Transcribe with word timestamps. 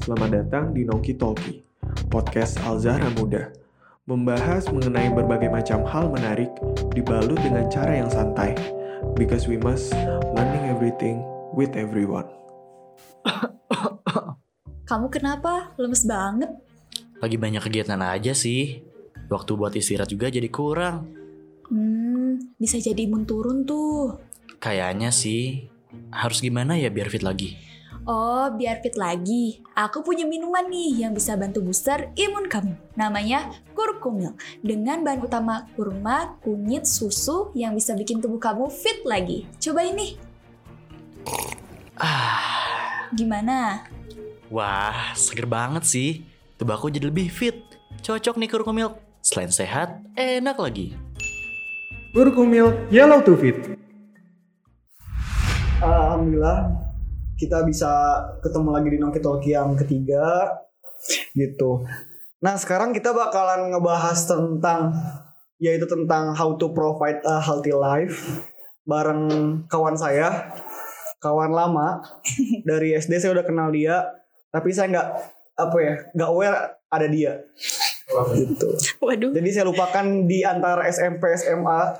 Selamat 0.00 0.32
datang 0.32 0.72
di 0.72 0.88
Noki 0.88 1.12
Talki, 1.12 1.60
podcast 2.08 2.56
Al-Zahra 2.64 3.12
Muda. 3.20 3.52
Membahas 4.08 4.64
mengenai 4.72 5.12
berbagai 5.12 5.52
macam 5.52 5.84
hal 5.84 6.08
menarik 6.08 6.48
dibalut 6.96 7.36
dengan 7.36 7.68
cara 7.68 8.00
yang 8.00 8.08
santai. 8.08 8.56
Because 9.12 9.44
we 9.44 9.60
must 9.60 9.92
learning 10.32 10.72
everything 10.72 11.20
with 11.52 11.76
everyone. 11.76 12.24
Kamu 14.88 15.12
kenapa? 15.12 15.76
Lemes 15.76 16.08
banget. 16.08 16.48
Lagi 17.20 17.36
banyak 17.36 17.60
kegiatan 17.60 18.00
aja 18.00 18.32
sih. 18.32 18.80
Waktu 19.28 19.52
buat 19.52 19.76
istirahat 19.76 20.08
juga 20.08 20.32
jadi 20.32 20.48
kurang. 20.48 21.12
Hmm, 21.68 22.56
bisa 22.56 22.80
jadi 22.80 23.04
imun 23.04 23.28
turun 23.28 23.68
tuh. 23.68 24.16
Kayaknya 24.64 25.12
sih. 25.12 25.68
Harus 26.08 26.40
gimana 26.40 26.80
ya 26.80 26.88
biar 26.88 27.12
fit 27.12 27.20
lagi? 27.20 27.69
Oh, 28.08 28.48
biar 28.56 28.80
fit 28.80 28.96
lagi. 28.96 29.60
Aku 29.76 30.00
punya 30.00 30.24
minuman 30.24 30.64
nih 30.66 31.04
yang 31.04 31.12
bisa 31.12 31.36
bantu 31.36 31.60
booster 31.60 32.08
imun 32.16 32.48
kamu. 32.48 32.72
Namanya 32.96 33.52
Kurkumil. 33.76 34.34
Dengan 34.64 35.04
bahan 35.04 35.20
utama 35.20 35.68
kurma, 35.76 36.40
kunyit, 36.40 36.88
susu 36.88 37.52
yang 37.52 37.76
bisa 37.76 37.92
bikin 37.92 38.18
tubuh 38.24 38.40
kamu 38.40 38.72
fit 38.72 39.04
lagi. 39.04 39.44
Coba 39.60 39.84
ini. 39.84 40.16
Ah, 42.00 43.06
Gimana? 43.12 43.84
wah, 44.48 45.12
seger 45.14 45.46
banget 45.46 45.84
sih. 45.86 46.10
Tubuh 46.56 46.74
aku 46.74 46.88
jadi 46.88 47.06
lebih 47.06 47.28
fit. 47.28 47.62
Cocok 48.00 48.40
nih 48.40 48.48
kurkumil. 48.48 48.96
Selain 49.20 49.52
sehat, 49.52 50.00
enak 50.16 50.56
lagi. 50.56 50.96
Kurkumil 52.16 52.88
Yellow 52.88 53.20
to 53.22 53.36
Fit. 53.36 53.76
Alhamdulillah 55.78 56.89
kita 57.40 57.64
bisa 57.64 58.20
ketemu 58.44 58.68
lagi 58.68 58.88
di 58.92 58.98
Nongki 59.00 59.20
Talki 59.24 59.56
yang 59.56 59.72
ketiga 59.72 60.44
gitu. 61.32 61.80
Nah 62.44 62.60
sekarang 62.60 62.92
kita 62.92 63.16
bakalan 63.16 63.72
ngebahas 63.72 64.28
tentang 64.28 64.92
yaitu 65.56 65.88
tentang 65.88 66.36
how 66.36 66.52
to 66.60 66.68
provide 66.76 67.24
a 67.24 67.40
healthy 67.40 67.72
life 67.72 68.44
bareng 68.84 69.64
kawan 69.72 69.96
saya, 69.96 70.52
kawan 71.24 71.52
lama 71.56 72.04
dari 72.68 72.92
SD 72.92 73.16
saya 73.16 73.32
udah 73.32 73.46
kenal 73.48 73.72
dia, 73.72 74.04
tapi 74.52 74.68
saya 74.76 74.92
nggak 74.92 75.08
apa 75.56 75.76
ya 75.80 75.94
nggak 76.12 76.28
aware 76.28 76.58
ada 76.92 77.06
dia 77.08 77.40
gitu. 78.36 78.68
Waduh. 79.00 79.30
Jadi 79.32 79.48
saya 79.48 79.64
lupakan 79.64 80.26
di 80.26 80.42
antara 80.42 80.84
SMP 80.90 81.30
SMA 81.38 81.94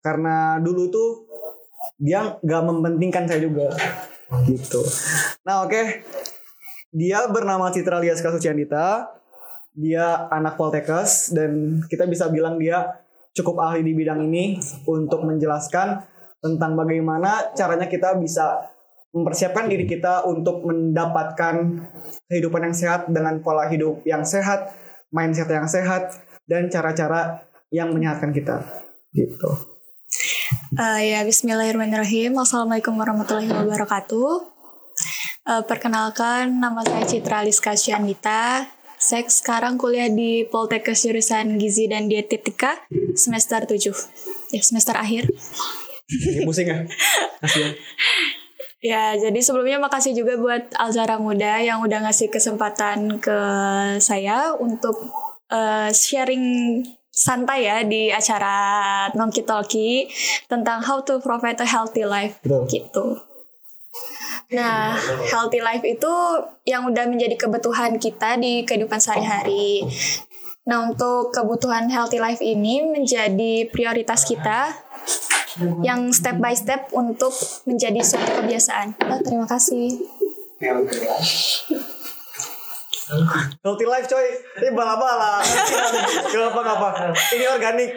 karena 0.00 0.62
dulu 0.62 0.86
tuh 0.86 1.25
dia 1.96 2.36
nggak 2.40 2.62
mementingkan 2.68 3.24
saya 3.24 3.40
juga 3.40 3.72
gitu. 4.44 4.82
Nah 5.46 5.64
oke, 5.64 6.02
dia 6.92 7.28
bernama 7.28 7.70
Citra 7.72 8.00
Liaska 8.02 8.32
Suciandita. 8.32 9.12
Dia 9.76 10.32
anak 10.32 10.56
Poltekkes 10.56 11.36
dan 11.36 11.84
kita 11.92 12.08
bisa 12.08 12.32
bilang 12.32 12.56
dia 12.56 12.96
cukup 13.36 13.60
ahli 13.60 13.84
di 13.84 13.92
bidang 13.92 14.24
ini 14.24 14.56
untuk 14.88 15.28
menjelaskan 15.28 16.00
tentang 16.40 16.72
bagaimana 16.80 17.52
caranya 17.52 17.84
kita 17.84 18.16
bisa 18.16 18.72
mempersiapkan 19.12 19.68
diri 19.68 19.84
kita 19.84 20.24
untuk 20.24 20.64
mendapatkan 20.64 21.84
kehidupan 22.32 22.72
yang 22.72 22.76
sehat 22.76 23.12
dengan 23.12 23.44
pola 23.44 23.68
hidup 23.68 24.00
yang 24.08 24.24
sehat, 24.24 24.72
mindset 25.12 25.52
yang 25.52 25.68
sehat, 25.68 26.16
dan 26.48 26.72
cara-cara 26.72 27.44
yang 27.68 27.92
menyehatkan 27.92 28.32
kita. 28.32 28.64
Gitu. 29.12 29.75
Uh, 30.74 30.98
ya, 30.98 31.22
Bismillahirrahmanirrahim. 31.22 32.34
Assalamualaikum 32.42 32.98
warahmatullahi 32.98 33.46
wabarakatuh. 33.46 34.50
Uh, 35.46 35.62
perkenalkan, 35.62 36.58
nama 36.58 36.82
saya 36.82 37.06
Citra 37.06 37.46
Liska 37.46 37.78
Syandita. 37.78 38.66
Saya 38.98 39.22
sekarang 39.30 39.78
kuliah 39.78 40.10
di 40.10 40.42
Poltekkes 40.42 41.06
jurusan 41.06 41.54
Gizi 41.62 41.86
dan 41.86 42.10
Dietetika 42.10 42.82
semester 43.14 43.62
7. 43.62 43.94
Ya, 44.50 44.62
semester 44.66 44.98
akhir. 44.98 45.30
Ini 46.10 46.42
pusing 46.42 46.66
ya? 46.66 46.82
Ya, 48.82 49.14
jadi 49.18 49.38
sebelumnya 49.38 49.78
makasih 49.78 50.18
juga 50.18 50.34
buat 50.34 50.74
Alzara 50.78 51.22
Muda 51.22 51.62
yang 51.62 51.78
udah 51.82 52.10
ngasih 52.10 52.26
kesempatan 52.26 53.22
ke 53.22 53.38
saya 54.02 54.50
untuk 54.58 55.10
uh, 55.50 55.90
sharing 55.94 56.82
santai 57.16 57.64
ya 57.64 57.80
di 57.80 58.12
acara 58.12 59.08
Nongki 59.16 59.48
Talki 59.48 60.04
tentang 60.52 60.84
how 60.84 61.00
to 61.00 61.16
provide 61.24 61.56
a 61.56 61.64
healthy 61.64 62.04
life 62.04 62.36
Betul. 62.44 62.68
gitu. 62.68 63.06
Nah, 64.52 64.94
healthy 65.32 65.58
life 65.64 65.82
itu 65.82 66.12
yang 66.68 66.86
udah 66.86 67.08
menjadi 67.08 67.34
kebutuhan 67.34 67.98
kita 67.98 68.38
di 68.38 68.62
kehidupan 68.62 69.00
sehari-hari. 69.00 69.82
Nah, 70.68 70.86
untuk 70.86 71.34
kebutuhan 71.34 71.90
healthy 71.90 72.20
life 72.22 72.38
ini 72.44 72.84
menjadi 72.84 73.66
prioritas 73.72 74.22
kita 74.22 74.70
yang 75.82 76.12
step 76.12 76.36
by 76.36 76.52
step 76.52 76.92
untuk 76.92 77.32
menjadi 77.64 78.04
suatu 78.04 78.44
kebiasaan. 78.44 78.94
Oh, 79.08 79.20
terima 79.24 79.48
kasih. 79.48 79.98
Healthy 83.62 83.86
life 83.86 84.10
coy, 84.10 84.26
ini 84.58 84.68
bala-bala. 84.74 85.38
Gak 86.26 86.42
apa 86.50 86.60
apa. 86.66 86.88
Ini 87.14 87.46
organik. 87.54 87.90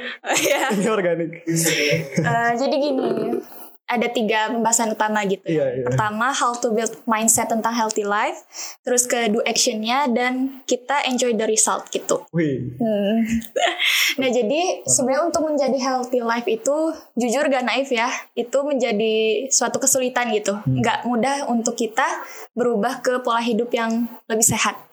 Ya, 0.45 0.69
Ini 0.69 0.85
organik. 0.85 1.31
eh, 1.49 2.51
jadi 2.53 2.75
gini, 2.77 3.41
ada 3.89 4.05
tiga 4.13 4.53
pembahasan 4.53 4.93
utama 4.93 5.25
gitu. 5.25 5.41
Iya, 5.49 5.81
iya. 5.81 5.83
Pertama, 5.89 6.29
how 6.29 6.53
to 6.53 6.69
build 6.69 6.93
mindset 7.09 7.49
tentang 7.49 7.73
healthy 7.73 8.05
life. 8.05 8.37
Terus 8.85 9.09
ke 9.09 9.33
do 9.33 9.41
actionnya 9.41 10.05
dan 10.13 10.61
kita 10.69 11.01
enjoy 11.09 11.33
the 11.33 11.49
result 11.49 11.89
gitu. 11.89 12.21
Wih. 12.29 12.77
Hmm. 12.77 13.25
nah 14.21 14.29
jadi 14.29 14.85
sebenarnya 14.85 15.25
untuk 15.25 15.41
menjadi 15.49 15.77
healthy 15.81 16.21
life 16.21 16.45
itu 16.45 16.93
jujur 17.17 17.49
gak 17.49 17.65
naif 17.65 17.89
ya, 17.89 18.13
itu 18.37 18.57
menjadi 18.61 19.49
suatu 19.49 19.81
kesulitan 19.81 20.29
gitu. 20.37 20.53
Nggak 20.69 21.09
mudah 21.09 21.49
untuk 21.49 21.73
kita 21.73 22.05
berubah 22.53 23.01
ke 23.01 23.25
pola 23.25 23.41
hidup 23.41 23.73
yang 23.73 24.05
lebih 24.29 24.45
sehat. 24.45 24.88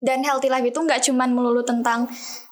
Dan 0.00 0.22
healthy 0.22 0.52
life 0.52 0.66
itu 0.66 0.78
nggak 0.78 1.02
cuman 1.08 1.32
melulu 1.32 1.64
tentang 1.64 2.06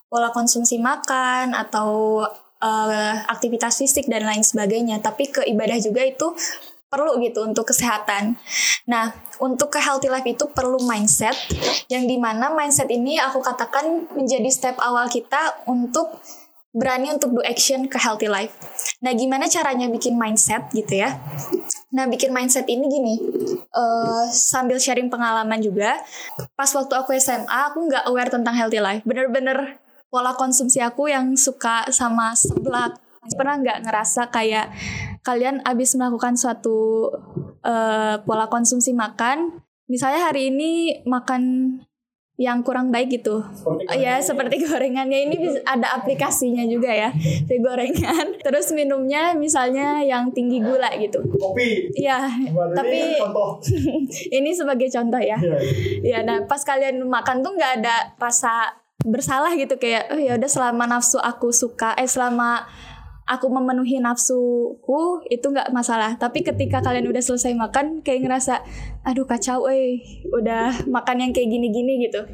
pola 0.08 0.30
konsumsi 0.30 0.78
makan 0.78 1.52
atau 1.52 2.22
eh, 2.62 3.14
aktivitas 3.28 3.80
fisik 3.82 4.06
dan 4.08 4.24
lain 4.24 4.46
sebagainya, 4.46 5.02
tapi 5.02 5.28
ke 5.28 5.42
ibadah 5.44 5.76
juga 5.80 6.06
itu 6.06 6.32
perlu 6.94 7.18
gitu 7.18 7.42
untuk 7.42 7.74
kesehatan. 7.74 8.38
Nah, 8.86 9.10
untuk 9.42 9.74
ke 9.74 9.82
healthy 9.82 10.06
life 10.06 10.28
itu 10.30 10.46
perlu 10.54 10.78
mindset 10.86 11.34
yang 11.90 12.06
di 12.06 12.14
mana 12.22 12.54
mindset 12.54 12.86
ini 12.86 13.18
aku 13.18 13.42
katakan 13.42 14.06
menjadi 14.14 14.46
step 14.46 14.78
awal 14.78 15.10
kita 15.10 15.58
untuk 15.66 16.22
berani 16.74 17.14
untuk 17.14 17.30
do 17.30 17.42
action 17.46 17.86
ke 17.86 17.94
healthy 18.02 18.26
life. 18.26 18.50
Nah, 18.98 19.14
gimana 19.14 19.46
caranya 19.46 19.86
bikin 19.86 20.18
mindset 20.18 20.66
gitu 20.74 20.98
ya? 20.98 21.14
Nah, 21.94 22.10
bikin 22.10 22.34
mindset 22.34 22.66
ini 22.66 22.90
gini, 22.90 23.14
eh, 23.62 24.24
sambil 24.34 24.82
sharing 24.82 25.06
pengalaman 25.06 25.62
juga. 25.62 26.02
Pas 26.58 26.66
waktu 26.74 26.90
aku 26.98 27.14
SMA, 27.14 27.70
aku 27.70 27.86
nggak 27.86 28.10
aware 28.10 28.26
tentang 28.26 28.58
healthy 28.58 28.82
life. 28.82 29.06
Bener-bener 29.06 29.78
pola 30.10 30.34
konsumsi 30.34 30.82
aku 30.82 31.06
yang 31.06 31.38
suka 31.38 31.86
sama 31.94 32.34
seblak. 32.34 32.98
Pernah 33.38 33.56
nggak 33.62 33.78
ngerasa 33.88 34.28
kayak 34.34 34.74
kalian 35.22 35.62
abis 35.62 35.94
melakukan 35.94 36.34
suatu 36.34 37.08
eh, 37.62 38.18
pola 38.26 38.50
konsumsi 38.50 38.90
makan, 38.90 39.62
misalnya 39.86 40.26
hari 40.26 40.50
ini 40.50 41.00
makan 41.06 41.42
yang 42.34 42.66
kurang 42.66 42.90
baik 42.90 43.14
gitu. 43.14 43.46
Ya 43.94 44.18
seperti 44.18 44.66
gorengannya 44.66 45.30
ini 45.30 45.38
bisa 45.38 45.62
ada 45.62 45.94
aplikasinya 45.94 46.66
juga 46.66 46.90
ya. 46.90 47.14
Di 47.48 47.62
gorengan. 47.62 48.42
Terus 48.42 48.74
minumnya 48.74 49.38
misalnya 49.38 50.02
yang 50.02 50.34
tinggi 50.34 50.58
gula 50.58 50.90
gitu. 50.98 51.22
Kopi. 51.22 51.94
Iya, 51.94 52.26
tapi 52.74 53.22
contoh. 53.22 53.62
ini 54.42 54.50
sebagai 54.50 54.90
contoh 54.90 55.22
ya. 55.22 55.38
Ya, 56.02 56.26
nah 56.26 56.42
pas 56.50 56.66
kalian 56.66 57.06
makan 57.06 57.46
tuh 57.46 57.54
nggak 57.54 57.72
ada 57.82 58.18
rasa 58.18 58.82
bersalah 59.04 59.52
gitu 59.54 59.76
kayak 59.76 60.08
oh 60.16 60.18
ya 60.18 60.40
udah 60.40 60.48
selama 60.48 60.88
nafsu 60.88 61.20
aku 61.20 61.52
suka 61.52 61.92
eh 62.00 62.08
selama 62.08 62.64
aku 63.24 63.48
memenuhi 63.48 64.00
nafsuku 64.00 65.24
itu 65.32 65.46
nggak 65.48 65.72
masalah. 65.72 66.16
Tapi 66.20 66.44
ketika 66.44 66.84
kalian 66.84 67.08
udah 67.08 67.22
selesai 67.24 67.56
makan 67.56 68.04
kayak 68.04 68.24
ngerasa 68.24 68.60
aduh 69.04 69.24
kacau 69.24 69.68
eh 69.68 70.00
udah 70.32 70.84
makan 70.88 71.28
yang 71.28 71.30
kayak 71.32 71.48
gini-gini 71.48 72.08
gitu. 72.08 72.24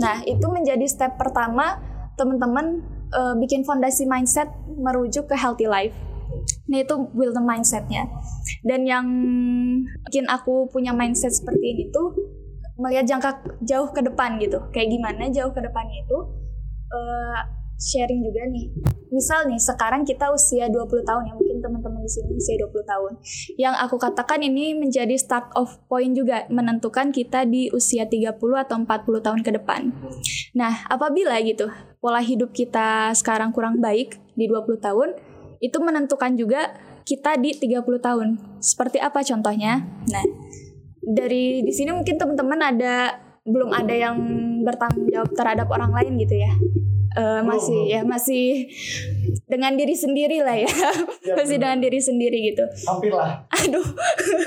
Nah, 0.00 0.24
itu 0.24 0.46
menjadi 0.48 0.86
step 0.86 1.18
pertama 1.20 1.78
teman-teman 2.18 2.82
eh, 3.10 3.34
bikin 3.38 3.62
fondasi 3.62 4.06
mindset 4.06 4.50
merujuk 4.78 5.30
ke 5.30 5.36
healthy 5.38 5.70
life. 5.70 5.94
Nah 6.70 6.86
itu 6.86 6.94
build 7.14 7.34
the 7.34 7.42
mindsetnya. 7.42 8.06
Dan 8.62 8.86
yang 8.86 9.06
bikin 10.06 10.30
aku 10.30 10.70
punya 10.70 10.94
mindset 10.94 11.34
seperti 11.34 11.74
ini 11.74 11.84
tuh 11.90 12.14
melihat 12.78 13.04
jangka 13.06 13.30
jauh 13.66 13.90
ke 13.90 14.00
depan 14.00 14.38
gitu. 14.38 14.62
Kayak 14.70 14.94
gimana 14.94 15.26
jauh 15.34 15.50
ke 15.50 15.58
depannya 15.58 16.06
itu? 16.06 16.18
eh, 16.90 17.40
sharing 17.80 18.20
juga 18.20 18.44
nih. 18.44 18.68
Misal 19.10 19.48
nih 19.48 19.58
sekarang 19.58 20.04
kita 20.04 20.28
usia 20.30 20.68
20 20.68 21.02
tahun 21.02 21.22
ya 21.26 21.34
mungkin 21.34 21.58
teman-teman 21.64 22.04
di 22.04 22.10
sini 22.12 22.30
usia 22.36 22.54
20 22.60 22.84
tahun. 22.84 23.12
Yang 23.56 23.74
aku 23.88 23.96
katakan 23.96 24.40
ini 24.44 24.76
menjadi 24.76 25.16
start 25.16 25.50
of 25.56 25.80
point 25.88 26.12
juga 26.12 26.44
menentukan 26.52 27.10
kita 27.10 27.48
di 27.48 27.72
usia 27.72 28.06
30 28.06 28.36
atau 28.36 28.76
40 28.78 29.26
tahun 29.26 29.40
ke 29.40 29.50
depan. 29.58 29.90
Nah, 30.54 30.86
apabila 30.86 31.40
gitu 31.40 31.72
pola 31.98 32.20
hidup 32.20 32.52
kita 32.52 33.16
sekarang 33.16 33.50
kurang 33.50 33.80
baik 33.80 34.20
di 34.36 34.46
20 34.46 34.78
tahun, 34.78 35.08
itu 35.58 35.76
menentukan 35.80 36.36
juga 36.36 36.76
kita 37.08 37.40
di 37.40 37.56
30 37.56 37.82
tahun. 37.98 38.28
Seperti 38.60 39.00
apa 39.00 39.24
contohnya? 39.24 39.82
Nah, 40.06 40.24
dari 41.00 41.64
di 41.64 41.72
sini 41.72 41.90
mungkin 41.96 42.20
teman-teman 42.20 42.60
ada 42.60 43.18
belum 43.42 43.72
ada 43.72 43.90
yang 43.96 44.16
bertanggung 44.62 45.08
jawab 45.08 45.32
terhadap 45.32 45.66
orang 45.72 45.90
lain 45.96 46.20
gitu 46.20 46.36
ya. 46.36 46.52
Uh, 47.10 47.42
masih 47.42 47.90
ya 47.90 48.06
masih 48.06 48.70
dengan 49.50 49.74
diri 49.74 49.98
sendiri 49.98 50.46
lah 50.46 50.54
ya, 50.54 50.70
ya 51.26 51.34
masih 51.42 51.58
bener. 51.58 51.66
dengan 51.66 51.78
diri 51.82 51.98
sendiri 51.98 52.38
gitu. 52.54 52.64
Hampir 52.86 53.10
lah. 53.10 53.50
Aduh, 53.50 53.82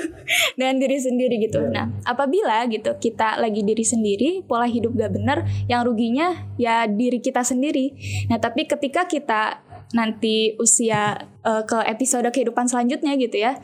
dengan 0.58 0.80
diri 0.80 0.96
sendiri 0.96 1.36
gitu. 1.44 1.60
Ya. 1.60 1.84
Nah, 1.84 1.86
apabila 2.08 2.64
gitu 2.72 2.88
kita 2.96 3.36
lagi 3.36 3.60
diri 3.60 3.84
sendiri, 3.84 4.30
pola 4.48 4.64
hidup 4.64 4.96
gak 4.96 5.12
bener, 5.12 5.44
yang 5.68 5.84
ruginya 5.84 6.48
ya 6.56 6.88
diri 6.88 7.20
kita 7.20 7.44
sendiri. 7.44 7.92
Nah, 8.32 8.40
tapi 8.40 8.64
ketika 8.64 9.04
kita 9.04 9.60
nanti 9.92 10.56
usia 10.56 11.28
uh, 11.44 11.68
ke 11.68 11.84
episode 11.84 12.24
kehidupan 12.32 12.64
selanjutnya 12.64 13.12
gitu 13.20 13.44
ya, 13.44 13.60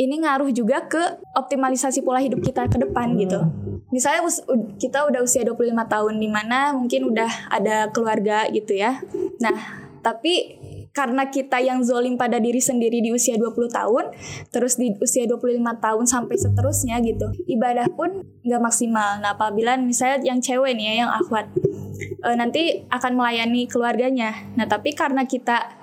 ini 0.00 0.24
ngaruh 0.24 0.48
juga 0.48 0.88
ke 0.88 1.20
optimalisasi 1.36 2.00
pola 2.00 2.24
hidup 2.24 2.40
kita 2.40 2.64
ke 2.72 2.80
depan 2.80 3.12
gitu 3.20 3.61
misalnya 3.92 4.24
kita 4.80 5.04
udah 5.06 5.20
usia 5.20 5.44
25 5.44 5.68
tahun 5.86 6.14
di 6.16 6.28
mana 6.32 6.72
mungkin 6.72 7.12
udah 7.12 7.52
ada 7.52 7.92
keluarga 7.92 8.48
gitu 8.48 8.72
ya. 8.72 8.98
Nah, 9.38 9.54
tapi 10.02 10.58
karena 10.92 11.32
kita 11.32 11.56
yang 11.60 11.80
zolim 11.80 12.20
pada 12.20 12.36
diri 12.36 12.60
sendiri 12.60 13.00
di 13.00 13.12
usia 13.12 13.40
20 13.40 13.72
tahun, 13.72 14.04
terus 14.52 14.76
di 14.76 14.92
usia 15.00 15.24
25 15.24 15.56
tahun 15.80 16.04
sampai 16.04 16.36
seterusnya 16.36 17.00
gitu, 17.00 17.32
ibadah 17.48 17.88
pun 17.96 18.20
nggak 18.44 18.60
maksimal. 18.60 19.20
Nah, 19.24 19.32
apabila 19.32 19.80
misalnya 19.80 20.20
yang 20.20 20.44
cewek 20.44 20.76
nih 20.76 20.92
ya, 20.92 20.94
yang 21.06 21.10
akhwat, 21.16 21.48
e, 22.20 22.28
nanti 22.36 22.84
akan 22.92 23.12
melayani 23.16 23.64
keluarganya. 23.72 24.52
Nah, 24.52 24.68
tapi 24.68 24.92
karena 24.92 25.24
kita 25.24 25.80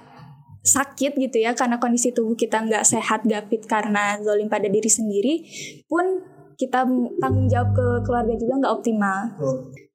sakit 0.61 1.17
gitu 1.17 1.41
ya, 1.41 1.57
karena 1.57 1.81
kondisi 1.81 2.13
tubuh 2.13 2.37
kita 2.37 2.61
nggak 2.61 2.85
sehat, 2.85 3.25
gak 3.25 3.49
karena 3.65 4.21
zolim 4.21 4.45
pada 4.45 4.69
diri 4.69 4.93
sendiri, 4.93 5.41
pun 5.89 6.21
kita 6.59 6.83
tanggung 7.23 7.47
jawab 7.47 7.71
ke 7.71 7.87
keluarga 8.03 8.35
juga 8.35 8.53
nggak 8.59 8.73
optimal. 8.75 9.19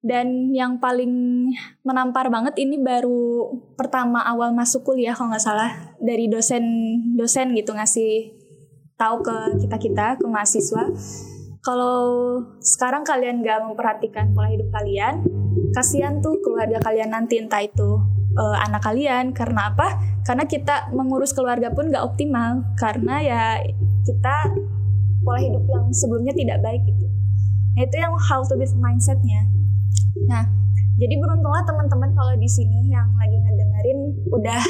Dan 0.01 0.53
yang 0.53 0.81
paling 0.81 1.13
menampar 1.85 2.33
banget 2.33 2.57
ini 2.61 2.81
baru 2.81 3.53
pertama 3.77 4.25
awal 4.25 4.57
masuk 4.57 4.81
kuliah 4.81 5.13
kalau 5.13 5.29
nggak 5.29 5.45
salah. 5.45 5.93
Dari 6.01 6.33
dosen 6.33 6.65
dosen 7.21 7.53
gitu 7.53 7.77
ngasih 7.77 8.33
tahu 8.97 9.21
ke 9.21 9.37
kita 9.61 9.77
kita 9.77 10.07
ke 10.17 10.25
mahasiswa. 10.25 10.89
Kalau 11.61 12.01
sekarang 12.65 13.05
kalian 13.05 13.45
nggak 13.45 13.61
memperhatikan 13.65 14.33
pola 14.33 14.49
hidup 14.49 14.69
kalian 14.73 15.25
kasihan 15.73 16.21
tuh 16.21 16.37
keluarga 16.45 16.77
kalian 16.81 17.13
nanti 17.13 17.41
entah 17.41 17.61
itu 17.61 18.01
uh, 18.41 18.57
anak 18.65 18.81
kalian. 18.89 19.37
Karena 19.37 19.69
apa? 19.69 20.01
Karena 20.25 20.49
kita 20.49 20.93
mengurus 20.97 21.37
keluarga 21.37 21.69
pun 21.77 21.93
nggak 21.93 22.05
optimal. 22.05 22.65
Karena 22.81 23.21
ya 23.21 23.45
kita 24.05 24.53
pola 25.25 25.41
hidup 25.41 25.65
yang 25.67 25.85
sebelumnya 25.91 26.33
tidak 26.37 26.61
baik 26.61 26.85
gitu. 26.85 27.07
Nah 27.75 27.83
itu 27.83 27.97
yang 27.99 28.15
how 28.15 28.45
to 28.45 28.55
be 28.55 28.69
mindsetnya. 28.79 29.49
Nah 30.31 30.47
jadi 30.95 31.19
beruntunglah 31.19 31.67
teman-teman 31.67 32.15
kalau 32.15 32.39
di 32.39 32.47
sini 32.47 32.87
yang 32.93 33.11
lagi 33.19 33.35
ngedengerin 33.35 33.99
udah 34.31 34.63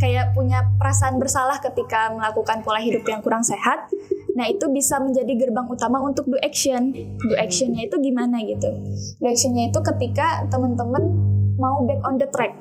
kayak 0.00 0.32
punya 0.32 0.64
perasaan 0.80 1.20
bersalah 1.20 1.60
ketika 1.60 2.08
melakukan 2.16 2.64
pola 2.64 2.80
hidup 2.80 3.04
yang 3.04 3.20
kurang 3.20 3.44
sehat. 3.44 3.92
Nah 4.32 4.48
itu 4.48 4.72
bisa 4.72 4.96
menjadi 4.96 5.36
gerbang 5.36 5.68
utama 5.68 6.00
untuk 6.00 6.24
do 6.24 6.40
action. 6.40 6.96
Do 7.20 7.36
actionnya 7.36 7.84
itu 7.84 8.00
gimana 8.00 8.40
gitu? 8.40 8.72
Do 9.20 9.28
actionnya 9.28 9.68
itu 9.68 9.78
ketika 9.84 10.48
teman-teman 10.48 11.12
mau 11.60 11.84
back 11.84 12.00
on 12.08 12.16
the 12.16 12.24
track, 12.32 12.56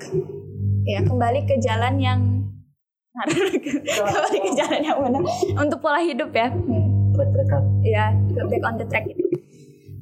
ya 0.84 1.00
kembali 1.08 1.48
ke 1.48 1.56
jalan 1.64 1.96
yang 2.04 2.20
kembali 3.96 4.38
ke 4.44 4.52
jalan 4.60 4.80
yang 4.84 5.00
benar 5.00 5.24
untuk 5.56 5.80
pola 5.80 6.04
hidup 6.04 6.36
ya. 6.36 6.52
Iya, 7.84 8.06
back 8.48 8.64
on 8.64 8.76
the 8.80 8.86
track 8.88 9.06
itu. 9.12 9.26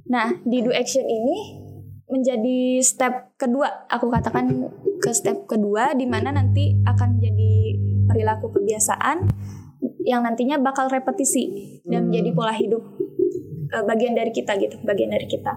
Nah, 0.07 0.37
di 0.45 0.63
do 0.63 0.71
action 0.71 1.03
ini 1.03 1.67
menjadi 2.07 2.79
step 2.79 3.35
kedua, 3.35 3.89
aku 3.91 4.07
katakan 4.07 4.71
ke 5.03 5.11
step 5.11 5.43
kedua 5.49 5.91
di 5.91 6.07
mana 6.07 6.31
nanti 6.31 6.79
akan 6.87 7.19
menjadi 7.19 7.53
perilaku 8.07 8.47
kebiasaan 8.55 9.27
yang 10.07 10.23
nantinya 10.23 10.55
bakal 10.63 10.87
repetisi 10.87 11.77
dan 11.83 12.07
hmm. 12.07 12.07
menjadi 12.07 12.29
pola 12.31 12.53
hidup 12.55 12.83
uh, 13.75 13.83
bagian 13.83 14.15
dari 14.15 14.31
kita 14.31 14.55
gitu, 14.55 14.79
bagian 14.87 15.11
dari 15.11 15.27
kita. 15.27 15.53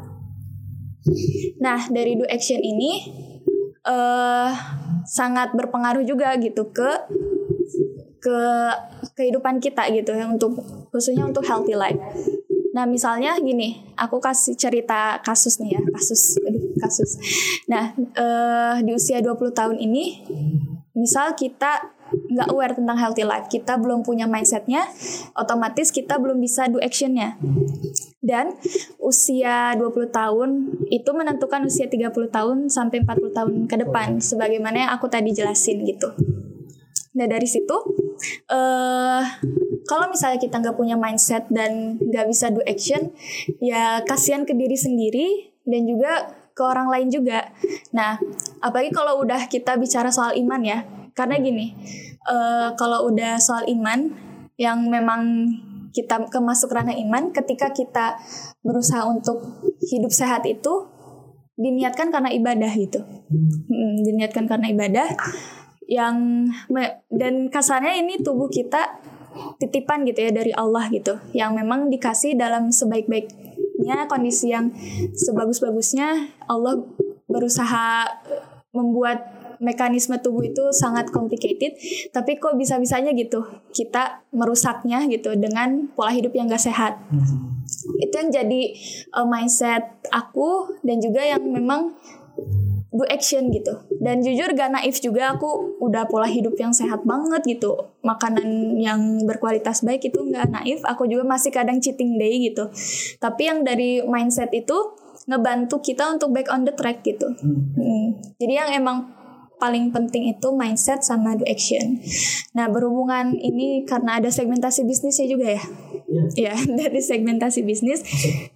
Nah, 1.63 1.87
dari 1.87 2.19
do 2.19 2.27
action 2.27 2.59
ini 2.59 3.07
uh, 3.87 4.51
sangat 5.07 5.55
berpengaruh 5.55 6.03
juga 6.03 6.35
gitu 6.43 6.75
ke 6.75 6.91
ke 8.21 8.39
kehidupan 9.17 9.63
kita 9.65 9.89
gitu 9.95 10.13
ya 10.13 10.29
untuk 10.29 10.61
khususnya 10.91 11.27
untuk 11.27 11.47
healthy 11.47 11.75
life. 11.75 11.99
Nah, 12.71 12.87
misalnya 12.87 13.35
gini, 13.43 13.83
aku 13.99 14.23
kasih 14.23 14.55
cerita 14.55 15.19
kasus 15.27 15.59
nih 15.59 15.75
ya, 15.75 15.83
kasus, 15.91 16.39
aduh, 16.39 16.71
kasus. 16.79 17.11
Nah, 17.67 17.99
uh, 18.15 18.79
di 18.79 18.95
usia 18.95 19.19
20 19.19 19.51
tahun 19.51 19.77
ini, 19.83 20.23
misal 20.95 21.35
kita 21.35 21.91
nggak 22.11 22.49
aware 22.51 22.75
tentang 22.75 22.99
healthy 22.99 23.23
life, 23.27 23.47
kita 23.51 23.79
belum 23.79 24.03
punya 24.03 24.27
mindsetnya, 24.27 24.87
otomatis 25.35 25.95
kita 25.95 26.19
belum 26.19 26.39
bisa 26.39 26.67
do 26.71 26.79
actionnya. 26.83 27.39
Dan 28.23 28.55
usia 29.03 29.75
20 29.75 30.11
tahun 30.11 30.51
itu 30.91 31.11
menentukan 31.11 31.67
usia 31.67 31.91
30 31.91 32.11
tahun 32.31 32.71
sampai 32.71 33.03
40 33.03 33.35
tahun 33.35 33.53
ke 33.67 33.77
depan, 33.87 34.23
sebagaimana 34.23 34.87
yang 34.87 34.91
aku 34.95 35.11
tadi 35.11 35.35
jelasin 35.35 35.83
gitu. 35.87 36.15
Nah 37.19 37.27
dari 37.27 37.47
situ, 37.47 37.75
uh, 38.51 39.23
kalau 39.91 40.07
misalnya 40.07 40.39
kita 40.39 40.63
nggak 40.63 40.79
punya 40.79 40.95
mindset 40.95 41.51
dan 41.51 41.99
nggak 41.99 42.31
bisa 42.31 42.55
do 42.55 42.63
action, 42.63 43.11
ya 43.59 43.99
kasihan 44.07 44.47
ke 44.47 44.55
diri 44.55 44.79
sendiri 44.79 45.51
dan 45.67 45.83
juga 45.83 46.31
ke 46.55 46.63
orang 46.63 46.87
lain 46.87 47.11
juga. 47.11 47.51
Nah, 47.91 48.23
apalagi 48.63 48.95
kalau 48.95 49.19
udah 49.19 49.51
kita 49.51 49.75
bicara 49.75 50.15
soal 50.15 50.39
iman 50.39 50.63
ya, 50.63 50.87
karena 51.19 51.43
gini, 51.43 51.75
uh, 52.31 52.71
kalau 52.79 53.11
udah 53.11 53.43
soal 53.43 53.67
iman 53.67 54.15
yang 54.55 54.87
memang 54.87 55.51
kita 55.91 56.23
kemasuk 56.31 56.71
ranah 56.71 56.95
iman, 56.95 57.35
ketika 57.35 57.75
kita 57.75 58.15
berusaha 58.63 59.03
untuk 59.11 59.43
hidup 59.91 60.15
sehat 60.15 60.47
itu 60.47 60.87
diniatkan 61.59 62.15
karena 62.15 62.31
ibadah 62.31 62.71
gitu, 62.79 63.03
hmm, 63.03 64.07
diniatkan 64.07 64.47
karena 64.47 64.71
ibadah 64.71 65.11
yang 65.91 66.47
dan 67.11 67.51
kasarnya 67.51 67.99
ini 67.99 68.23
tubuh 68.23 68.47
kita 68.47 69.03
titipan 69.63 70.03
gitu 70.07 70.27
ya 70.27 70.31
dari 70.35 70.53
Allah 70.55 70.89
gitu 70.91 71.19
yang 71.37 71.55
memang 71.55 71.89
dikasih 71.93 72.35
dalam 72.35 72.71
sebaik-baiknya 72.75 74.07
kondisi 74.11 74.53
yang 74.53 74.75
sebagus-bagusnya 75.15 76.35
Allah 76.51 76.83
berusaha 77.31 78.07
membuat 78.71 79.41
mekanisme 79.61 80.17
tubuh 80.19 80.41
itu 80.49 80.73
sangat 80.73 81.13
complicated 81.13 81.77
tapi 82.17 82.41
kok 82.41 82.57
bisa-bisanya 82.57 83.13
gitu 83.13 83.45
kita 83.77 84.25
merusaknya 84.33 85.05
gitu 85.13 85.37
dengan 85.37 85.93
pola 85.93 86.11
hidup 86.17 86.33
yang 86.33 86.49
gak 86.49 86.65
sehat 86.65 86.97
hmm. 87.13 87.61
itu 88.01 88.15
yang 88.17 88.33
jadi 88.33 88.63
uh, 89.21 89.29
mindset 89.29 89.85
aku 90.09 90.81
dan 90.81 90.97
juga 90.99 91.21
yang 91.21 91.45
memang 91.45 91.93
do 92.91 93.07
action 93.07 93.55
gitu 93.55 93.71
dan 94.03 94.19
jujur 94.19 94.51
gak 94.55 94.75
naif 94.75 94.99
juga 94.99 95.35
aku 95.39 95.79
udah 95.79 96.11
pola 96.11 96.27
hidup 96.27 96.59
yang 96.59 96.75
sehat 96.75 97.07
banget 97.07 97.43
gitu 97.47 97.79
makanan 98.03 98.77
yang 98.83 99.23
berkualitas 99.25 99.87
baik 99.87 100.11
itu 100.11 100.19
gak 100.35 100.51
naif 100.51 100.83
aku 100.83 101.07
juga 101.07 101.23
masih 101.23 101.55
kadang 101.55 101.79
cheating 101.79 102.19
day 102.19 102.51
gitu 102.51 102.67
tapi 103.23 103.47
yang 103.47 103.63
dari 103.63 104.03
mindset 104.03 104.51
itu 104.51 104.75
ngebantu 105.31 105.79
kita 105.79 106.11
untuk 106.11 106.35
back 106.35 106.51
on 106.51 106.67
the 106.67 106.75
track 106.75 107.07
gitu 107.07 107.31
hmm. 107.31 107.79
Hmm. 107.79 108.07
jadi 108.43 108.67
yang 108.67 108.71
emang 108.83 109.21
paling 109.61 109.93
penting 109.93 110.33
itu 110.33 110.49
mindset 110.57 111.05
sama 111.05 111.37
do 111.37 111.45
action. 111.45 112.01
Nah 112.57 112.73
berhubungan 112.73 113.37
ini 113.37 113.85
karena 113.85 114.17
ada 114.17 114.33
segmentasi 114.33 114.89
bisnisnya 114.89 115.29
juga 115.29 115.61
ya. 115.61 115.63
Ya, 116.35 116.57
dari 116.81 117.05
segmentasi 117.05 117.61
bisnis. 117.63 118.01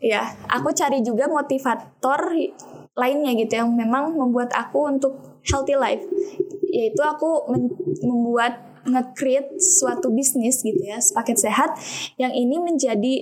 Ya, 0.01 0.33
aku 0.49 0.73
cari 0.73 1.05
juga 1.05 1.29
motivator 1.29 2.33
lainnya 2.95 3.35
gitu 3.35 3.59
yang 3.59 3.71
memang 3.75 4.15
membuat 4.15 4.55
aku 4.55 4.91
untuk 4.91 5.43
healthy 5.47 5.75
life. 5.75 6.03
Yaitu 6.71 7.03
aku 7.03 7.51
membuat 8.03 8.75
nge-create 8.85 9.57
suatu 9.59 10.13
bisnis 10.13 10.61
gitu 10.61 10.77
ya 10.85 11.01
paket 11.17 11.41
sehat 11.41 11.73
yang 12.21 12.37
ini 12.37 12.61
menjadi 12.61 13.15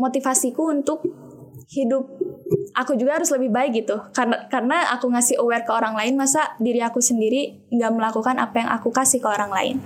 motivasiku 0.00 0.72
untuk 0.72 1.04
hidup 1.68 2.08
aku 2.74 2.98
juga 2.98 3.20
harus 3.20 3.30
lebih 3.30 3.50
baik 3.50 3.84
gitu. 3.84 3.96
Karena 4.10 4.46
karena 4.50 4.90
aku 4.94 5.06
ngasih 5.06 5.38
aware 5.38 5.62
ke 5.62 5.70
orang 5.70 5.94
lain 5.94 6.18
masa 6.18 6.54
diri 6.58 6.82
aku 6.82 6.98
sendiri 6.98 7.70
nggak 7.70 7.92
melakukan 7.94 8.36
apa 8.42 8.66
yang 8.66 8.70
aku 8.74 8.90
kasih 8.90 9.22
ke 9.22 9.28
orang 9.30 9.50
lain. 9.54 9.76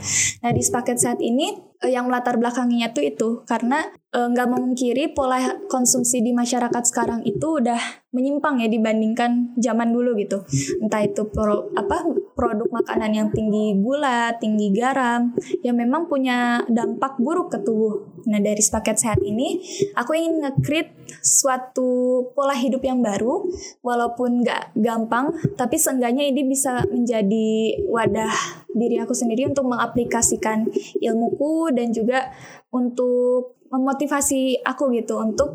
Nah 0.40 0.50
di 0.52 0.62
sepaket 0.64 0.96
saat 0.96 1.20
ini 1.20 1.52
eh, 1.84 1.92
yang 1.92 2.08
melatar 2.08 2.40
belakanginya 2.40 2.92
tuh 2.96 3.04
itu. 3.04 3.28
Karena 3.44 3.84
nggak 4.14 4.46
memungkiri 4.46 5.10
pola 5.10 5.58
konsumsi 5.66 6.22
di 6.22 6.30
masyarakat 6.30 6.82
sekarang 6.86 7.26
itu 7.26 7.58
udah 7.58 8.04
menyimpang 8.14 8.62
ya 8.62 8.70
dibandingkan 8.70 9.58
zaman 9.58 9.90
dulu 9.90 10.14
gitu. 10.14 10.46
Entah 10.78 11.02
itu 11.02 11.26
pro, 11.26 11.74
apa 11.74 12.06
produk 12.38 12.70
makanan 12.70 13.10
yang 13.10 13.28
tinggi 13.34 13.74
gula 13.82 14.38
tinggi 14.38 14.70
garam 14.70 15.34
yang 15.66 15.74
memang 15.74 16.06
punya 16.06 16.62
dampak 16.70 17.18
buruk 17.18 17.50
ke 17.50 17.58
tubuh. 17.66 18.06
Nah 18.30 18.38
dari 18.38 18.62
sepaket 18.62 19.02
sehat 19.02 19.20
ini 19.26 19.58
aku 19.98 20.14
ingin 20.14 20.46
nge-create 20.46 20.94
suatu 21.18 22.22
pola 22.38 22.54
hidup 22.54 22.86
yang 22.86 23.02
baru 23.02 23.50
walaupun 23.82 24.46
nggak 24.46 24.78
gampang 24.78 25.34
tapi 25.58 25.74
seenggaknya 25.74 26.22
ini 26.30 26.46
bisa 26.46 26.86
menjadi 26.86 27.82
wadah 27.90 28.62
diri 28.74 28.98
aku 29.02 29.14
sendiri 29.14 29.50
untuk 29.50 29.66
mengaplikasikan 29.66 30.70
ilmuku 31.02 31.70
dan 31.74 31.90
juga 31.94 32.30
untuk 32.74 33.53
memotivasi 33.74 34.62
aku 34.62 34.94
gitu 34.94 35.18
untuk 35.18 35.50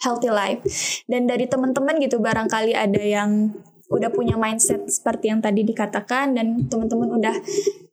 healthy 0.00 0.28
life. 0.32 0.60
Dan 1.08 1.28
dari 1.28 1.48
teman-teman 1.48 1.96
gitu 2.00 2.20
barangkali 2.20 2.76
ada 2.76 3.00
yang 3.00 3.52
udah 3.90 4.06
punya 4.14 4.38
mindset 4.38 4.86
seperti 4.86 5.34
yang 5.34 5.42
tadi 5.42 5.66
dikatakan 5.66 6.38
dan 6.38 6.62
teman-teman 6.70 7.10
udah 7.10 7.34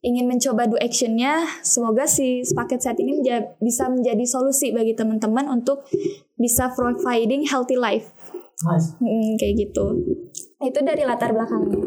ingin 0.06 0.30
mencoba 0.30 0.70
do 0.70 0.78
actionnya 0.78 1.42
semoga 1.66 2.06
si 2.06 2.46
paket 2.54 2.78
set 2.78 3.02
ini 3.02 3.18
menja 3.18 3.42
bisa 3.58 3.90
menjadi 3.90 4.22
solusi 4.22 4.70
bagi 4.70 4.94
teman-teman 4.94 5.50
untuk 5.50 5.82
bisa 6.38 6.70
providing 6.70 7.42
healthy 7.50 7.74
life 7.74 8.14
Nice. 8.62 8.94
Hmm, 9.02 9.34
kayak 9.42 9.58
gitu 9.58 9.86
itu 10.62 10.78
dari 10.86 11.02
latar 11.02 11.34
belakangnya 11.34 11.82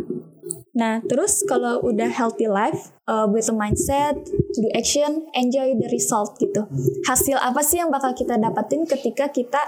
nah 0.71 1.03
terus 1.03 1.43
kalau 1.43 1.83
udah 1.83 2.07
healthy 2.07 2.47
life 2.47 2.95
uh, 3.11 3.27
with 3.27 3.47
a 3.51 3.55
mindset 3.55 4.15
to 4.55 4.57
do 4.63 4.69
action 4.71 5.27
enjoy 5.35 5.75
the 5.75 5.87
result 5.91 6.39
gitu 6.39 6.63
hasil 7.03 7.35
apa 7.39 7.59
sih 7.59 7.83
yang 7.83 7.91
bakal 7.91 8.15
kita 8.15 8.39
dapatin 8.39 8.87
ketika 8.87 9.27
kita 9.27 9.59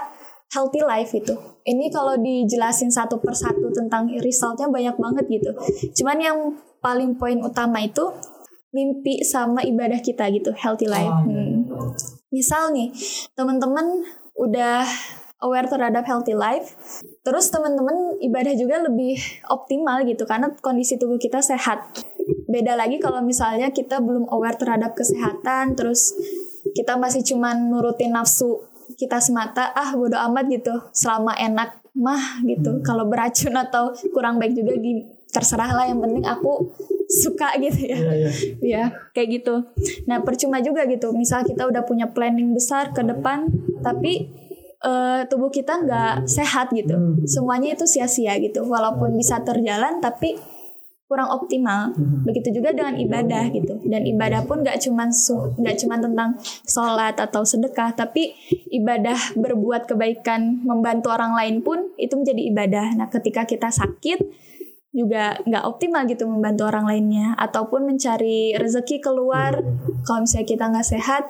healthy 0.54 0.80
life 0.86 1.10
itu. 1.10 1.34
Ini 1.66 1.90
kalau 1.90 2.14
dijelasin 2.14 2.94
satu 2.94 3.18
persatu 3.18 3.74
tentang 3.74 4.06
resultnya 4.22 4.70
banyak 4.70 4.94
banget 4.94 5.24
gitu. 5.26 5.50
Cuman 6.02 6.18
yang 6.22 6.38
paling 6.78 7.18
poin 7.18 7.42
utama 7.42 7.82
itu 7.82 8.14
mimpi 8.70 9.26
sama 9.26 9.66
ibadah 9.66 9.98
kita 9.98 10.30
gitu, 10.30 10.54
healthy 10.54 10.86
life. 10.86 11.10
Hmm. 11.26 11.66
Misal 12.30 12.70
nih, 12.74 12.90
teman-teman 13.34 14.02
udah 14.34 14.82
aware 15.44 15.68
terhadap 15.68 16.08
healthy 16.08 16.32
life, 16.32 16.72
terus 17.20 17.52
teman-teman 17.52 18.16
ibadah 18.24 18.56
juga 18.56 18.80
lebih 18.80 19.20
optimal 19.52 20.00
gitu 20.08 20.24
karena 20.24 20.48
kondisi 20.64 20.96
tubuh 20.96 21.20
kita 21.20 21.44
sehat. 21.44 21.84
Beda 22.48 22.72
lagi 22.72 22.96
kalau 22.96 23.20
misalnya 23.20 23.68
kita 23.68 24.00
belum 24.00 24.32
aware 24.32 24.56
terhadap 24.56 24.96
kesehatan, 24.96 25.76
terus 25.76 26.16
kita 26.72 26.96
masih 26.96 27.20
cuman 27.20 27.68
nurutin 27.68 28.16
nafsu 28.16 28.64
kita 28.96 29.18
semata 29.20 29.72
ah 29.72 29.92
bodo 29.92 30.16
amat 30.16 30.44
gitu. 30.48 30.74
Selama 30.96 31.36
enak 31.36 31.84
mah 31.94 32.40
gitu. 32.44 32.80
Kalau 32.82 33.06
beracun 33.06 33.54
atau 33.54 33.92
kurang 34.12 34.40
baik 34.40 34.56
juga 34.56 34.74
di 34.78 35.04
terserah 35.34 35.74
lah 35.74 35.84
yang 35.90 35.98
penting 35.98 36.24
aku 36.24 36.70
suka 37.10 37.58
gitu 37.58 37.90
ya. 37.90 37.98
Iya, 37.98 38.12
iya. 38.14 38.30
ya 38.62 38.84
kayak 39.12 39.28
gitu. 39.42 39.54
Nah 40.06 40.22
percuma 40.22 40.62
juga 40.62 40.86
gitu. 40.86 41.10
Misal 41.14 41.42
kita 41.42 41.66
udah 41.66 41.82
punya 41.82 42.10
planning 42.10 42.54
besar 42.54 42.94
ke 42.94 43.02
depan 43.02 43.50
tapi 43.82 44.30
eh, 44.84 45.20
tubuh 45.32 45.48
kita 45.48 45.80
nggak 45.80 46.28
sehat 46.28 46.70
gitu. 46.76 47.16
Semuanya 47.24 47.72
itu 47.72 47.88
sia-sia 47.88 48.36
gitu. 48.38 48.68
Walaupun 48.68 49.16
bisa 49.16 49.40
terjalan 49.40 50.04
tapi 50.04 50.36
kurang 51.04 51.28
optimal. 51.30 51.92
Begitu 52.24 52.58
juga 52.60 52.72
dengan 52.72 52.96
ibadah 52.96 53.52
gitu. 53.52 53.78
Dan 53.84 54.08
ibadah 54.08 54.48
pun 54.48 54.64
nggak 54.64 54.80
cuman 54.82 55.12
nggak 55.60 55.76
cuman 55.84 55.98
tentang 56.00 56.30
sholat 56.64 57.14
atau 57.20 57.44
sedekah 57.44 57.92
tapi 57.92 58.34
ibadah 58.72 59.36
berbuat 59.36 59.86
kebaikan 59.86 60.64
membantu 60.64 61.12
orang 61.12 61.36
lain 61.36 61.60
pun 61.60 61.92
itu 62.00 62.16
menjadi 62.16 62.42
ibadah. 62.50 62.86
Nah 62.96 63.06
ketika 63.12 63.44
kita 63.44 63.68
sakit 63.68 64.20
juga 64.94 65.38
nggak 65.42 65.64
optimal 65.66 66.02
gitu 66.08 66.24
membantu 66.24 66.66
orang 66.66 66.88
lainnya. 66.88 67.36
Ataupun 67.36 67.84
mencari 67.84 68.56
rezeki 68.56 69.04
keluar. 69.04 69.60
Kalau 70.08 70.24
misalnya 70.24 70.48
kita 70.48 70.64
nggak 70.72 70.88
sehat 70.88 71.24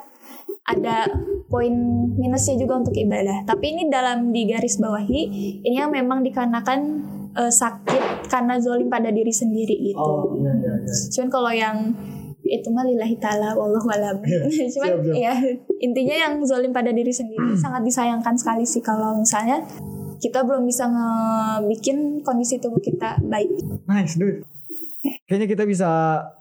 ada 0.65 1.05
poin 1.45 1.71
minusnya 2.11 2.57
juga 2.57 2.81
untuk 2.81 2.93
ibadah 2.93 3.45
tapi 3.45 3.71
ini 3.71 3.87
dalam 3.87 4.29
digaris 4.29 4.77
bawahi 4.77 5.21
ini 5.61 5.75
yang 5.75 5.93
memang 5.93 6.21
dikarenakan 6.21 6.79
eh, 7.33 7.53
sakit 7.53 8.25
karena 8.27 8.57
zolim 8.57 8.89
pada 8.89 9.09
diri 9.09 9.29
sendiri 9.29 9.77
gitu 9.85 10.01
Oh, 10.01 10.33
iya, 10.35 10.51
iya, 10.51 10.73
iya. 10.81 10.93
cuman 11.13 11.29
kalau 11.29 11.51
yang 11.53 11.77
itu 12.41 12.69
mah 12.69 12.81
lillahi 12.81 13.17
ta'ala 13.17 13.53
wallahu 13.53 13.89
alam 13.89 14.17
cuman 14.25 14.41
Iya, 14.51 14.69
siap, 14.69 14.97
siap. 15.01 15.15
ya 15.17 15.33
intinya 15.79 16.15
yang 16.15 16.33
zolim 16.41 16.69
pada 16.69 16.89
diri 16.89 17.09
sendiri 17.09 17.53
sangat 17.55 17.81
disayangkan 17.81 18.33
sekali 18.33 18.65
sih 18.65 18.81
kalau 18.81 19.17
misalnya 19.17 19.61
kita 20.15 20.41
belum 20.41 20.63
bisa 20.63 20.85
ngebikin 20.85 22.21
kondisi 22.21 22.57
tubuh 22.57 22.79
kita 22.79 23.21
baik 23.21 23.51
Nice, 23.85 24.15
dude. 24.15 24.41
Kayaknya 25.29 25.47
kita 25.47 25.63
bisa 25.65 25.89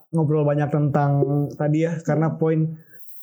ngobrol 0.09 0.47
banyak 0.47 0.71
tentang 0.71 1.21
tadi 1.53 1.85
ya, 1.85 2.01
karena 2.01 2.33
poin 2.33 2.81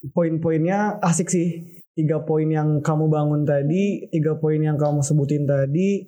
poin-poinnya 0.10 0.98
asik 1.06 1.30
sih. 1.30 1.48
Tiga 1.92 2.24
poin 2.24 2.48
yang 2.48 2.80
kamu 2.80 3.12
bangun 3.12 3.44
tadi, 3.44 4.08
tiga 4.10 4.40
poin 4.40 4.58
yang 4.58 4.80
kamu 4.80 5.04
sebutin 5.04 5.44
tadi, 5.44 6.08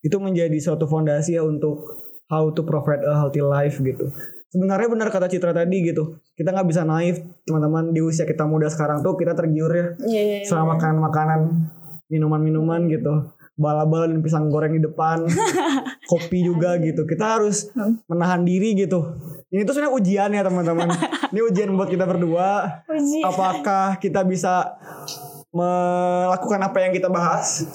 itu 0.00 0.16
menjadi 0.16 0.54
suatu 0.56 0.88
fondasi 0.88 1.36
ya 1.36 1.42
untuk 1.44 1.82
how 2.30 2.48
to 2.54 2.62
provide 2.62 3.02
a 3.04 3.12
healthy 3.18 3.42
life 3.42 3.76
gitu. 3.82 4.08
Sebenarnya 4.50 4.88
benar 4.90 5.08
kata 5.14 5.30
Citra 5.30 5.54
tadi 5.54 5.82
gitu. 5.82 6.18
Kita 6.34 6.50
nggak 6.50 6.68
bisa 6.70 6.82
naif, 6.82 7.22
teman-teman 7.46 7.94
di 7.94 8.02
usia 8.02 8.26
kita 8.26 8.46
muda 8.46 8.66
sekarang 8.66 9.02
tuh 9.02 9.14
kita 9.14 9.34
tergiur 9.34 9.70
ya 9.70 9.86
Iya, 10.02 10.22
iya, 10.22 10.36
iya. 10.42 10.46
sama 10.46 10.74
makanan-makanan, 10.74 11.40
minuman-minuman 12.10 12.90
gitu. 12.90 13.34
Bala-bala 13.60 14.08
dan 14.08 14.24
pisang 14.24 14.48
goreng 14.48 14.74
di 14.74 14.82
depan, 14.82 15.26
kopi 16.10 16.42
juga 16.42 16.80
gitu. 16.82 17.06
Kita 17.06 17.38
harus 17.38 17.70
menahan 18.10 18.42
diri 18.42 18.74
gitu. 18.74 19.04
Ini 19.50 19.66
tuh 19.66 19.74
sebenarnya 19.74 19.94
ujian 19.98 20.30
ya 20.30 20.42
teman-teman. 20.46 20.88
Ini 21.34 21.40
ujian 21.42 21.68
buat 21.74 21.90
kita 21.90 22.06
berdua. 22.06 22.82
Ujian. 22.86 23.26
Apakah 23.26 23.98
kita 23.98 24.22
bisa 24.22 24.78
melakukan 25.50 26.62
apa 26.62 26.78
yang 26.86 26.94
kita 26.94 27.10
bahas? 27.10 27.66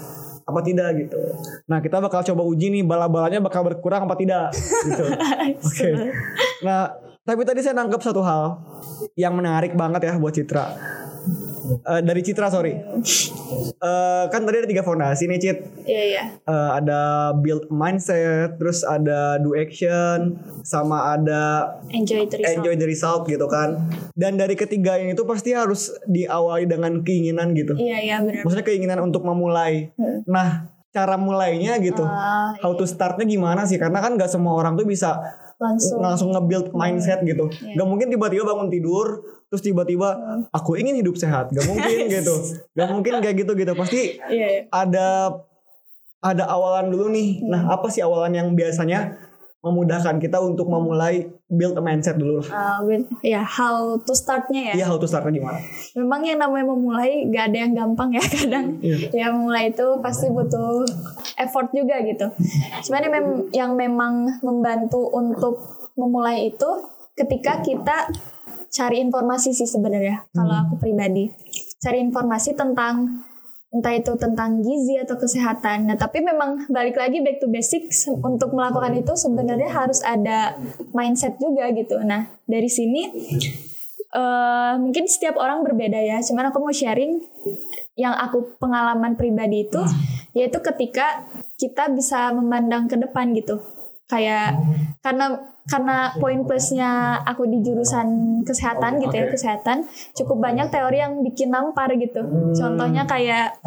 Apa 0.47 0.63
tidak 0.63 0.95
gitu. 0.95 1.19
Nah 1.67 1.83
kita 1.83 1.99
bakal 1.99 2.23
coba 2.23 2.41
uji 2.47 2.71
nih 2.71 2.83
bala-balanya 2.87 3.43
bakal 3.43 3.67
berkurang 3.67 4.07
apa 4.07 4.15
tidak 4.15 4.55
gitu. 4.55 5.03
Oke. 5.67 5.89
Nah 6.63 6.95
tapi 7.27 7.41
tadi 7.43 7.59
saya 7.59 7.75
nangkep 7.75 7.99
satu 7.99 8.23
hal 8.23 8.63
yang 9.19 9.35
menarik 9.35 9.75
banget 9.75 10.07
ya 10.07 10.15
buat 10.15 10.31
Citra. 10.31 10.71
Eh, 11.65 12.01
dari 12.01 12.21
Citra 12.21 12.47
sorry. 12.47 12.73
Eh, 13.75 14.23
kan 14.27 14.41
tadi 14.41 14.57
ada 14.61 14.69
tiga 14.69 14.81
fondasi 14.81 15.25
nih 15.25 15.39
Cit. 15.39 15.57
Iya, 15.85 16.03
iya. 16.05 16.23
Eh, 16.41 16.69
ada 16.77 17.31
build 17.33 17.69
mindset, 17.69 18.57
terus 18.57 18.81
ada 18.81 19.37
do 19.37 19.53
action, 19.53 20.37
sama 20.61 21.13
ada 21.13 21.75
Enjoy 21.89 22.25
the 22.25 22.41
result. 22.41 22.55
enjoy 22.57 22.75
the 22.75 22.87
result 22.87 23.21
gitu 23.25 23.45
kan. 23.45 23.89
Dan 24.13 24.37
dari 24.37 24.53
ketiga 24.53 24.97
ini 24.97 25.13
tuh 25.13 25.25
pasti 25.25 25.53
harus 25.53 25.93
diawali 26.05 26.65
dengan 26.65 27.01
keinginan 27.01 27.53
gitu. 27.53 27.73
Iya, 27.75 27.97
iya 28.01 28.15
benar. 28.21 28.43
Maksudnya 28.45 28.65
keinginan 28.65 28.99
untuk 29.01 29.21
memulai. 29.21 29.93
Hmm. 29.97 30.25
Nah, 30.25 30.69
cara 30.89 31.19
mulainya 31.19 31.75
gitu. 31.83 32.01
Ah, 32.01 32.55
How 32.63 32.71
to 32.73 32.87
startnya 32.87 33.27
gimana 33.27 33.67
sih? 33.67 33.75
Karena 33.75 33.99
kan 33.99 34.15
nggak 34.15 34.31
semua 34.31 34.55
orang 34.55 34.79
tuh 34.79 34.87
bisa 34.87 35.19
langsung. 35.59 35.99
langsung 35.99 36.29
nge-build 36.31 36.71
mindset 36.71 37.23
gitu. 37.23 37.51
Iya. 37.51 37.79
Gak 37.79 37.87
mungkin 37.87 38.07
tiba-tiba 38.07 38.43
bangun 38.43 38.71
tidur 38.71 39.07
terus 39.55 39.63
tiba-tiba 39.63 40.19
aku 40.51 40.75
ingin 40.75 40.99
hidup 40.99 41.15
sehat. 41.15 41.47
Gak 41.49 41.63
mungkin 41.63 41.97
gitu. 42.11 42.35
Gak 42.75 42.91
mungkin 42.91 43.23
kayak 43.23 43.35
gitu 43.39 43.55
gitu. 43.55 43.71
Pasti 43.71 44.19
Iya, 44.27 44.47
iya. 44.51 44.61
ada 44.67 45.31
ada 46.19 46.43
awalan 46.45 46.91
dulu 46.91 47.07
nih. 47.07 47.39
Nah, 47.41 47.71
apa 47.71 47.87
sih 47.87 48.03
awalan 48.03 48.35
yang 48.35 48.51
biasanya 48.51 49.15
memudahkan 49.61 50.21
kita 50.21 50.37
untuk 50.37 50.69
memulai 50.69 51.25
build 51.49 51.73
a 51.73 51.81
mindset 51.81 52.19
dulu 52.19 52.37
lah. 52.37 52.49
Uh, 52.49 52.79
with- 52.85 53.09
ya, 53.23 53.41
how 53.41 53.97
to 53.97 54.13
startnya 54.13 54.69
ya. 54.69 54.73
Iya, 54.77 54.85
how 54.85 54.99
to 54.99 55.09
startnya 55.09 55.33
gimana? 55.33 55.57
Memang 55.97 56.21
yang 56.21 56.37
namanya 56.37 56.69
memulai 56.69 57.25
gak 57.31 57.49
ada 57.49 57.57
yang 57.63 57.73
gampang 57.73 58.13
ya 58.13 58.21
kadang. 58.35 58.77
Iya. 58.77 59.09
Ya 59.09 59.25
memulai 59.31 59.71
itu 59.71 59.85
pasti 60.03 60.29
butuh 60.29 60.85
effort 61.39 61.73
juga 61.73 61.97
gitu. 62.03 62.29
Cuman 62.85 62.99
yang, 63.01 63.13
mem- 63.15 63.45
yang 63.55 63.71
memang 63.73 64.13
membantu 64.43 65.01
untuk 65.09 65.57
memulai 65.97 66.51
itu 66.51 66.69
ketika 67.15 67.63
kita 67.63 68.11
cari 68.75 68.99
informasi 68.99 69.55
sih 69.55 69.63
sebenarnya. 69.63 70.27
Kalau 70.35 70.55
aku 70.67 70.75
pribadi 70.83 71.31
cari 71.79 72.03
informasi 72.03 72.59
tentang 72.59 73.23
entah 73.75 73.91
itu 73.91 74.15
tentang 74.15 74.63
gizi 74.63 74.99
atau 74.99 75.19
kesehatan. 75.19 75.91
Nah, 75.91 75.99
tapi 75.99 76.23
memang 76.23 76.67
balik 76.71 76.95
lagi 76.95 77.19
back 77.19 77.43
to 77.43 77.47
basics 77.51 78.07
untuk 78.07 78.55
melakukan 78.55 78.95
itu 78.95 79.15
sebenarnya 79.15 79.67
harus 79.71 79.99
ada 80.03 80.55
mindset 80.95 81.35
juga 81.39 81.71
gitu. 81.75 81.99
Nah, 82.03 82.27
dari 82.47 82.67
sini 82.67 83.11
eh 84.15 84.73
mungkin 84.79 85.11
setiap 85.11 85.35
orang 85.39 85.63
berbeda 85.63 85.99
ya. 85.99 86.23
Cuman 86.23 86.51
aku 86.51 86.63
mau 86.63 86.71
sharing 86.71 87.19
yang 87.95 88.15
aku 88.15 88.59
pengalaman 88.59 89.15
pribadi 89.15 89.67
itu 89.67 89.79
yaitu 90.35 90.59
ketika 90.59 91.23
kita 91.55 91.87
bisa 91.87 92.31
memandang 92.35 92.91
ke 92.91 92.99
depan 92.99 93.31
gitu 93.31 93.63
kayak 94.11 94.59
karena 94.99 95.54
karena 95.65 95.97
poin 96.15 96.41
plusnya 96.41 96.91
aku 97.21 97.45
di 97.45 97.59
jurusan 97.59 98.07
kesehatan 98.41 98.97
gitu 98.99 99.11
ya 99.11 99.25
kesehatan 99.27 99.81
cukup 100.13 100.37
banyak 100.39 100.69
teori 100.69 100.97
yang 100.97 101.21
bikin 101.21 101.49
nampar 101.49 101.89
gitu 101.93 102.21
contohnya 102.53 103.03
kayak 103.03 103.57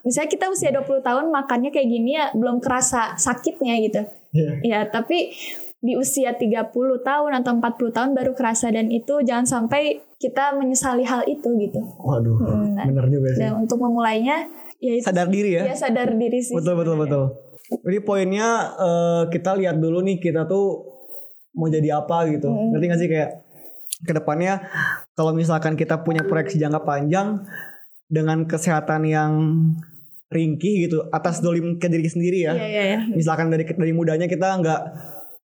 misalnya 0.00 0.28
kita 0.28 0.46
usia 0.46 0.68
20 0.70 1.00
tahun 1.00 1.24
makannya 1.28 1.70
kayak 1.70 1.88
gini 1.88 2.10
ya 2.14 2.28
belum 2.32 2.58
kerasa 2.58 3.16
sakitnya 3.16 3.76
gitu 3.80 4.02
Iya. 4.30 4.52
ya 4.62 4.80
tapi 4.86 5.34
di 5.76 5.96
usia 5.96 6.30
30 6.30 6.70
tahun 7.00 7.30
atau 7.34 7.52
40 7.52 7.90
tahun 7.90 8.10
baru 8.12 8.30
kerasa 8.30 8.68
dan 8.68 8.86
itu 8.86 9.18
jangan 9.20 9.42
sampai 9.42 9.98
kita 10.16 10.54
menyesali 10.54 11.02
hal 11.02 11.24
itu 11.24 11.50
gitu 11.58 11.80
Waduh, 11.98 12.36
Hmm, 12.36 12.76
nah, 12.76 12.84
bener 12.84 13.08
juga 13.08 13.32
sih. 13.32 13.40
dan 13.40 13.58
untuk 13.58 13.80
memulainya 13.80 14.44
ya 14.76 14.92
itu 14.92 15.02
Sadar 15.02 15.26
diri 15.26 15.56
ya. 15.56 15.62
ya 15.64 15.74
sadar 15.74 16.14
diri 16.14 16.38
sih 16.38 16.52
betul 16.52 16.76
betul 16.76 16.94
betul. 16.96 17.24
Jadi 17.72 17.98
poinnya 18.00 18.48
eh, 18.76 19.22
kita 19.30 19.56
lihat 19.56 19.78
dulu 19.78 19.98
nih 20.00 20.18
kita 20.18 20.44
tuh 20.44 20.84
mau 21.54 21.66
jadi 21.68 21.98
apa 22.02 22.26
gitu. 22.30 22.48
Ngerti 22.48 22.84
gak 22.86 23.00
sih 23.00 23.08
kayak 23.10 23.30
ke 24.00 24.12
depannya 24.16 24.64
kalau 25.12 25.36
misalkan 25.36 25.76
kita 25.76 26.00
punya 26.00 26.24
proyeksi 26.24 26.56
jangka 26.56 26.80
panjang 26.88 27.44
dengan 28.08 28.48
kesehatan 28.48 29.04
yang 29.04 29.32
ringkih 30.30 30.86
gitu 30.88 31.04
atas 31.10 31.42
dolim 31.42 31.76
ke 31.76 31.90
diri 31.90 32.06
sendiri 32.06 32.38
ya. 32.46 32.54
Iya, 32.54 32.66
iya, 32.66 32.82
iya. 32.96 33.00
Misalkan 33.10 33.50
dari 33.50 33.66
dari 33.66 33.92
mudanya 33.92 34.30
kita 34.30 34.56
nggak 34.62 34.80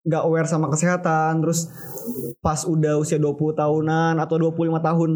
nggak 0.07 0.23
aware 0.23 0.47
sama 0.47 0.71
kesehatan 0.71 1.43
terus 1.43 1.67
pas 2.39 2.63
udah 2.63 2.95
usia 3.03 3.19
20 3.19 3.59
tahunan 3.59 4.15
atau 4.23 4.39
25 4.39 4.79
tahun 4.79 5.11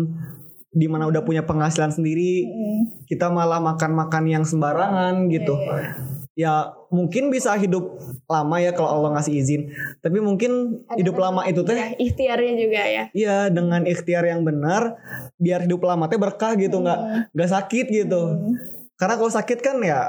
di 0.70 0.86
mana 0.90 1.06
udah 1.06 1.22
punya 1.22 1.46
penghasilan 1.46 1.94
sendiri 1.94 2.46
Hmm. 2.46 2.82
kita 3.06 3.30
malah 3.30 3.62
makan-makan 3.62 4.24
yang 4.26 4.44
sembarangan 4.46 5.30
gitu. 5.30 5.54
Ya 6.40 6.72
mungkin 6.88 7.28
bisa 7.28 7.52
hidup 7.60 8.00
lama 8.24 8.56
ya 8.64 8.72
kalau 8.72 8.96
Allah 8.96 9.20
ngasih 9.20 9.36
izin. 9.36 9.62
Tapi 10.00 10.24
mungkin 10.24 10.80
Ada 10.88 10.96
hidup 11.04 11.20
lama 11.20 11.44
itu 11.44 11.60
teh 11.68 11.76
ya, 11.76 11.92
ikhtiarnya 12.00 12.52
juga 12.56 12.82
ya 12.88 13.04
Iya 13.12 13.36
dengan 13.52 13.84
ikhtiar 13.84 14.24
yang 14.24 14.40
benar 14.40 14.96
biar 15.36 15.68
hidup 15.68 15.84
lama 15.84 16.08
teh 16.08 16.16
berkah 16.16 16.56
gitu 16.56 16.80
nggak 16.80 17.32
nggak 17.36 17.50
sakit 17.52 17.86
gitu. 17.92 18.40
Karena 18.96 19.20
kalau 19.20 19.28
sakit 19.28 19.58
kan 19.60 19.76
ya 19.84 20.00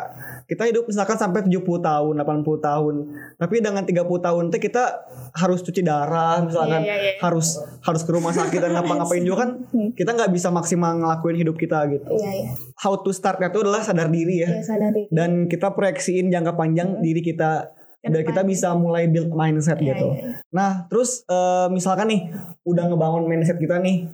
kita 0.51 0.67
hidup 0.67 0.83
misalkan 0.83 1.15
sampai 1.15 1.47
70 1.47 1.63
tahun, 1.79 2.13
80 2.19 2.59
tahun. 2.59 2.95
Tapi 3.39 3.55
dengan 3.63 3.87
30 3.87 4.03
tahun 4.19 4.43
teh 4.51 4.59
kita 4.59 4.83
harus 5.31 5.63
cuci 5.63 5.79
darah 5.79 6.43
misalkan 6.43 6.83
Iya, 6.83 6.91
iya, 6.91 6.95
iya. 7.07 7.13
harus 7.23 7.55
harus 7.79 8.03
ke 8.03 8.11
rumah 8.11 8.35
sakit 8.35 8.59
dan 8.59 8.75
ngapa-ngapain 8.75 9.23
juga 9.23 9.47
kan 9.47 9.49
kita 9.95 10.11
nggak 10.11 10.27
bisa 10.29 10.51
maksimal 10.51 10.91
ngelakuin 10.99 11.39
hidup 11.39 11.55
kita 11.55 11.87
gitu. 11.87 12.19
iya 12.19 12.31
iya 12.35 12.49
How 12.75 12.99
to 12.99 13.15
startnya 13.15 13.47
itu 13.47 13.63
adalah 13.63 13.79
sadar 13.79 14.11
diri 14.11 14.43
ya 14.43 14.51
ya 14.51 14.59
sadari 14.59 15.07
dan 15.07 15.47
kita 15.47 15.71
proyeksiin 15.71 16.27
jangka 16.27 16.51
panjang 16.51 16.99
diri 16.99 17.23
kita 17.23 17.71
dan 18.01 18.25
kita 18.25 18.41
bisa 18.41 18.73
mulai 18.73 19.05
build 19.05 19.29
mindset 19.31 19.77
Iya, 19.77 19.93
gitu. 19.93 20.07
iya, 20.11 20.19
iya. 20.19 20.33
Nah, 20.49 20.71
terus 20.89 21.21
eh, 21.23 21.67
misalkan 21.69 22.09
nih 22.09 22.21
udah 22.65 22.89
ngebangun 22.89 23.23
mindset 23.23 23.55
kita 23.55 23.77
nih, 23.77 24.09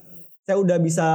saya 0.47 0.63
udah 0.63 0.79
bisa 0.79 1.07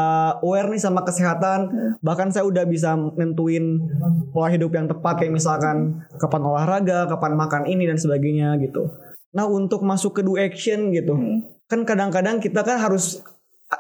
aware 0.45 0.69
nih 0.69 0.77
sama 0.77 1.09
kesehatan, 1.09 1.61
Hmm. 1.73 1.93
bahkan 2.05 2.29
saya 2.29 2.45
udah 2.45 2.69
bisa 2.69 2.93
nentuin 3.17 3.81
pola 4.29 4.53
hidup 4.53 4.77
yang 4.77 4.85
tepat 4.85 5.25
kayak 5.25 5.33
misalkan 5.33 6.05
kapan 6.21 6.45
olahraga, 6.45 7.09
kapan 7.09 7.33
makan 7.41 7.65
ini 7.65 7.89
dan 7.89 7.97
sebagainya 7.97 8.61
gitu. 8.61 8.93
Nah, 9.33 9.49
untuk 9.49 9.81
masuk 9.89 10.21
ke 10.21 10.21
do 10.21 10.37
action 10.37 10.93
gitu, 10.93 11.17
Hmm. 11.17 11.49
kan 11.65 11.89
kadang-kadang 11.89 12.45
kita 12.45 12.61
kan 12.61 12.77
harus 12.77 13.25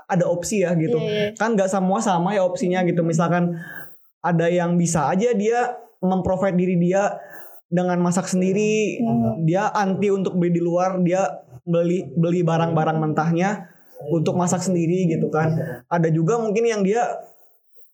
ada 0.09 0.25
opsi 0.25 0.64
ya 0.64 0.73
gitu. 0.73 0.97
Iya, 0.97 1.37
iya. 1.37 1.37
Kan 1.37 1.52
nggak 1.52 1.68
semua 1.68 2.00
sama 2.00 2.32
ya 2.32 2.49
opsinya 2.49 2.80
gitu. 2.88 3.04
Misalkan 3.04 3.52
ada 4.25 4.49
yang 4.49 4.80
bisa 4.80 5.12
aja 5.12 5.37
dia 5.37 5.76
memprovide 6.00 6.56
diri 6.56 6.80
dia 6.80 7.12
dengan 7.68 8.00
masak 8.00 8.25
sendiri, 8.25 9.04
Hmm. 9.04 9.44
dia 9.44 9.68
anti 9.68 10.09
untuk 10.09 10.32
beli 10.40 10.56
di 10.56 10.64
luar, 10.64 10.97
dia 11.04 11.44
beli 11.68 12.09
beli 12.16 12.40
barang-barang 12.40 12.97
mentahnya 12.97 13.68
untuk 14.11 14.35
masak 14.35 14.64
sendiri 14.64 15.06
gitu 15.06 15.28
kan. 15.30 15.54
Ada 15.87 16.09
juga 16.11 16.40
mungkin 16.40 16.64
yang 16.66 16.82
dia 16.82 17.06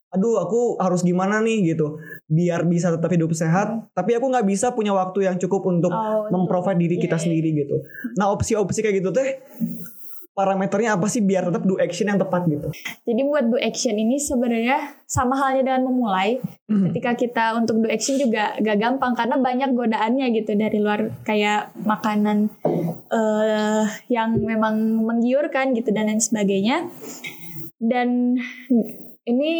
aduh 0.08 0.40
aku 0.40 0.80
harus 0.80 1.04
gimana 1.04 1.36
nih 1.44 1.76
gitu 1.76 2.00
biar 2.32 2.64
bisa 2.64 2.88
tetap 2.88 3.12
hidup 3.12 3.28
sehat 3.36 3.92
tapi 3.92 4.16
aku 4.16 4.32
nggak 4.32 4.48
bisa 4.48 4.72
punya 4.72 4.96
waktu 4.96 5.28
yang 5.28 5.36
cukup 5.36 5.68
untuk 5.68 5.92
Oh, 5.92 6.24
memprovide 6.32 6.80
diri 6.80 6.96
iya, 6.96 7.04
kita 7.04 7.20
iya. 7.20 7.24
sendiri 7.28 7.48
gitu 7.52 7.84
nah 8.16 8.32
opsi-opsi 8.32 8.80
kayak 8.80 9.04
gitu 9.04 9.12
teh 9.12 9.36
parameternya 10.38 10.94
apa 10.94 11.10
sih 11.10 11.18
biar 11.18 11.50
tetap 11.50 11.66
do 11.66 11.74
action 11.76 12.06
yang 12.06 12.14
tepat 12.16 12.46
gitu 12.46 12.70
Jadi 13.02 13.20
buat 13.26 13.50
do 13.50 13.58
action 13.58 13.98
ini 13.98 14.22
sebenarnya 14.22 15.02
sama 15.02 15.34
halnya 15.34 15.66
dengan 15.66 15.90
memulai. 15.90 16.38
Ketika 16.68 17.16
kita 17.16 17.44
untuk 17.58 17.82
do 17.82 17.90
action 17.90 18.14
juga 18.14 18.54
gak 18.54 18.78
gampang 18.78 19.18
karena 19.18 19.34
banyak 19.34 19.74
godaannya 19.74 20.30
gitu 20.30 20.54
dari 20.54 20.78
luar 20.78 21.10
kayak 21.24 21.74
makanan 21.82 22.54
eh 23.10 23.84
yang 24.06 24.38
memang 24.38 24.78
menggiurkan 25.02 25.74
gitu 25.74 25.90
dan 25.90 26.06
lain 26.06 26.22
sebagainya. 26.22 26.86
Dan 27.74 28.38
ini 29.24 29.50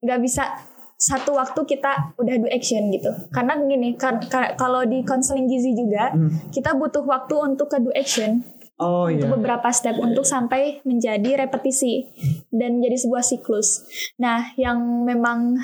gak 0.00 0.20
bisa 0.20 0.46
satu 0.94 1.36
waktu 1.36 1.58
kita 1.66 2.16
udah 2.16 2.34
do 2.38 2.48
action 2.48 2.88
gitu. 2.88 3.12
Karena 3.28 3.60
gini, 3.60 3.92
kan- 3.92 4.24
ka- 4.24 4.56
kalau 4.56 4.86
di 4.86 5.04
konseling 5.04 5.44
gizi 5.44 5.74
juga 5.74 6.16
kita 6.48 6.72
butuh 6.72 7.04
waktu 7.04 7.34
untuk 7.44 7.68
ke 7.68 7.76
do 7.76 7.92
action 7.92 8.40
oh 8.80 9.06
untuk 9.06 9.26
iya 9.26 9.34
beberapa 9.34 9.68
step 9.70 9.96
untuk 10.02 10.26
sampai 10.26 10.82
menjadi 10.82 11.46
repetisi 11.46 12.10
dan 12.50 12.78
menjadi 12.80 13.06
sebuah 13.06 13.22
siklus. 13.22 13.86
Nah, 14.18 14.50
yang 14.58 14.78
memang 15.06 15.58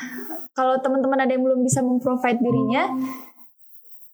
kalau 0.55 0.79
teman-teman 0.79 1.27
ada 1.27 1.33
yang 1.35 1.43
belum 1.43 1.63
bisa 1.63 1.83
memprovide 1.83 2.39
dirinya, 2.39 2.91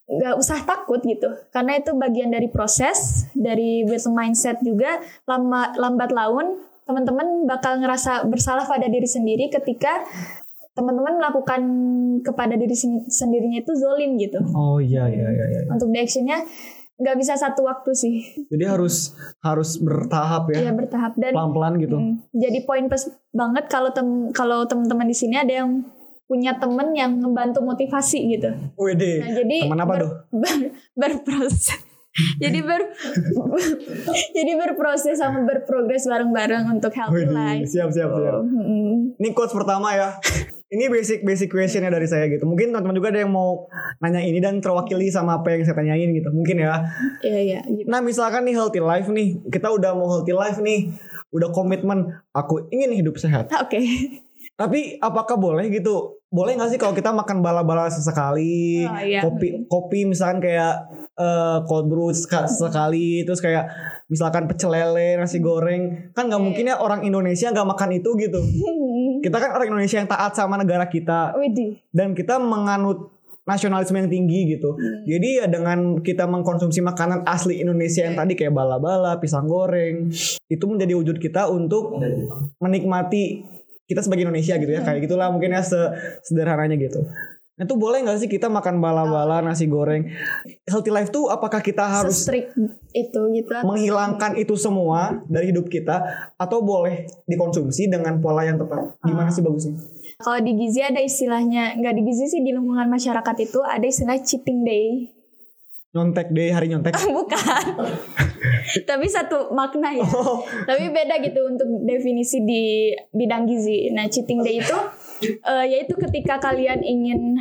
nggak 0.06 0.37
usah 0.38 0.62
takut 0.62 1.02
gitu, 1.02 1.28
karena 1.50 1.82
itu 1.82 1.90
bagian 1.98 2.30
dari 2.30 2.46
proses, 2.48 3.26
dari 3.35 3.82
build 3.85 4.06
mindset 4.14 4.62
juga. 4.62 5.02
Lama, 5.26 5.74
lambat 5.74 6.14
laun, 6.14 6.62
teman-teman 6.87 7.44
bakal 7.50 7.82
ngerasa 7.82 8.24
bersalah 8.30 8.64
pada 8.64 8.87
diri 8.87 9.09
sendiri 9.11 9.50
ketika 9.50 10.06
teman-teman 10.76 11.16
melakukan 11.16 11.61
kepada 12.20 12.52
diri 12.52 12.76
sen- 12.76 13.09
sendirinya 13.09 13.64
itu 13.64 13.72
zolim 13.80 14.20
gitu. 14.20 14.37
oh 14.52 14.76
iya 14.76 15.09
iya 15.09 15.28
iya, 15.32 15.44
iya. 15.48 15.61
Untuk 15.72 15.88
di 15.88 15.96
actionnya 15.96 16.44
nggak 16.96 17.12
bisa 17.14 17.35
satu 17.35 17.61
waktu 17.62 17.92
sih, 17.92 18.14
jadi 18.46 18.72
harus 18.72 19.12
harus 19.38 19.76
bertahap 19.76 20.48
ya 20.50 20.66
ya 20.66 20.72
bertahap 20.72 21.12
dan 21.14 21.30
pelan-pelan 21.30 21.76
gitu 21.76 21.92
Hmm, 21.94 22.14
Jadi 22.30 22.59
poin 22.62 22.85
plus 22.85 23.04
banget 23.30 23.64
kalau 23.66 23.90
tem 23.90 24.06
kalau 24.30 24.64
teman-teman 24.64 25.04
di 25.04 25.12
sini 25.12 25.37
ada 25.37 25.52
yang 25.59 25.85
punya 26.24 26.56
temen 26.56 26.90
yang 26.90 27.14
membantu 27.14 27.61
motivasi 27.61 28.18
gitu. 28.30 28.48
WD 28.74 29.02
Nah, 29.20 29.30
jadi 29.30 29.56
teman 29.62 29.78
apa 29.78 29.92
ber- 29.92 30.00
tuh 30.00 30.12
ber- 30.42 30.70
berproses. 30.94 31.76
jadi 32.42 32.59
ber 32.61 32.80
jadi 34.37 34.52
berproses 34.56 35.16
sama 35.16 35.44
berprogres 35.44 36.04
bareng-bareng 36.04 36.64
untuk 36.70 36.90
healthy 36.90 37.28
life. 37.28 37.68
siap 37.68 37.92
siap 37.92 38.09
siap 38.09 38.40
Mm-mm. 38.40 39.14
Ini 39.16 39.28
quotes 39.30 39.52
pertama 39.52 39.92
ya. 39.92 40.16
Ini 40.66 40.90
basic 40.90 41.22
basic 41.22 41.46
questionnya 41.46 41.88
dari 41.88 42.11
saya 42.11 42.26
gitu. 42.26 42.42
Mungkin 42.42 42.74
teman-teman 42.74 42.98
juga 42.98 43.14
ada 43.14 43.22
yang 43.22 43.31
mau 43.31 43.70
nanya 43.98 44.18
ini 44.18 44.42
dan 44.42 44.59
terwakili 44.59 45.07
sama 45.09 45.38
apa 45.38 45.55
yang 45.55 45.62
saya 45.62 45.79
tanyain 45.79 46.11
gitu. 46.11 46.26
Mungkin 46.29 46.59
ya. 46.59 46.83
Iya 47.22 47.40
iya. 47.40 47.61
gitu. 47.62 47.87
Nah 47.87 48.02
misalkan 48.02 48.42
nih 48.42 48.59
healthy 48.59 48.83
life 48.83 49.07
nih, 49.07 49.38
kita 49.46 49.70
udah 49.70 49.94
mau 49.94 50.11
healthy 50.11 50.35
life 50.35 50.59
nih, 50.59 50.90
udah 51.31 51.55
komitmen 51.55 52.11
aku 52.31 52.66
ingin 52.68 52.90
hidup 52.92 53.14
sehat. 53.14 53.46
Oke. 53.55 53.79
Tapi 54.61 54.96
apakah 54.98 55.37
boleh 55.37 55.68
gitu? 55.68 56.16
Boleh 56.26 56.57
nggak 56.57 56.74
sih 56.74 56.81
kalau 56.81 56.90
kita 56.90 57.12
makan 57.12 57.38
bala-bala 57.38 57.87
sesekali, 57.87 58.83
Oh, 58.83 58.98
iya. 58.98 59.22
kopi 59.22 59.68
kopi 59.68 60.09
misalkan 60.09 60.42
kayak 60.42 60.83
eh, 61.14 61.59
cold 61.64 61.87
brew 61.87 62.11
seka- 62.11 62.48
sekali, 62.50 63.22
terus 63.22 63.38
kayak 63.38 63.68
misalkan 64.09 64.48
pecel 64.48 64.72
lele, 64.72 65.16
nasi 65.16 65.38
goreng, 65.38 66.11
kan 66.11 66.26
nggak 66.26 66.40
Iya, 66.40 66.46
mungkin 66.50 66.64
ya 66.66 66.76
orang 66.76 67.05
Indonesia 67.05 67.52
nggak 67.52 67.68
makan 67.68 67.90
itu 67.94 68.11
gitu. 68.18 68.40
Kita 69.22 69.37
kan 69.37 69.50
orang 69.52 69.68
Indonesia 69.68 69.98
yang 69.98 70.09
taat 70.09 70.33
sama 70.33 70.57
negara 70.57 70.87
kita 70.87 71.37
Widih. 71.37 71.79
dan 71.90 72.12
kita 72.12 72.37
menganut 72.37 73.12
nasionalisme 73.46 73.94
yang 73.94 74.11
tinggi 74.11 74.59
gitu. 74.59 74.74
Jadi 75.07 75.38
ya 75.38 75.46
dengan 75.46 76.02
kita 76.02 76.26
mengkonsumsi 76.26 76.83
makanan 76.83 77.22
asli 77.22 77.62
Indonesia 77.62 78.02
yang 78.02 78.18
tadi 78.18 78.35
kayak 78.35 78.50
bala-bala, 78.50 79.22
pisang 79.22 79.46
goreng, 79.46 80.11
itu 80.50 80.64
menjadi 80.66 80.98
wujud 80.98 81.22
kita 81.22 81.46
untuk 81.46 81.94
menikmati 82.59 83.46
kita 83.87 84.02
sebagai 84.02 84.26
Indonesia 84.26 84.59
gitu 84.59 84.72
ya. 84.74 84.83
Kayak 84.83 85.07
gitulah 85.07 85.31
mungkin 85.31 85.55
ya 85.55 85.62
se- 85.62 85.90
sederhananya 86.26 86.74
gitu. 86.74 87.07
Nah, 87.57 87.64
itu 87.64 87.73
boleh 87.73 88.05
nggak 88.05 88.21
sih 88.21 88.29
kita 88.29 88.53
makan 88.53 88.85
bala-bala, 88.85 89.40
nasi 89.40 89.64
goreng? 89.64 90.05
Healthy 90.69 90.92
life 90.92 91.09
tuh 91.09 91.33
apakah 91.33 91.64
kita 91.64 91.88
harus 91.88 92.29
Se-strict 92.29 92.53
itu 92.92 93.21
gitu. 93.33 93.49
menghilangkan 93.64 94.37
itu 94.37 94.61
semua 94.61 95.25
dari 95.25 95.57
hidup 95.57 95.73
kita 95.73 96.05
atau 96.37 96.61
boleh 96.61 97.09
dikonsumsi 97.25 97.88
dengan 97.88 98.21
pola 98.21 98.45
yang 98.45 98.61
tepat? 98.61 99.01
Gimana 99.01 99.33
sih 99.33 99.40
bagusnya? 99.40 99.73
Kalau 100.21 100.40
di 100.45 100.53
gizi 100.53 100.85
ada 100.85 101.01
istilahnya, 101.01 101.81
nggak 101.81 101.95
di 101.97 102.03
gizi 102.05 102.29
sih 102.29 102.40
di 102.45 102.53
lingkungan 102.53 102.92
masyarakat 102.92 103.37
itu 103.40 103.64
ada 103.64 103.85
istilah 103.88 104.21
cheating 104.21 104.61
day. 104.61 105.15
Nyontek 105.96 106.28
deh 106.28 106.52
hari 106.52 106.68
nyontek. 106.68 106.92
bukan 107.09 107.64
tapi 108.85 109.06
satu 109.06 109.48
makna 109.50 109.90
ya 109.90 110.04
Oh. 110.06 110.44
tapi 110.62 110.87
beda 110.88 111.16
gitu 111.18 111.40
untuk 111.46 111.64
definisi 111.82 112.42
di 112.42 112.62
bidang 113.11 113.46
gizi 113.46 113.88
nah 113.90 114.04
cheating 114.04 114.42
day 114.42 114.59
itu 114.59 114.76
eh, 115.24 115.64
yaitu 115.66 115.96
ketika 115.96 116.37
kalian 116.38 116.85
ingin 116.85 117.40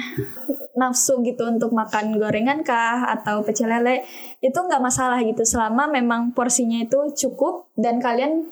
nafsu 0.73 1.19
gitu 1.21 1.43
untuk 1.43 1.71
makan 1.71 2.15
gorengan 2.15 2.61
kah 2.61 3.11
atau 3.11 3.41
pecel 3.41 3.67
lele 3.67 4.07
itu 4.39 4.55
nggak 4.55 4.79
masalah 4.79 5.19
gitu 5.19 5.43
selama 5.43 5.85
memang 5.85 6.31
porsinya 6.31 6.79
itu 6.79 6.97
cukup 7.17 7.67
dan 7.75 7.99
kalian 7.99 8.47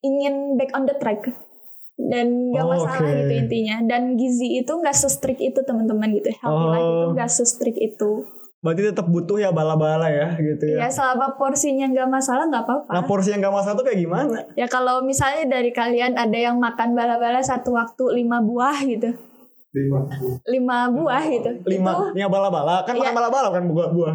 ingin 0.00 0.54
back 0.54 0.70
on 0.72 0.84
the 0.84 0.94
track 0.94 1.22
dan 1.96 2.52
nggak 2.52 2.62
Oh, 2.62 2.70
masalah 2.70 3.00
oke. 3.00 3.16
gitu 3.16 3.32
intinya 3.38 3.76
dan 3.82 4.14
gizi 4.14 4.58
itu 4.58 4.68
nggak 4.70 4.92
se-strict 4.94 5.40
itu 5.40 5.60
teman-teman 5.62 6.12
gitu 6.12 6.28
healthy 6.36 6.66
life 6.68 6.84
itu 6.84 7.02
Oh. 7.02 7.12
nggak 7.12 7.30
se-strict 7.30 7.78
itu 7.78 8.10
Berarti 8.66 8.82
tetap 8.90 9.06
butuh 9.06 9.38
ya 9.38 9.54
bala-bala 9.54 10.10
ya 10.10 10.34
gitu 10.34 10.66
ya. 10.66 10.82
ya 10.82 10.88
selama 10.90 11.38
porsinya 11.38 11.86
nggak 11.86 12.10
masalah 12.10 12.50
nggak 12.50 12.66
apa-apa 12.66 12.90
Nah 12.90 13.02
porsi 13.06 13.30
yang 13.30 13.38
gak 13.38 13.54
masalah 13.54 13.78
tuh 13.78 13.86
kayak 13.86 14.02
gimana? 14.02 14.42
Ya 14.58 14.66
kalau 14.66 15.06
misalnya 15.06 15.46
dari 15.46 15.70
kalian 15.70 16.18
ada 16.18 16.34
yang 16.34 16.58
makan 16.58 16.98
bala-bala 16.98 17.38
satu 17.38 17.78
waktu 17.78 18.02
lima 18.10 18.42
buah 18.42 18.74
gitu, 18.82 19.14
Lima. 19.70 20.00
lima 20.48 20.78
buah 20.88 21.22
gitu. 21.28 21.50
Lima. 21.68 21.92
Itu, 21.92 22.16
Yang 22.16 22.30
bala-bala 22.32 22.82
kan 22.82 22.96
makan 22.96 23.12
Iya. 23.12 23.18
bala-bala 23.20 23.48
kan 23.52 23.62
buah-buah. 23.68 24.14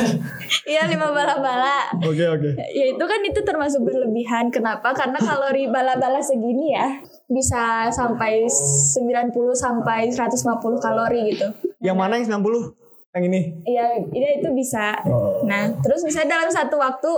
iya 0.76 0.82
lima 0.84 1.08
bala-bala. 1.10 1.96
Oke 2.04 2.24
oke. 2.28 2.50
Ya 2.76 2.84
itu 2.92 3.00
kan 3.00 3.20
itu 3.24 3.40
termasuk 3.40 3.80
berlebihan. 3.82 4.52
Kenapa? 4.52 4.92
Karena 4.92 5.16
kalori 5.16 5.66
bala-bala 5.72 6.20
segini 6.20 6.76
ya 6.76 7.00
bisa 7.24 7.88
sampai 7.88 8.44
90 8.44 9.32
sampai 9.56 10.12
150 10.12 10.60
kalori 10.76 11.32
gitu. 11.32 11.48
Yang 11.80 11.96
mana 11.96 12.20
yang 12.20 12.28
90? 12.44 12.81
Yang 13.12 13.24
ini. 13.28 13.40
Iya, 13.68 13.86
iya 14.08 14.28
itu 14.40 14.48
bisa. 14.56 14.96
Oh. 15.04 15.44
Nah, 15.44 15.68
terus 15.84 16.00
misalnya 16.00 16.40
dalam 16.40 16.48
satu 16.48 16.80
waktu 16.80 17.10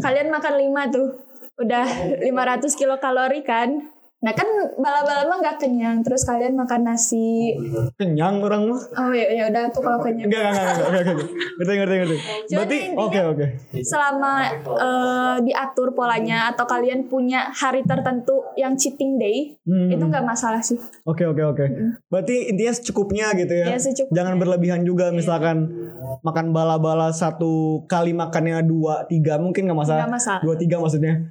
kalian 0.00 0.32
makan 0.32 0.54
lima 0.56 0.88
tuh, 0.88 1.12
udah 1.60 1.84
500 2.24 2.72
kilokalori 2.72 3.44
kan? 3.44 3.91
Nah 4.22 4.32
kan 4.32 4.46
bala-bala 4.78 5.26
mah 5.26 5.38
nggak 5.42 5.58
kenyang, 5.58 5.98
terus 6.00 6.22
kalian 6.22 6.54
makan 6.54 6.86
nasi. 6.86 7.58
Kenyang 7.98 8.38
orang 8.38 8.70
mah. 8.70 8.78
Oh 8.94 9.10
ya, 9.10 9.26
ya 9.28 9.50
udah 9.50 9.66
tuh 9.68 9.82
kalau 9.82 9.98
kenyang. 9.98 10.30
Enggak 10.30 10.42
enggak 10.46 10.62
enggak 10.62 11.02
enggak. 11.02 11.02
Oke. 11.02 11.24
Ngerti 11.58 11.72
ngerti 11.74 11.94
ngerti. 11.98 12.16
Berarti 12.54 12.78
oke 12.94 13.20
oke. 13.34 13.46
Selama 13.82 14.32
eh, 14.62 15.36
diatur 15.42 15.88
polanya 15.90 16.54
atau 16.54 16.64
kalian 16.64 17.10
punya 17.10 17.50
hari 17.50 17.82
tertentu 17.82 18.46
yang 18.54 18.78
cheating 18.78 19.18
day, 19.18 19.58
Hmm. 19.62 19.90
itu 19.90 20.00
nggak 20.00 20.22
masalah 20.22 20.62
sih. 20.62 20.78
Oke 21.02 21.26
oke 21.26 21.42
oke. 21.42 21.64
Berarti 22.06 22.46
intinya 22.46 22.70
secukupnya 22.70 23.34
gitu 23.34 23.50
ya. 23.52 23.74
Iya, 23.74 23.78
secukupnya. 23.82 24.14
Jangan 24.14 24.34
berlebihan 24.38 24.80
juga 24.82 25.10
misalkan 25.10 25.81
makan 26.22 26.54
bala-bala 26.54 27.10
satu 27.12 27.84
kali 27.90 28.12
makannya 28.12 28.62
dua 28.64 29.06
tiga 29.06 29.38
mungkin 29.38 29.68
nggak 29.68 29.78
masalah. 29.78 30.06
Masalah. 30.08 30.40
Dua 30.44 30.54
tiga 30.58 30.76
maksudnya. 30.78 31.26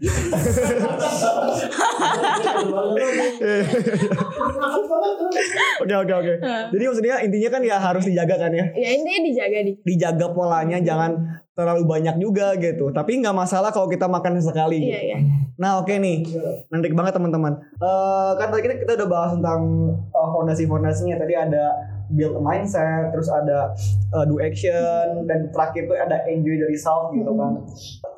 Oke 5.82 5.96
oke 5.98 6.14
oke. 6.14 6.34
Jadi 6.72 6.84
maksudnya 6.86 7.16
intinya 7.26 7.50
kan 7.50 7.62
ya 7.66 7.78
harus 7.82 8.04
dijaga 8.06 8.36
kan 8.38 8.52
ya. 8.54 8.66
Ya 8.78 8.90
intinya 8.94 9.20
dijaga 9.26 9.58
di. 9.66 9.72
Dijaga 9.82 10.28
polanya 10.32 10.78
jangan 10.82 11.42
terlalu 11.52 11.84
banyak 11.86 12.16
juga 12.22 12.56
gitu. 12.58 12.90
Tapi 12.94 13.22
nggak 13.22 13.36
masalah 13.36 13.70
kalau 13.74 13.90
kita 13.90 14.08
makan 14.08 14.40
sekali. 14.40 14.82
Iya 14.88 15.00
gitu. 15.00 15.08
iya. 15.12 15.18
Nah 15.62 15.78
oke 15.78 15.94
nih, 15.94 16.26
menarik 16.74 16.94
banget 16.98 17.14
teman-teman. 17.18 17.54
Eh 17.78 18.32
kan 18.40 18.48
tadi 18.50 18.62
kita, 18.66 18.76
kita 18.82 18.92
udah 18.98 19.10
bahas 19.10 19.32
tentang 19.38 19.62
eh, 19.94 20.28
fondasi-fondasinya. 20.34 21.16
Tadi 21.22 21.34
ada 21.38 21.64
build 22.14 22.38
a 22.38 22.42
mindset, 22.42 23.12
terus 23.12 23.28
ada 23.32 23.72
eh, 24.14 24.26
do 24.28 24.38
action, 24.40 25.26
dan 25.26 25.50
terakhir 25.52 25.88
tuh 25.88 25.98
ada 25.98 26.24
enjoy 26.28 26.56
the 26.60 26.68
result 26.68 27.12
gitu 27.16 27.32
kan. 27.36 27.64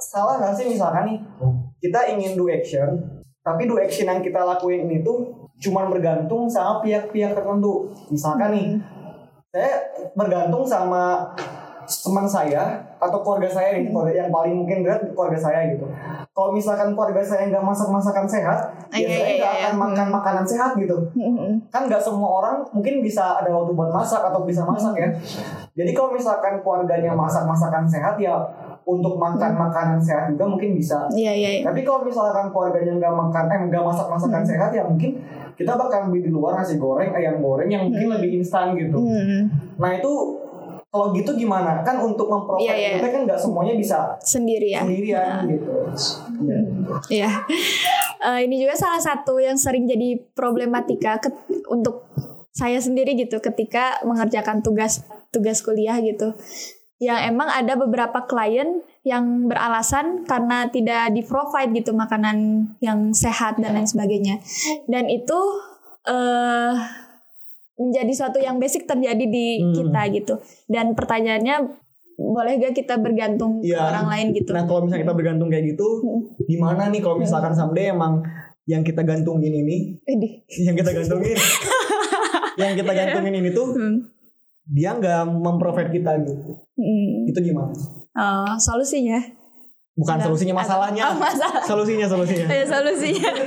Salah 0.01 0.41
nggak 0.41 0.53
sih 0.57 0.65
misalkan 0.69 1.03
nih, 1.09 1.17
kita 1.79 1.99
ingin 2.13 2.35
do 2.35 2.49
action, 2.49 3.21
tapi 3.43 3.69
do 3.69 3.77
action 3.77 4.07
yang 4.07 4.21
kita 4.23 4.41
lakuin 4.41 4.87
ini 4.87 5.03
tuh 5.05 5.49
cuman 5.63 5.87
bergantung 5.87 6.49
sama 6.49 6.83
pihak-pihak 6.83 7.37
tertentu. 7.37 7.91
Misalkan 8.11 8.49
nih, 8.51 8.67
saya 9.53 9.73
bergantung 10.17 10.67
sama 10.67 11.31
teman 11.83 12.27
saya 12.27 12.83
atau 12.99 13.19
keluarga 13.21 13.51
saya 13.51 13.75
nih, 13.75 13.91
keluarga 13.91 14.27
yang 14.27 14.31
paling 14.31 14.53
mungkin 14.63 14.83
berat 14.83 15.03
keluarga 15.11 15.39
saya 15.39 15.71
gitu. 15.71 15.87
Kalau 16.33 16.49
misalkan 16.49 16.97
keluarga 16.97 17.21
saya 17.21 17.45
nggak 17.45 17.61
masak 17.61 17.93
masakan 17.93 18.25
sehat, 18.25 18.57
ya 18.89 19.05
Iya, 19.05 19.05
saya 19.05 19.21
iya, 19.21 19.37
nggak 19.37 19.53
iya. 19.53 19.61
akan 19.69 19.73
makan 19.77 20.07
makanan 20.09 20.41
sehat 20.41 20.73
gitu. 20.73 20.97
Kan 21.69 21.85
nggak 21.85 22.01
semua 22.01 22.41
orang 22.41 22.65
mungkin 22.73 23.05
bisa 23.05 23.37
ada 23.37 23.53
waktu 23.53 23.77
buat 23.77 23.93
masak 23.93 24.17
atau 24.25 24.41
bisa 24.41 24.65
masak 24.65 24.97
ya. 24.97 25.13
Jadi 25.77 25.93
kalau 25.93 26.09
misalkan 26.09 26.57
keluarganya 26.65 27.13
masak 27.13 27.45
masakan 27.45 27.85
sehat 27.85 28.17
ya 28.17 28.33
untuk 28.81 29.15
makan 29.15 29.53
makanan 29.53 30.01
sehat 30.01 30.33
juga 30.33 30.49
mungkin 30.49 30.73
bisa. 30.73 31.05
Iya 31.13 31.37
iya. 31.37 31.49
iya. 31.61 31.63
Tapi 31.69 31.85
kalau 31.85 32.01
misalkan 32.01 32.49
keluarganya 32.49 32.97
nggak 32.97 33.13
makan, 33.13 33.45
eh 33.53 33.59
nggak 33.69 33.83
masak 33.85 34.07
masakan 34.09 34.41
Hmm. 34.41 34.49
sehat 34.49 34.69
ya 34.73 34.83
mungkin 34.89 35.21
kita 35.53 35.77
bakal 35.77 36.09
beli 36.09 36.25
di 36.25 36.33
luar 36.33 36.57
nasi 36.57 36.81
goreng, 36.81 37.13
ayam 37.13 37.45
goreng 37.45 37.69
yang 37.69 37.85
mungkin 37.85 38.09
lebih 38.09 38.41
instan 38.41 38.73
gitu. 38.73 38.97
Hmm. 38.97 39.53
Nah 39.77 40.01
itu 40.01 40.41
kalau 40.93 41.09
gitu 41.09 41.33
gimana? 41.33 41.81
Kan 41.81 41.97
untuk 41.97 42.29
memprovide 42.29 42.69
Iya, 42.69 42.73
iya. 42.77 42.89
kita 42.95 43.09
kan 43.09 43.21
nggak 43.25 43.39
semuanya 43.39 43.73
bisa 43.73 44.13
Sendiri 44.21 44.69
ya. 44.69 44.85
sendirian 44.85 45.41
gitu. 45.49 45.73
Iya. 46.39 46.57
Iya. 47.09 47.31
Eh, 48.23 48.39
ini 48.45 48.61
juga 48.61 48.77
salah 48.77 49.01
satu 49.01 49.35
yang 49.35 49.57
sering 49.57 49.83
jadi 49.83 50.15
problematika 50.31 51.17
ke- 51.17 51.33
untuk 51.67 52.05
saya 52.53 52.77
sendiri 52.77 53.17
gitu 53.17 53.41
ketika 53.41 53.97
mengerjakan 54.05 54.61
tugas 54.61 55.01
tugas 55.27 55.59
kuliah 55.59 55.97
gitu. 55.97 56.37
Yang 57.01 57.19
emang 57.27 57.49
ada 57.49 57.73
beberapa 57.73 58.23
klien 58.23 58.79
yang 59.01 59.49
beralasan 59.49 60.23
karena 60.23 60.69
tidak 60.69 61.11
di 61.11 61.19
provide 61.19 61.73
gitu 61.73 61.91
makanan 61.91 62.37
yang 62.79 63.11
sehat 63.11 63.57
dan 63.57 63.75
lain 63.75 63.89
sebagainya. 63.89 64.39
Dan 64.85 65.09
itu 65.09 65.35
eh 66.05 67.02
menjadi 67.73 68.13
suatu 68.13 68.37
yang 68.37 68.57
basic 68.57 68.85
terjadi 68.85 69.25
di 69.25 69.59
Hmm. 69.59 69.73
kita 69.73 70.01
gitu. 70.13 70.33
Dan 70.65 70.93
pertanyaannya 70.93 71.81
boleh 72.13 72.61
gak 72.61 72.73
kita 72.75 72.95
bergantung 72.97 73.57
ke 73.59 73.73
Iya. 73.73 73.81
orang 73.83 74.05
lain 74.07 74.27
gitu? 74.33 74.53
Nah 74.53 74.63
kalau 74.63 74.85
misalnya 74.85 75.03
kita 75.03 75.15
bergantung 75.15 75.49
kayak 75.49 75.65
gitu, 75.73 75.87
gimana 76.43 76.87
nih 76.87 77.01
kalau 77.01 77.17
misalkan 77.17 77.53
someday 77.53 77.89
emang 77.89 78.21
yang 78.63 78.79
kita 78.79 79.01
gantungin 79.01 79.51
ini, 79.51 79.97
Widih. 80.03 80.45
yang 80.61 80.77
kita 80.77 80.93
gantungin, 80.93 81.33
yang 82.61 82.77
kita 82.77 82.91
gantungin 82.91 83.33
ini 83.35 83.49
tuh 83.49 83.73
Hmm. 83.73 83.97
dia 84.63 84.93
nggak 84.93 85.25
memprovide 85.27 85.89
kita 85.89 86.21
gitu. 86.21 86.61
Hmm. 86.77 87.27
Itu 87.27 87.39
gimana? 87.41 87.73
Oh, 88.13 88.53
solusinya. 88.55 89.19
Bukan 89.93 90.17
solusinya 90.21 90.53
masalahnya. 90.55 91.05
Oh, 91.05 91.17
masalah. 91.17 91.61
Solusinya 91.61 92.05
solusinya. 92.05 92.45
Ya 92.47 92.61
solusinya. 92.63 93.29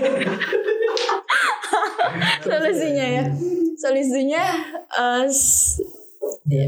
solusinya 2.44 3.06
ya. 3.06 3.24
Solusinya 3.76 4.44
eh, 4.90 5.24
s- 5.28 5.78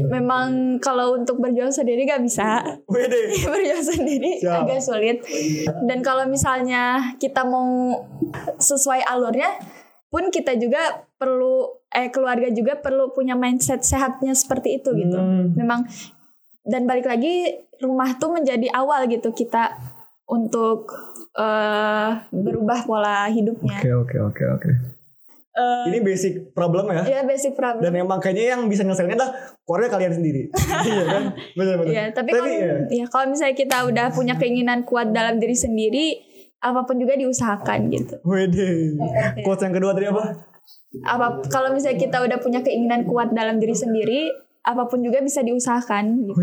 memang 0.07 0.79
kalau 0.79 1.19
untuk 1.19 1.39
berjuang 1.39 1.71
sendiri 1.71 2.07
gak 2.07 2.23
bisa. 2.23 2.63
Berjuang 3.49 3.83
sendiri 3.83 4.39
Siap. 4.39 4.65
agak 4.65 4.79
sulit. 4.79 5.17
Dan 5.83 5.99
kalau 5.99 6.23
misalnya 6.25 7.15
kita 7.17 7.43
mau 7.43 7.99
sesuai 8.55 9.03
alurnya 9.03 9.51
pun 10.09 10.33
kita 10.33 10.57
juga 10.57 11.05
perlu 11.15 11.69
eh 11.89 12.09
keluarga 12.09 12.49
juga 12.49 12.77
perlu 12.77 13.13
punya 13.13 13.33
mindset 13.33 13.81
sehatnya 13.81 14.33
seperti 14.33 14.79
itu 14.79 14.93
gitu. 14.95 15.17
Hmm. 15.17 15.53
Memang 15.53 15.85
dan 16.65 16.85
balik 16.85 17.05
lagi 17.05 17.57
rumah 17.79 18.17
tuh 18.17 18.33
menjadi 18.33 18.69
awal 18.73 19.05
gitu 19.07 19.31
kita 19.31 19.75
untuk 20.25 20.91
eh 21.35 22.09
berubah 22.29 22.85
pola 22.85 23.29
hidupnya. 23.29 23.79
Oke 23.81 23.91
oke 23.93 24.17
oke 24.33 24.43
oke. 24.59 24.71
Eh, 25.59 25.85
Ini 25.91 25.99
basic 25.99 26.33
problem 26.55 26.87
ya. 26.87 27.03
ya 27.03 27.21
basic 27.27 27.51
problem. 27.59 27.83
Dan 27.83 27.99
emang 27.99 28.23
kayaknya 28.23 28.55
yang 28.55 28.61
bisa 28.71 28.87
nyelesainnya 28.87 29.19
adalah 29.19 29.31
keluarga 29.67 29.87
kalian 29.99 30.13
sendiri. 30.15 30.41
iya 30.87 31.03
kan? 31.03 31.23
Benar 31.55 31.73
benar. 31.83 31.91
Iya, 31.91 32.03
tapi 32.15 32.29
kalau 32.31 32.47
ya. 32.47 32.75
ya 32.87 33.05
kalau 33.11 33.25
misalnya 33.27 33.55
kita 33.59 33.77
udah 33.83 34.07
punya 34.15 34.35
keinginan 34.39 34.87
kuat 34.87 35.11
dalam 35.11 35.35
diri 35.37 35.55
sendiri, 35.57 36.23
apa 36.63 36.87
pun 36.87 36.95
juga 36.95 37.19
diusahakan 37.19 37.79
gitu. 37.91 38.15
Wede. 38.23 38.95
Quotes 39.43 39.63
yang 39.67 39.75
kedua 39.75 39.91
tadi 39.91 40.07
apa? 40.07 40.23
Apa 41.03 41.43
kalau 41.51 41.75
misalnya 41.75 41.99
kita 41.99 42.17
udah 42.23 42.37
punya 42.39 42.63
keinginan 42.63 43.03
kuat 43.03 43.35
dalam 43.35 43.59
diri 43.59 43.75
sendiri, 43.75 44.31
apa 44.69 44.85
pun 44.85 45.01
juga 45.01 45.17
bisa 45.19 45.41
diusahakan 45.41 46.21
gitu. 46.21 46.33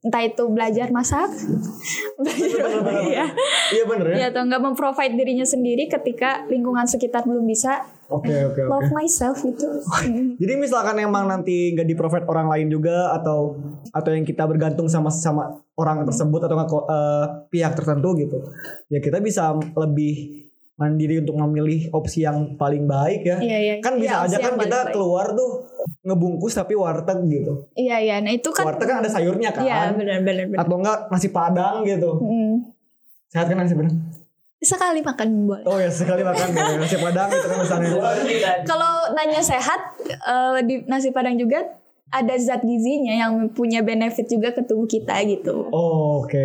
Entah 0.00 0.22
itu 0.22 0.46
belajar 0.46 0.88
masak, 0.88 1.26
belajar 2.18 2.62
ya, 3.02 3.26
Iya 3.74 3.82
bener 3.84 4.06
ya. 4.10 4.16
ya 4.16 4.26
atau 4.30 4.46
nggak 4.46 4.62
memprovide 4.62 5.14
dirinya 5.14 5.42
sendiri 5.42 5.90
ketika 5.90 6.46
lingkungan 6.46 6.86
sekitar 6.86 7.26
belum 7.26 7.42
bisa 7.44 7.82
Oke 8.08 8.32
oke 8.32 8.56
oke. 8.56 8.72
love 8.72 8.90
myself 8.90 9.36
gitu. 9.42 9.68
Hmm. 9.84 10.32
Jadi 10.40 10.54
misalkan 10.56 10.96
emang 10.96 11.28
nanti 11.28 11.74
nggak 11.74 11.84
di 11.84 11.92
provide 11.92 12.24
orang 12.24 12.48
lain 12.48 12.70
juga 12.70 13.12
atau 13.12 13.58
atau 13.90 14.10
yang 14.14 14.22
kita 14.22 14.46
bergantung 14.46 14.88
sama 14.88 15.10
sama 15.10 15.58
orang 15.74 16.06
tersebut 16.06 16.40
atau 16.40 16.56
eh, 16.88 17.24
pihak 17.50 17.76
tertentu 17.76 18.16
gitu, 18.16 18.38
ya 18.88 18.98
kita 18.98 19.20
bisa 19.20 19.52
lebih 19.76 20.46
mandiri 20.78 21.18
untuk 21.18 21.34
memilih 21.36 21.90
opsi 21.90 22.22
yang 22.22 22.54
paling 22.54 22.86
baik 22.86 23.26
ya. 23.26 23.36
Iya 23.42 23.58
iya. 23.58 23.74
Kan 23.82 23.98
bisa 23.98 24.24
Iya, 24.24 24.26
aja 24.30 24.36
kan 24.40 24.54
kita 24.56 24.78
baik. 24.88 24.94
keluar 24.94 25.26
tuh 25.34 25.50
ngebungkus 26.04 26.54
tapi 26.56 26.74
warteg 26.74 27.18
gitu. 27.28 27.68
Iya 27.74 27.96
iya. 28.00 28.16
Nah 28.20 28.32
itu 28.32 28.48
kan. 28.50 28.64
Warteg 28.68 28.88
kan 28.88 28.98
ada 29.04 29.10
sayurnya 29.10 29.50
kan. 29.52 29.62
Iya 29.64 29.92
benar 29.94 30.24
benar. 30.24 30.64
Atau 30.64 30.76
enggak 30.80 30.98
nasi 31.12 31.28
padang 31.30 31.84
gitu. 31.84 32.10
Hmm. 32.18 32.54
Sehat 33.28 33.46
kan 33.48 33.56
nasi 33.60 33.74
padang? 33.76 33.96
Sekali 34.58 35.00
makan 35.04 35.28
boleh. 35.46 35.64
Oh 35.68 35.78
ya 35.78 35.90
sekali 35.90 36.26
makan 36.26 36.50
boleh. 36.50 36.76
nasi 36.82 36.96
padang 36.98 37.28
itu 37.30 37.46
kan 37.46 37.58
misalnya. 37.62 37.90
Kalau 38.64 38.92
nanya 39.14 39.40
sehat 39.44 39.80
eh, 40.08 40.58
di 40.66 40.74
nasi 40.88 41.14
padang 41.14 41.38
juga 41.38 41.62
ada 42.08 42.34
zat 42.40 42.64
gizinya 42.64 43.12
yang 43.12 43.52
punya 43.52 43.84
benefit 43.84 44.24
juga 44.32 44.56
ke 44.56 44.64
tubuh 44.64 44.88
kita 44.88 45.20
gitu. 45.28 45.68
Oh, 45.68 46.24
Oke. 46.24 46.40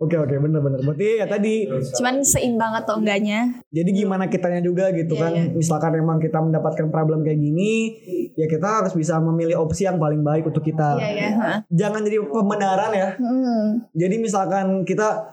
Oke 0.00 0.16
oke 0.16 0.34
bener-bener. 0.36 0.80
Berarti 0.82 1.20
ya 1.20 1.26
tadi 1.28 1.68
Cuman 1.68 2.24
seimbang 2.24 2.72
atau 2.76 3.00
enggaknya. 3.00 3.60
Jadi 3.72 3.90
gimana 3.92 4.28
kitanya 4.28 4.60
juga 4.64 4.88
gitu 4.92 5.16
Iya, 5.16 5.22
kan. 5.22 5.32
iya. 5.34 5.44
Misalkan 5.52 5.92
memang 5.96 6.18
kita 6.20 6.38
mendapatkan 6.40 6.86
problem 6.88 7.24
kayak 7.24 7.38
gini, 7.38 7.96
ya 8.36 8.46
kita 8.48 8.84
harus 8.84 8.92
bisa 8.96 9.20
memilih 9.20 9.60
opsi 9.60 9.84
yang 9.84 10.00
paling 10.00 10.20
baik 10.24 10.48
untuk 10.48 10.64
kita. 10.64 10.96
Iya 10.96 11.08
iya. 11.12 11.28
ha. 11.36 11.52
Jangan 11.68 12.00
jadi 12.04 12.18
pembenaran 12.24 12.90
ya. 12.92 13.08
Hmm. 13.20 13.84
Jadi 13.92 14.16
misalkan 14.20 14.84
kita, 14.84 15.32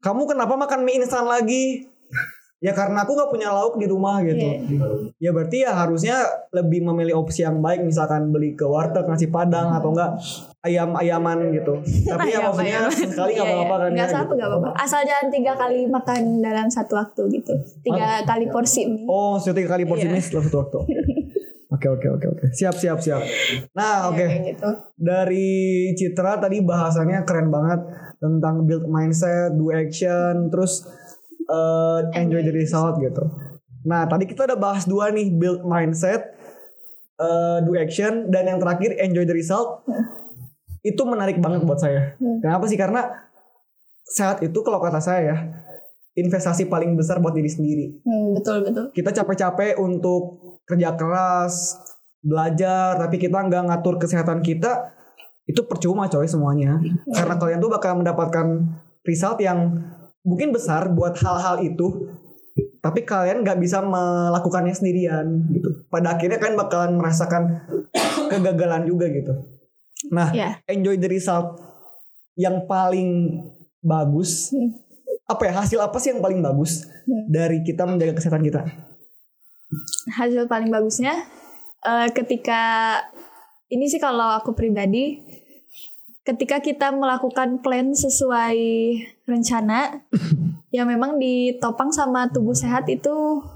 kamu 0.00 0.24
kenapa 0.24 0.54
makan 0.56 0.80
mie 0.84 1.00
instan 1.00 1.28
lagi? 1.28 1.88
Ya 2.60 2.76
karena 2.76 3.08
aku 3.08 3.16
nggak 3.16 3.32
punya 3.32 3.48
lauk 3.56 3.80
di 3.80 3.88
rumah 3.88 4.20
gitu. 4.20 4.36
Iya. 4.36 4.84
Ya 5.16 5.30
berarti 5.32 5.64
ya 5.64 5.72
harusnya 5.72 6.16
lebih 6.52 6.84
memilih 6.84 7.16
opsi 7.24 7.40
yang 7.40 7.64
baik. 7.64 7.80
Misalkan 7.88 8.28
beli 8.28 8.52
ke 8.52 8.68
warteg 8.68 9.08
nasi 9.08 9.32
padang 9.32 9.72
atau 9.72 9.96
enggak 9.96 10.20
ayam-ayaman 10.60 11.38
gitu. 11.50 11.72
Tapi 12.04 12.28
ya 12.28 12.36
Ayam, 12.36 12.52
maksudnya 12.52 12.78
ayam. 12.78 12.92
sekali 12.92 13.32
nggak 13.32 13.46
Iya, 13.46 13.54
apa-apa 13.56 13.64
iya. 13.64 13.80
kan 13.80 13.90
Nggak 13.90 14.04
ya. 14.04 14.12
apa 14.12 14.20
gitu. 14.20 14.32
nggak 14.36 14.48
apa-apa. 14.50 14.70
Asal 14.76 15.00
jangan 15.02 15.26
tiga 15.28 15.52
kali 15.54 15.78
makan 15.86 16.20
dalam 16.38 16.68
satu 16.68 16.92
waktu 16.94 17.22
gitu. 17.32 17.52
Tiga 17.80 18.06
kali 18.22 18.44
porsi 18.46 18.80
mie. 18.84 19.04
Oh, 19.04 19.36
sudah 19.36 19.56
tiga 19.56 19.70
kali 19.70 19.84
porsi 19.84 20.04
Iya. 20.04 20.12
mie 20.12 20.22
dalam 20.22 20.44
satu 20.44 20.58
waktu. 20.60 20.78
Oke 21.70 21.86
oke 21.86 22.02
oke 22.10 22.26
oke. 22.28 22.44
Siap 22.50 22.74
siap 22.74 22.98
siap. 22.98 23.22
Nah 23.72 24.10
oke. 24.10 24.18
Iya, 24.18 24.26
kayak 24.28 24.42
gitu. 24.52 24.68
Dari 24.98 25.48
Citra 25.94 26.36
tadi 26.36 26.58
bahasannya 26.60 27.22
keren 27.22 27.46
banget 27.46 27.80
tentang 28.18 28.66
build 28.66 28.84
mindset, 28.84 29.54
do 29.54 29.70
action, 29.70 30.50
terus 30.50 30.82
uh, 31.46 32.02
enjoy 32.12 32.42
the 32.42 32.50
result 32.50 32.98
gitu. 32.98 33.22
Nah 33.86 34.02
tadi 34.04 34.26
kita 34.26 34.44
udah 34.44 34.58
bahas 34.58 34.82
dua 34.84 35.08
nih 35.08 35.30
build 35.30 35.62
mindset, 35.62 36.34
uh, 37.16 37.62
do 37.62 37.72
action, 37.72 38.28
dan 38.28 38.44
yang 38.44 38.58
terakhir 38.58 38.98
enjoy 38.98 39.22
the 39.22 39.32
result. 39.32 39.86
Itu 40.80 41.04
menarik 41.04 41.38
banget 41.38 41.64
buat 41.64 41.80
saya. 41.80 42.14
Kenapa 42.18 42.64
sih? 42.66 42.78
Karena 42.80 43.04
sehat 44.10 44.42
itu 44.42 44.58
kalau 44.66 44.82
kata 44.82 44.98
saya 44.98 45.22
ya 45.22 45.36
investasi 46.18 46.66
paling 46.66 46.98
besar 46.98 47.22
buat 47.22 47.30
diri 47.30 47.46
sendiri 47.46 48.02
Hmm, 48.02 48.34
betul 48.34 48.66
betul. 48.66 48.90
kita 48.90 49.14
capek-capek 49.14 49.78
untuk 49.78 50.42
kerja 50.66 50.98
keras, 50.98 51.78
belajar, 52.20 52.98
tapi 52.98 53.22
kita 53.22 53.38
nggak 53.38 53.70
ngatur 53.70 53.98
kesehatan 53.98 54.42
kita, 54.42 54.90
itu 55.46 55.62
percuma 55.66 56.06
coy 56.06 56.26
semuanya. 56.26 56.78
Karena 57.10 57.34
kalian 57.38 57.58
tuh 57.58 57.70
bakal 57.70 57.98
mendapatkan 57.98 58.46
result 59.02 59.38
yang 59.42 59.82
mungkin 60.22 60.50
besar 60.54 60.90
buat 60.94 61.14
hal-hal 61.18 61.58
itu, 61.62 62.10
tapi 62.78 63.02
kalian 63.02 63.42
nggak 63.42 63.58
bisa 63.58 63.82
melakukannya 63.82 64.74
sendirian 64.74 65.26
gitu. 65.50 65.86
Pada 65.90 66.14
akhirnya 66.14 66.38
kalian 66.38 66.58
bakalan 66.58 66.92
merasakan 66.98 67.66
kegagalan 68.30 68.86
juga 68.86 69.10
gitu. 69.10 69.59
Nah, 70.08 70.32
Iya. 70.32 70.56
enjoy 70.64 70.96
the 70.96 71.12
result 71.12 71.60
yang 72.34 72.64
paling 72.64 73.36
bagus. 73.84 74.48
Hmm. 74.48 74.72
Apa 75.28 75.46
ya 75.46 75.52
hasil 75.60 75.78
apa 75.78 76.00
sih 76.00 76.10
yang 76.10 76.24
paling 76.24 76.40
bagus 76.40 76.88
dari 77.28 77.60
kita 77.60 77.84
menjaga 77.84 78.16
kesehatan 78.16 78.42
kita? 78.42 78.64
hasil 80.10 80.50
paling 80.50 80.66
bagusnya 80.66 81.14
eh, 81.86 82.08
ketika 82.10 82.62
ini 83.70 83.86
sih 83.86 84.02
kalau 84.02 84.34
aku 84.34 84.50
pribadi 84.50 85.22
ketika 86.26 86.58
kita 86.58 86.90
melakukan 86.90 87.62
plan 87.62 87.94
sesuai 87.94 88.58
rencana 89.24 90.02
yang 90.70 90.86
memang 90.86 91.18
ditopang 91.18 91.90
sama 91.90 92.26
tubuh 92.26 92.54
sehat 92.54 92.86
itu 92.86 93.10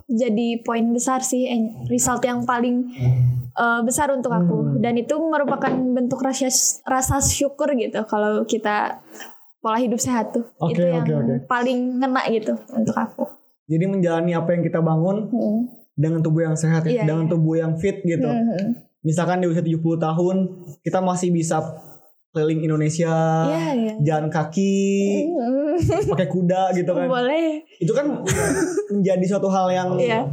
jadi 0.05 0.59
poin 0.61 0.83
besar 0.91 1.23
sih 1.23 1.47
en- 1.47 1.87
result 1.87 2.21
yang 2.21 2.43
paling 2.43 2.91
eh, 3.55 3.81
besar 3.81 4.11
untuk 4.11 4.31
aku 4.31 4.79
dan 4.79 4.95
itu 4.95 5.15
merupakan 5.15 5.71
bentuk 5.71 6.19
rasa 6.19 6.51
rasa 6.85 7.23
syukur 7.23 7.71
gitu 7.73 8.03
kalau 8.05 8.43
kita 8.43 8.99
pola 9.59 9.79
hidup 9.79 9.97
sehat 9.97 10.31
tuh 10.31 10.45
Oke, 10.59 10.75
itu 10.75 10.83
yang 10.85 11.01
oke, 11.01 11.15
oke. 11.15 11.35
paling 11.47 11.97
ngena 11.97 12.23
gitu 12.29 12.53
untuk 12.71 12.95
aku 12.95 13.25
Jadi 13.65 13.85
menjalani 13.87 14.35
apa 14.35 14.53
yang 14.53 14.63
kita 14.63 14.79
bangun 14.79 15.17
Hmm. 15.25 15.61
dengan 15.95 16.21
tubuh 16.21 16.43
yang 16.43 16.53
sehat, 16.53 16.85
ya, 16.85 17.01
Iya, 17.01 17.03
dengan 17.07 17.25
iya. 17.25 17.33
tubuh 17.33 17.55
yang 17.55 17.73
fit 17.79 18.03
gitu. 18.03 18.27
Hmm. 18.27 18.77
Misalkan 19.01 19.41
di 19.41 19.47
usia 19.47 19.63
70 19.63 19.97
tahun 19.97 20.37
kita 20.83 20.99
masih 20.99 21.31
bisa 21.31 21.63
keliling 22.35 22.67
Indonesia, 22.67 23.15
Iya, 23.47 23.67
iya. 23.79 23.95
jalan 24.03 24.27
kaki, 24.27 24.83
Hmm. 25.31 25.79
pakai 26.11 26.27
kuda 26.27 26.75
gitu 26.75 26.91
kan. 26.91 27.07
Boleh. 27.07 27.63
Itu 27.79 27.95
kan 27.95 28.27
menjadi 28.91 29.25
suatu 29.31 29.47
hal 29.47 29.71
yang 29.71 29.95
Iya. 29.95 30.27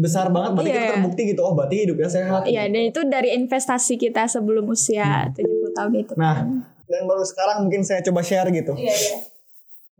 besar 0.00 0.32
banget 0.32 0.56
berarti 0.56 0.70
Iya. 0.72 0.76
kita 0.80 0.92
terbukti 0.96 1.22
gitu. 1.28 1.40
Oh, 1.44 1.52
berarti 1.52 1.76
hidupnya 1.84 2.08
sehat. 2.08 2.48
Iya, 2.48 2.64
dan 2.66 2.82
itu 2.88 3.00
dari 3.04 3.36
investasi 3.36 4.00
kita 4.00 4.24
sebelum 4.24 4.64
usia 4.72 5.28
70 5.36 5.76
tahun 5.76 5.92
itu. 6.00 6.12
Nah, 6.16 6.40
dan 6.88 7.02
baru 7.04 7.20
sekarang 7.20 7.68
mungkin 7.68 7.84
saya 7.84 8.00
coba 8.00 8.24
share 8.24 8.48
gitu. 8.48 8.72
Iya, 8.74 8.88
iya. 8.96 9.16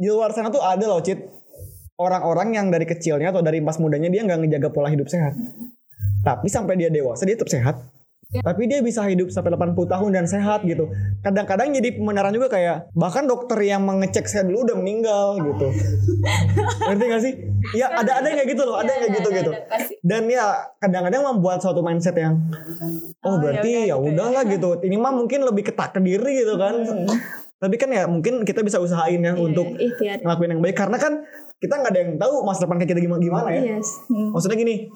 Di 0.01 0.09
luar 0.09 0.33
sana 0.33 0.49
tuh 0.49 0.65
ada 0.65 0.81
loh, 0.89 1.05
Cit. 1.05 1.21
Orang-orang 2.01 2.57
yang 2.57 2.67
dari 2.73 2.89
kecilnya 2.89 3.29
atau 3.29 3.45
dari 3.45 3.61
pas 3.61 3.77
mudanya 3.77 4.09
dia 4.09 4.25
nggak 4.25 4.41
ngejaga 4.41 4.69
pola 4.73 4.89
hidup 4.89 5.05
sehat. 5.05 5.37
Tapi 6.25 6.49
sampai 6.49 6.81
dia 6.81 6.89
dewasa 6.89 7.29
dia 7.29 7.37
tetap 7.37 7.53
sehat. 7.53 7.77
Tapi 8.31 8.71
dia 8.71 8.79
bisa 8.79 9.03
hidup 9.11 9.35
sampai 9.35 9.51
80 9.59 9.75
tahun 9.91 10.11
dan 10.15 10.25
sehat 10.31 10.63
gitu. 10.63 10.87
Kadang-kadang 11.27 11.75
jadi 11.75 11.99
pembenaran 11.99 12.31
juga 12.31 12.47
kayak 12.47 12.95
bahkan 12.95 13.27
dokter 13.27 13.59
yang 13.67 13.83
mengecek 13.83 14.31
saya 14.31 14.47
dulu 14.47 14.71
udah 14.71 14.77
meninggal 14.79 15.43
gitu. 15.43 15.67
Ngerti 16.87 17.05
gak 17.11 17.23
sih? 17.27 17.35
Ya 17.75 17.91
ada 17.91 18.23
ada 18.23 18.27
yang 18.31 18.39
kayak 18.39 18.51
gitu 18.55 18.63
loh, 18.63 18.79
ada 18.79 18.87
yang 18.87 19.03
kayak 19.03 19.15
gitu 19.19 19.29
gitu. 19.35 19.51
Dan 20.07 20.31
ya 20.31 20.71
kadang-kadang 20.79 21.27
membuat 21.27 21.59
suatu 21.59 21.83
mindset 21.83 22.15
yang 22.15 22.39
oh, 23.27 23.31
Oh, 23.31 23.37
berarti 23.39 23.69
ya 23.69 23.83
ya 23.91 23.97
udah 23.99 24.11
gitu 24.11 24.21
udahlah 24.31 24.43
gitu. 24.47 24.71
Ini 24.87 24.97
mah 24.99 25.13
mungkin 25.15 25.41
lebih 25.43 25.73
ketak 25.73 25.97
ke 25.97 26.01
diri 26.03 26.47
gitu 26.47 26.55
kan. 26.55 26.75
Tapi 27.61 27.75
kan 27.77 27.91
ya 27.93 28.09
mungkin 28.09 28.47
kita 28.47 28.65
bisa 28.65 28.81
usahain 28.81 29.21
ya 29.21 29.37
untuk 29.37 29.77
ikhtiar. 29.77 30.25
ngelakuin 30.25 30.51
yang 30.57 30.63
baik 30.65 30.77
karena 30.81 30.97
kan 30.97 31.13
kita 31.61 31.77
nggak 31.77 31.93
ada 31.93 32.01
yang 32.01 32.13
tahu 32.17 32.41
masa 32.41 32.65
depan 32.65 32.81
kayak 32.81 32.91
kita 32.97 33.01
gimana 33.05 33.21
gimana 33.21 33.49
ya. 33.53 33.77
Yes. 33.77 34.01
Hmm. 34.09 34.33
Maksudnya 34.33 34.57
gini, 34.57 34.89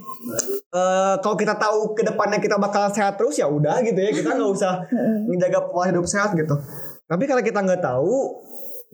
eh 0.73 1.15
kalau 1.21 1.37
kita 1.37 1.55
tahu 1.61 1.93
ke 1.93 2.03
depannya 2.09 2.41
kita 2.41 2.57
bakal 2.57 2.89
sehat 2.89 3.21
terus 3.21 3.37
ya 3.37 3.45
udah 3.45 3.85
gitu 3.85 4.01
ya 4.01 4.11
kita 4.11 4.33
nggak 4.33 4.51
usah 4.57 4.89
menjaga 5.29 5.69
pola 5.69 5.93
hidup 5.93 6.09
sehat 6.09 6.33
gitu. 6.33 6.57
Tapi 7.05 7.25
kalau 7.29 7.45
kita 7.45 7.61
nggak 7.61 7.85
tahu 7.85 8.41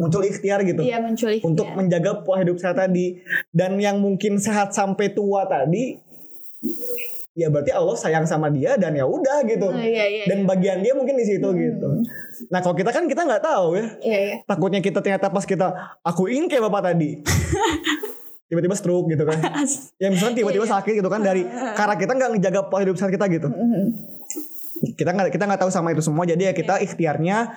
muncul 0.00 0.24
ikhtiar 0.24 0.64
gitu 0.64 0.80
Iya 0.80 0.98
muncul 1.04 1.28
ikhtiar. 1.28 1.46
untuk 1.46 1.68
menjaga 1.76 2.24
pola 2.24 2.40
hidup 2.40 2.56
sehat 2.56 2.80
tadi 2.80 3.20
dan 3.52 3.76
yang 3.76 4.00
mungkin 4.00 4.40
sehat 4.40 4.72
sampai 4.72 5.12
tua 5.12 5.44
tadi 5.44 6.00
ya 7.34 7.46
berarti 7.46 7.70
Allah 7.70 7.94
sayang 7.94 8.26
sama 8.26 8.50
dia 8.50 8.74
dan 8.74 8.94
ya 8.98 9.06
udah 9.06 9.46
gitu. 9.46 9.70
Oh, 9.70 9.78
iya, 9.78 10.06
iya, 10.06 10.24
dan 10.26 10.44
bagian 10.46 10.82
dia 10.82 10.92
mungkin 10.98 11.14
di 11.14 11.26
situ 11.26 11.46
gitu. 11.54 11.88
Nah 12.50 12.58
kalau 12.58 12.74
kita 12.74 12.90
kan 12.90 13.06
kita 13.06 13.22
nggak 13.22 13.42
tahu 13.42 13.78
ya. 13.78 13.86
Iya, 14.02 14.18
iya. 14.18 14.36
takutnya 14.44 14.80
kita 14.82 14.98
ternyata 14.98 15.30
pas 15.30 15.46
kita 15.46 15.98
akuin 16.02 16.50
kayak 16.50 16.66
bapak 16.66 16.90
tadi. 16.90 17.22
Tiba-tiba 18.50 18.74
stroke 18.74 19.06
gitu 19.14 19.22
kan. 19.22 19.38
Ya 20.02 20.10
misalnya 20.10 20.42
tiba-tiba 20.42 20.66
Iya, 20.66 20.74
sakit 20.74 20.92
gitu 20.98 21.06
kan 21.06 21.22
dari 21.22 21.46
karena 21.46 21.94
kita 21.94 22.12
nggak 22.18 22.30
ngejaga 22.34 22.60
pola 22.66 22.82
hidup 22.82 22.98
sehat 22.98 23.14
kita 23.14 23.30
gitu. 23.30 23.46
Kita 24.98 25.10
nggak 25.14 25.30
kita 25.30 25.44
nggak 25.46 25.60
tahu 25.62 25.70
sama 25.70 25.94
itu 25.94 26.02
semua 26.02 26.26
jadi 26.26 26.50
ya 26.50 26.52
kita 26.56 26.82
ikhtiarnya 26.82 27.54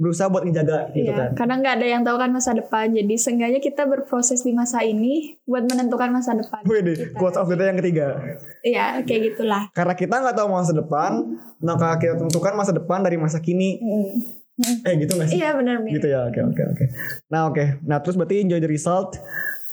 berusaha 0.00 0.32
buat 0.32 0.48
ngejaga 0.48 0.96
gitu 0.96 1.12
Iya, 1.12 1.28
kan. 1.28 1.30
karena 1.36 1.54
nggak 1.60 1.74
ada 1.76 1.86
yang 1.86 2.02
tahu 2.02 2.16
kan 2.16 2.32
masa 2.32 2.56
depan. 2.56 2.88
Jadi 2.88 3.14
seenggaknya 3.20 3.60
kita 3.60 3.84
berproses 3.84 4.40
di 4.40 4.56
masa 4.56 4.80
ini 4.80 5.36
buat 5.44 5.68
menentukan 5.68 6.08
masa 6.08 6.32
depan. 6.32 6.64
Wih 6.64 6.80
deh, 6.80 7.12
quotes 7.12 7.36
of 7.36 7.46
the 7.46 7.60
yang 7.60 7.76
ketiga. 7.76 8.16
Iya, 8.64 9.04
kayak 9.04 9.36
gitulah. 9.36 9.68
karena 9.76 9.92
kita 9.92 10.14
nggak 10.16 10.36
tahu 10.40 10.48
masa 10.48 10.72
depan 10.72 11.36
maka 11.60 12.00
kita 12.00 12.16
tentukan 12.16 12.56
masa 12.56 12.72
depan 12.72 13.04
dari 13.04 13.20
masa 13.20 13.44
kini. 13.44 13.76
Hmm. 13.76 14.16
eh 14.84 14.92
gitu 15.00 15.16
nggak 15.16 15.28
sih? 15.28 15.36
Iya 15.40 15.56
benar 15.56 15.80
gitu 15.84 16.04
ya 16.04 16.28
oke 16.28 16.40
oke 16.48 16.62
oke. 16.64 16.84
Nah 17.28 17.48
oke. 17.48 17.64
Nah 17.84 18.00
terus 18.00 18.16
berarti 18.16 18.40
enjoy 18.40 18.60
the 18.60 18.68
result. 18.68 19.20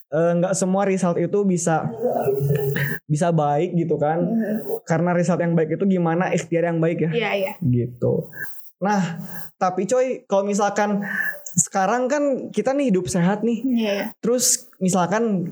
Eh, 0.08 0.32
nggak 0.40 0.56
semua 0.56 0.88
result 0.88 1.20
itu 1.20 1.40
bisa 1.44 1.88
bisa 3.04 3.32
baik 3.32 3.76
gitu 3.76 4.00
kan. 4.00 4.24
Karena 4.84 5.12
result 5.12 5.40
yang 5.40 5.56
baik 5.56 5.76
itu 5.76 5.84
gimana? 5.88 6.32
Ikhtiar 6.32 6.72
yang 6.72 6.80
baik 6.80 7.04
ya? 7.04 7.12
Iya, 7.12 7.32
iya. 7.36 7.54
gitu 7.64 8.28
nah 8.78 9.18
tapi 9.58 9.90
coy 9.90 10.22
kalau 10.30 10.46
misalkan 10.46 11.02
sekarang 11.58 12.06
kan 12.06 12.54
kita 12.54 12.78
nih 12.78 12.94
hidup 12.94 13.10
sehat 13.10 13.42
nih. 13.42 13.66
Iya, 13.66 13.94
iya. 13.94 14.06
terus 14.22 14.70
misalkan 14.78 15.50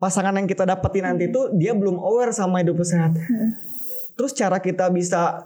pasangan 0.00 0.32
yang 0.32 0.48
kita 0.48 0.64
dapetin 0.64 1.04
nanti 1.04 1.28
itu 1.28 1.52
dia 1.52 1.76
belum 1.76 2.00
aware 2.00 2.32
sama 2.32 2.64
hidup 2.64 2.80
sehat. 2.80 3.12
Terus 4.16 4.32
cara 4.32 4.60
kita 4.60 4.88
bisa 4.88 5.44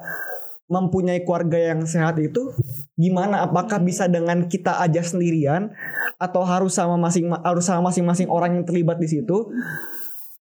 mempunyai 0.70 1.22
keluarga 1.26 1.58
yang 1.58 1.84
sehat 1.84 2.16
itu 2.22 2.54
gimana? 2.94 3.42
Apakah 3.44 3.82
bisa 3.82 4.06
dengan 4.06 4.46
kita 4.46 4.78
aja 4.78 5.02
sendirian? 5.02 5.74
Atau 6.16 6.46
harus 6.46 6.78
sama 6.78 6.94
masing 6.94 7.34
harus 7.34 7.66
sama 7.66 7.90
masing-masing 7.90 8.30
orang 8.30 8.62
yang 8.62 8.64
terlibat 8.64 9.02
di 9.02 9.10
situ? 9.10 9.50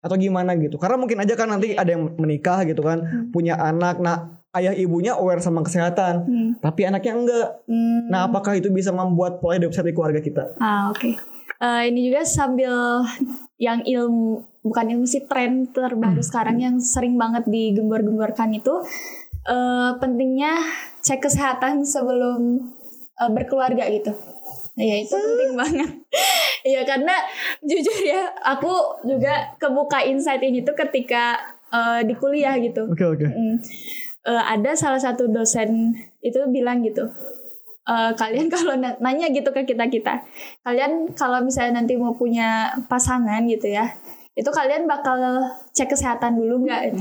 Atau 0.01 0.15
gimana 0.17 0.57
gitu? 0.57 0.81
Karena 0.81 0.97
mungkin 0.97 1.21
aja 1.21 1.38
kan 1.38 1.49
nanti 1.53 1.77
ada 1.77 1.93
yang 1.93 2.17
menikah 2.17 2.65
gitu 2.65 2.81
kan 2.81 3.29
punya 3.29 3.57
anak. 3.62 4.01
Nah 4.01 4.38
ayah 4.51 4.73
ibunya 4.73 5.13
aware 5.13 5.38
sama 5.38 5.62
kesehatan 5.62 6.15
Hmm. 6.23 6.51
tapi 6.57 6.83
anaknya 6.83 7.13
enggak 7.13 7.47
Hmm. 7.63 8.07
nah 8.07 8.25
apakah 8.25 8.53
itu 8.53 8.69
bisa 8.69 8.89
membuat 8.89 9.38
pola 9.38 9.55
hidup 9.55 9.69
sehat 9.69 9.85
di 9.85 9.93
keluarga 9.93 10.19
kita 10.19 10.57
Ah 10.57 10.89
oke. 10.89 11.13
Eh, 11.59 11.81
ini 11.85 12.07
juga 12.07 12.23
sambil 12.23 13.03
yang 13.57 13.83
ilmu 13.83 14.41
bukan 14.62 14.85
ilmu 14.89 15.03
sih 15.03 15.25
tren 15.25 15.67
terbaru 15.67 16.19
sekarang 16.19 16.55
yang 16.57 16.75
sering 16.77 17.13
banget 17.13 17.43
digembor-gemborkan 17.45 18.53
itu 18.53 18.73
eh, 19.43 19.91
pentingnya 19.95 20.55
cek 20.99 21.19
kesehatan 21.21 21.83
sebelum 21.83 22.71
eh, 23.13 23.29
berkeluarga 23.29 23.85
gitu. 23.88 24.15
Ya 24.75 24.95
itu 24.97 25.12
penting 25.12 25.53
banget. 25.53 25.89
Iya 26.59 26.83
karena 26.83 27.15
jujur 27.62 27.97
ya 28.03 28.19
aku 28.45 28.67
juga 29.05 29.55
kebuka 29.55 30.03
insight 30.03 30.39
ini 30.39 30.59
tuh 30.59 30.75
ketika 30.75 31.39
eh, 31.69 32.03
di 32.03 32.12
kuliah 32.13 32.55
gitu. 32.57 32.83
oke 32.85 33.05
oke 33.05 33.23
Mm. 33.25 33.55
Eh, 34.30 34.44
ada 34.46 34.78
salah 34.78 35.02
satu 35.02 35.26
dosen 35.26 35.98
itu 36.22 36.38
bilang 36.54 36.86
gitu 36.86 37.10
eh, 37.89 38.12
kalian 38.13 38.46
kalau 38.54 38.78
na- 38.78 39.00
nanya 39.02 39.34
gitu 39.34 39.50
ke 39.50 39.65
kita 39.65 39.89
kita 39.89 40.22
kalian 40.62 41.10
kalau 41.18 41.42
misalnya 41.42 41.82
nanti 41.82 41.98
mau 41.98 42.13
punya 42.13 42.78
pasangan 42.86 43.42
gitu 43.50 43.74
ya 43.74 43.89
itu 44.38 44.50
kalian 44.54 44.86
bakal 44.88 45.20
cek 45.76 45.92
kesehatan 45.92 46.39
dulu 46.39 46.63
nggak? 46.63 46.96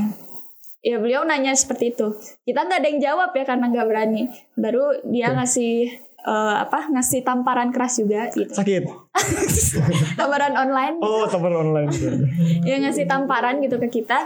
Ya 0.82 0.98
beliau 0.98 1.22
nanya 1.22 1.54
seperti 1.54 1.94
itu. 1.94 2.18
Kita 2.42 2.66
nggak 2.66 2.82
ada 2.82 2.88
yang 2.90 2.98
jawab 2.98 3.30
ya 3.30 3.44
karena 3.46 3.70
nggak 3.70 3.86
berani. 3.86 4.26
Baru 4.58 4.90
dia 5.06 5.30
ngasih 5.30 5.86
eh, 6.18 6.54
apa 6.58 6.90
ngasih 6.90 7.22
tamparan 7.22 7.70
keras 7.70 8.02
juga 8.02 8.26
gitu. 8.34 8.50
Sakit? 8.50 8.90
Tamparan 10.18 10.54
online 10.58 10.98
oh 10.98 11.30
teman 11.30 11.54
online. 11.54 11.90
Yang 12.68 12.80
ngasih 12.90 13.04
tamparan 13.06 13.62
gitu 13.62 13.78
ke 13.78 14.02
kita 14.02 14.18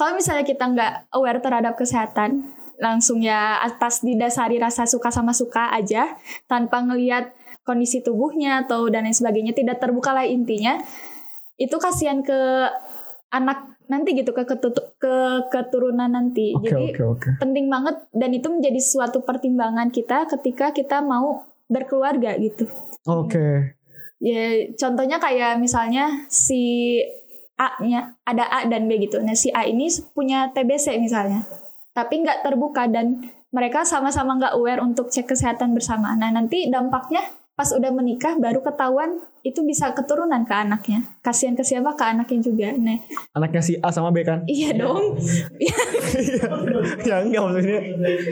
kalau 0.00 0.16
misalnya 0.16 0.48
kita 0.48 0.64
nggak 0.64 1.12
aware 1.12 1.44
terhadap 1.44 1.76
kesehatan 1.76 2.48
langsung 2.80 3.20
ya 3.20 3.60
atas 3.60 4.00
didasari 4.00 4.56
rasa 4.56 4.88
suka 4.88 5.12
sama 5.12 5.36
suka 5.36 5.68
aja 5.76 6.16
tanpa 6.48 6.80
ngelihat 6.80 7.36
kondisi 7.68 8.00
tubuhnya 8.00 8.64
atau 8.64 8.88
dan 8.88 9.04
lain 9.04 9.12
sebagainya 9.12 9.52
tidak 9.52 9.76
terbuka 9.76 10.16
lah 10.16 10.24
intinya 10.24 10.80
itu 11.60 11.76
kasihan 11.76 12.24
ke 12.24 12.40
anak 13.28 13.76
nanti 13.92 14.16
gitu 14.16 14.32
ke 14.32 14.48
ketutu- 14.48 14.96
ke 14.96 15.44
keturunan 15.52 16.08
nanti. 16.08 16.56
Oke 16.56 16.72
jadi 16.72 16.96
oke 16.96 17.02
oke. 17.04 17.28
penting 17.36 17.68
banget 17.68 18.00
dan 18.16 18.30
itu 18.32 18.48
menjadi 18.48 18.80
suatu 18.80 19.20
pertimbangan 19.28 19.92
kita 19.92 20.24
ketika 20.24 20.72
kita 20.72 21.04
mau 21.04 21.44
berkeluarga 21.68 22.40
gitu. 22.40 22.64
Oke. 23.04 23.76
Ya, 24.20 24.68
contohnya 24.76 25.16
kayak 25.20 25.60
misalnya 25.60 26.28
si 26.28 26.96
A-nya 27.60 28.16
ada 28.24 28.48
A 28.48 28.64
dan 28.64 28.88
B 28.88 28.96
gitu. 29.04 29.20
Nah, 29.20 29.36
si 29.36 29.52
A 29.52 29.68
ini 29.68 29.92
punya 30.16 30.48
TBC 30.56 30.96
misalnya, 30.96 31.44
tapi 31.92 32.24
nggak 32.24 32.40
terbuka 32.40 32.88
dan 32.88 33.20
mereka 33.52 33.84
sama-sama 33.84 34.40
nggak 34.40 34.56
aware 34.56 34.80
untuk 34.80 35.12
cek 35.12 35.28
kesehatan 35.28 35.76
bersama. 35.76 36.16
Nah, 36.16 36.32
nanti 36.32 36.72
dampaknya 36.72 37.20
pas 37.52 37.68
udah 37.76 37.92
menikah 37.92 38.40
baru 38.40 38.64
ketahuan 38.64 39.20
itu 39.42 39.60
bisa 39.62 39.90
keturunan 39.90 40.42
ke 40.42 40.52
anaknya. 40.52 41.00
Kasihan 41.20 41.52
ke 41.52 41.62
siapa? 41.62 41.92
Ke 41.92 42.04
anaknya 42.06 42.38
juga. 42.38 42.68
Nah, 42.72 43.00
anaknya 43.32 43.60
si 43.60 43.72
A 43.76 43.88
sama 43.88 44.08
B 44.08 44.20
kan 44.20 44.44
iya 44.46 44.72
dong. 44.72 45.16
ya 47.02 47.16
enggak 47.20 47.40
maksudnya 47.42 47.80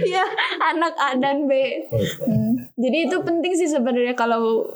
Iya, 0.00 0.24
anak 0.66 0.94
A 0.94 1.08
dan 1.16 1.44
B. 1.44 1.52
Hmm. 2.20 2.52
Jadi 2.74 2.98
itu 3.02 3.16
penting 3.18 3.52
sih 3.54 3.66
sebenarnya 3.66 4.12
kalau 4.12 4.66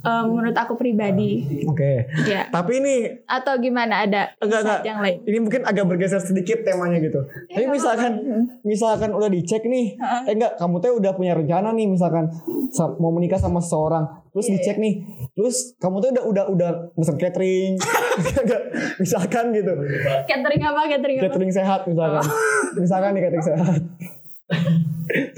eh, 0.00 0.24
menurut 0.24 0.54
aku 0.54 0.74
pribadi. 0.74 1.42
oke 1.64 1.92
Ya. 2.24 2.46
tapi 2.48 2.78
ini 2.78 2.94
Atau 3.26 3.58
gimana 3.58 4.04
ada 4.04 4.32
Enggak, 4.38 4.60
enggak. 4.62 4.80
yang 4.84 4.98
lain? 5.00 5.16
Ini 5.22 5.38
mungkin 5.40 5.62
agak 5.62 5.84
bergeser 5.86 6.20
sedikit 6.20 6.62
temanya 6.62 6.98
gitu. 6.98 7.20
Tapi 7.46 7.66
misalkan 7.66 8.12
misalkan 8.62 9.10
udah 9.10 9.28
dicek 9.28 9.64
nih, 9.64 9.96
eh 10.24 10.32
enggak, 10.32 10.56
kamu 10.56 10.76
teh 10.78 10.92
udah 10.92 11.12
punya 11.12 11.34
rencana 11.34 11.70
nih 11.70 11.86
misalkan 11.86 12.30
sa- 12.70 12.94
mau 12.94 13.10
menikah 13.10 13.36
sama 13.36 13.58
seseorang, 13.58 14.23
terus 14.34 14.50
dicek 14.50 14.82
nih, 14.82 15.06
terus 15.38 15.78
kamu 15.78 16.02
tuh 16.02 16.10
udah 16.10 16.24
udah 16.26 16.44
udah 16.50 16.70
pesen 16.98 17.14
catering, 17.22 17.78
misalkan 19.02 19.54
gitu, 19.54 19.70
Catering 20.26 20.62
apa? 20.66 20.80
Catering 20.90 21.16
apa? 21.22 21.24
catering 21.30 21.52
sehat 21.54 21.80
misalkan, 21.86 22.24
misalkan 22.74 23.10
nih 23.14 23.22
catering 23.30 23.46
sehat. 23.46 23.80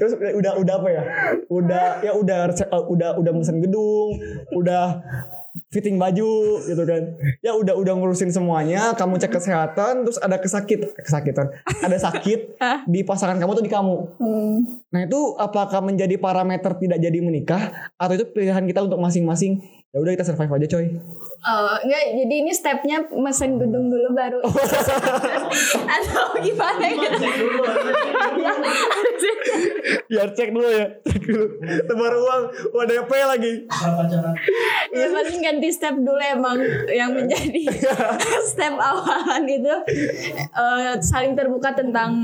terus 0.01 0.17
udah 0.17 0.57
udah 0.57 0.73
apa 0.81 0.89
ya? 0.89 1.03
Udah 1.45 1.85
ya 2.01 2.11
udah 2.17 2.49
udah 2.89 3.09
udah 3.21 3.31
mesen 3.37 3.61
gedung, 3.61 4.17
udah 4.57 4.97
fitting 5.67 5.99
baju 5.99 6.63
gitu 6.63 6.83
kan. 6.87 7.03
Ya 7.43 7.51
udah 7.55 7.75
udah 7.75 7.93
ngurusin 7.99 8.31
semuanya, 8.31 8.95
kamu 8.95 9.19
cek 9.19 9.35
kesehatan, 9.35 10.07
terus 10.07 10.19
ada 10.19 10.39
kesakit 10.39 10.95
kesakitan, 10.95 11.51
ada 11.83 11.97
sakit 11.99 12.59
di 12.93 13.03
pasangan 13.03 13.35
kamu 13.35 13.51
tuh 13.59 13.65
di 13.65 13.71
kamu. 13.71 13.95
Hmm. 14.19 14.55
Nah 14.91 15.01
itu 15.03 15.35
apakah 15.35 15.83
menjadi 15.83 16.15
parameter 16.15 16.71
tidak 16.79 16.99
jadi 17.03 17.19
menikah 17.19 17.91
atau 17.99 18.13
itu 18.15 18.25
pilihan 18.31 18.63
kita 18.63 18.87
untuk 18.87 18.99
masing-masing? 18.99 19.59
Ya 19.95 20.03
udah 20.03 20.13
kita 20.19 20.27
survive 20.27 20.51
aja 20.51 20.67
coy. 20.77 20.87
Oh, 21.47 21.75
enggak, 21.79 22.03
jadi 22.11 22.35
ini 22.43 22.51
stepnya 22.51 23.07
mesen 23.17 23.55
gedung 23.55 23.87
dulu 23.87 24.11
baru. 24.11 24.43
Atau 25.95 26.37
gimana 26.43 26.85
ya? 26.91 27.11
Ya, 28.35 28.51
Biar 30.11 30.27
cek 30.35 30.49
dulu 30.51 30.67
ya, 30.67 30.91
cek 31.07 31.23
dulu. 31.23 31.45
Tebar 31.87 32.13
uang, 32.13 32.43
uang 32.75 32.85
DP 32.85 33.11
lagi. 33.25 33.53
Ya 34.97 35.07
paling 35.13 35.39
ganti 35.45 35.69
step 35.69 35.95
dulu 36.01 36.17
emang 36.17 36.57
yang 36.89 37.13
menjadi 37.13 37.63
step 38.49 38.73
awalan 38.75 39.45
itu 39.45 39.75
eh, 40.41 40.93
saling 40.99 41.37
terbuka 41.37 41.77
tentang 41.77 42.17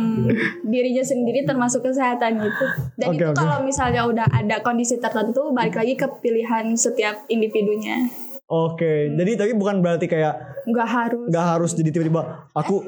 dirinya 0.66 1.06
sendiri 1.06 1.46
termasuk 1.46 1.86
kesehatan 1.86 2.42
gitu. 2.42 2.66
Dan 2.98 3.08
Oke, 3.14 3.18
itu 3.22 3.26
oke. 3.30 3.38
kalau 3.38 3.58
misalnya 3.62 4.02
udah 4.10 4.28
ada 4.30 4.60
kondisi 4.66 4.98
tertentu 4.98 5.54
balik 5.54 5.78
lagi 5.78 5.94
ke 5.94 6.08
pilihan 6.22 6.74
setiap 6.74 7.26
individunya. 7.30 8.10
Oke, 8.52 9.10
jadi 9.10 9.32
tapi 9.40 9.58
bukan 9.58 9.82
berarti 9.82 10.06
kayak 10.06 10.53
Nggak 10.63 10.88
harus. 10.88 11.26
nggak 11.28 11.45
harus 11.49 11.71
jadi 11.73 11.89
tiba-tiba 11.89 12.21
aku 12.52 12.88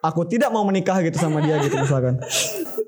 aku 0.00 0.20
tidak 0.24 0.48
mau 0.48 0.62
menikah 0.62 0.98
gitu 1.00 1.16
sama 1.16 1.38
dia 1.40 1.58
gitu 1.58 1.74
misalkan. 1.76 2.22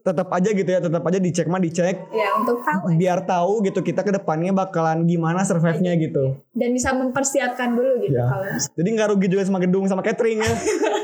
Tetap 0.00 0.30
aja 0.30 0.50
gitu 0.50 0.64
ya, 0.66 0.80
tetap 0.80 1.02
aja 1.02 1.18
dicek 1.18 1.44
mah 1.44 1.58
dicek 1.58 1.92
Ya 2.10 2.32
untuk 2.32 2.62
tahu 2.62 2.88
biar 2.94 3.20
tahu 3.22 3.60
gitu 3.62 3.80
kita 3.80 4.00
ke 4.00 4.10
depannya 4.10 4.48
bakalan 4.50 5.04
gimana 5.04 5.42
survive-nya 5.42 5.92
gitu. 5.94 6.40
dan 6.50 6.70
bisa 6.70 6.90
mempersiapkan 6.90 7.74
dulu 7.74 8.00
gitu 8.00 8.14
Ya. 8.14 8.24
kalau 8.24 8.48
Jadi 8.72 8.88
nggak 8.88 9.08
rugi 9.10 9.26
juga 9.28 9.42
sama 9.42 9.58
gedung 9.58 9.84
sama 9.84 10.00
catering 10.00 10.40
ya. 10.40 10.54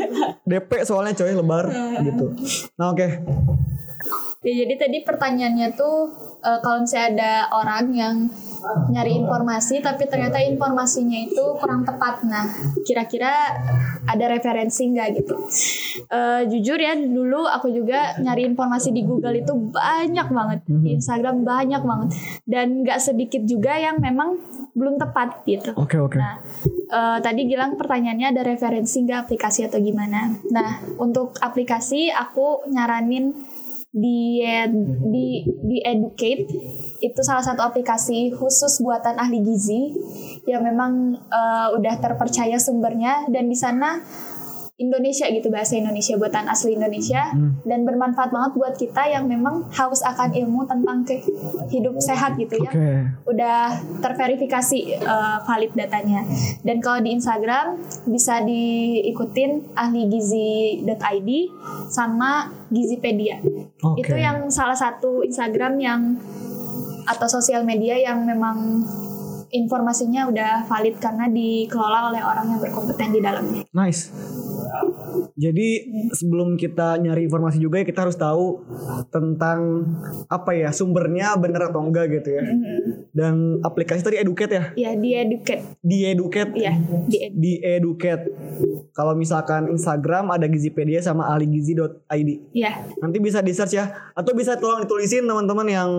DP 0.49 0.71
soalnya 0.83 1.13
coy 1.15 1.29
lebar 1.31 1.65
gitu. 2.01 2.27
Nah 2.75 2.91
oke. 2.91 3.07
Ya 4.41 4.53
jadi 4.57 4.75
tadi 4.79 5.03
pertanyaannya 5.03 5.75
tuh 5.75 6.07
eh, 6.47 6.59
kalau 6.63 6.87
misalnya 6.87 7.07
ada 7.11 7.33
orang 7.51 7.85
yang 7.91 8.17
nyari 8.91 9.23
informasi 9.23 9.79
tapi 9.85 10.09
ternyata 10.11 10.41
informasinya 10.43 11.19
itu 11.19 11.45
kurang 11.61 11.87
tepat. 11.87 12.25
Nah, 12.27 12.47
kira-kira 12.83 13.31
ada 14.07 14.25
referensi 14.31 14.89
nggak 14.91 15.09
gitu? 15.23 15.37
Eh, 16.07 16.43
jujur 16.51 16.79
ya 16.79 16.95
dulu 16.97 17.47
aku 17.47 17.71
juga 17.71 18.17
nyari 18.19 18.47
informasi 18.49 18.91
di 18.91 19.03
Google 19.07 19.43
itu 19.43 19.53
banyak 19.71 20.29
banget, 20.31 20.61
di 20.67 20.97
Instagram 20.99 21.47
banyak 21.47 21.83
banget 21.83 22.09
dan 22.47 22.83
nggak 22.83 22.99
sedikit 23.03 23.43
juga 23.45 23.77
yang 23.77 23.99
memang 24.01 24.39
belum 24.77 25.01
tepat 25.01 25.47
gitu. 25.49 25.73
Oke 25.79 25.97
oke. 25.97 26.17
Nah, 26.19 26.41
eh, 26.91 27.19
tadi 27.23 27.49
Gilang 27.49 27.79
pertanyaannya 27.79 28.35
ada 28.35 28.43
referensi 28.43 29.03
nggak 29.05 29.29
aplikasi 29.29 29.67
atau 29.67 29.79
gimana? 29.81 30.33
Nah, 30.51 30.83
untuk 31.01 31.39
aplikasi 31.39 32.11
aku 32.11 32.67
nyaranin 32.69 33.33
di 33.97 34.45
di 35.09 35.41
di 35.49 35.79
Educate 35.81 36.45
itu 37.01 37.21
salah 37.25 37.41
satu 37.41 37.65
aplikasi 37.65 38.29
khusus 38.37 38.85
buatan 38.85 39.17
ahli 39.17 39.41
gizi 39.41 39.97
yang 40.45 40.61
memang 40.61 41.17
eh, 41.17 41.69
udah 41.73 41.97
terpercaya 41.97 42.61
sumbernya. 42.61 43.25
Dan 43.33 43.49
di 43.49 43.57
sana 43.57 43.97
Indonesia 44.77 45.25
gitu 45.33 45.49
bahasa 45.49 45.81
Indonesia 45.81 46.21
buatan 46.21 46.53
asli 46.53 46.77
Indonesia 46.77 47.33
dan 47.65 47.89
bermanfaat 47.89 48.29
banget 48.29 48.53
buat 48.61 48.75
kita 48.77 49.09
yang 49.09 49.25
memang 49.25 49.73
haus 49.73 50.05
akan 50.05 50.37
ilmu 50.37 50.69
tentang 50.69 51.01
ke 51.01 51.17
hidup 51.73 51.97
sehat 51.97 52.37
gitu 52.37 52.61
ya 52.61 52.69
Oke. 52.69 52.89
udah 53.25 53.73
terverifikasi 54.05 55.01
uh, 55.01 55.41
valid 55.49 55.73
datanya. 55.73 56.29
Dan 56.61 56.85
kalau 56.85 57.01
di 57.01 57.17
Instagram 57.17 57.81
bisa 58.05 58.45
diikutin 58.45 59.73
ahligizi.id 59.73 61.31
sama 61.89 62.53
Gizipedia. 62.69 63.41
Oke. 63.81 64.05
Itu 64.05 64.13
yang 64.13 64.53
salah 64.53 64.77
satu 64.77 65.25
Instagram 65.25 65.81
yang 65.81 66.01
atau 67.09 67.27
sosial 67.33 67.65
media 67.65 67.97
yang 67.97 68.29
memang 68.29 68.85
informasinya 69.57 70.29
udah 70.29 70.69
valid 70.69 71.01
karena 71.01 71.27
dikelola 71.33 72.13
oleh 72.13 72.23
orang 72.23 72.47
yang 72.53 72.61
berkompeten 72.61 73.09
di 73.17 73.21
dalamnya. 73.25 73.63
Nice. 73.73 74.13
Jadi 75.35 75.69
sebelum 76.11 76.55
kita 76.55 76.97
nyari 76.97 77.25
informasi 77.25 77.57
juga 77.57 77.79
ya 77.79 77.85
kita 77.85 78.03
harus 78.03 78.15
tahu 78.15 78.65
tentang 79.07 79.85
apa 80.27 80.51
ya 80.53 80.71
sumbernya 80.71 81.37
bener 81.37 81.67
atau 81.67 81.81
enggak 81.81 82.09
gitu 82.13 82.33
ya. 82.33 82.45
Dan 83.11 83.35
aplikasi 83.61 84.01
tadi 84.01 84.17
Educate 84.17 84.51
ya, 84.51 84.65
Ya 84.75 84.91
di 84.93 85.11
educate. 85.13 85.63
di 85.79 85.99
Educate, 86.05 86.53
Ya 86.53 86.73
di 87.03 87.17
ed- 87.19 87.35
di 87.35 87.53
Educate. 87.59 88.25
Kalau 88.91 89.13
misalkan 89.13 89.69
Instagram 89.69 90.31
ada 90.31 90.47
Gizipedia 90.47 90.99
sama 90.99 91.29
aligizi.id. 91.29 92.31
ya. 92.51 92.73
Nanti 92.99 93.19
bisa 93.19 93.41
di 93.41 93.53
search 93.53 93.75
ya, 93.75 93.85
atau 94.13 94.33
bisa 94.33 94.57
tolong 94.57 94.81
ditulisin 94.81 95.25
teman-teman 95.25 95.67
yang 95.67 95.91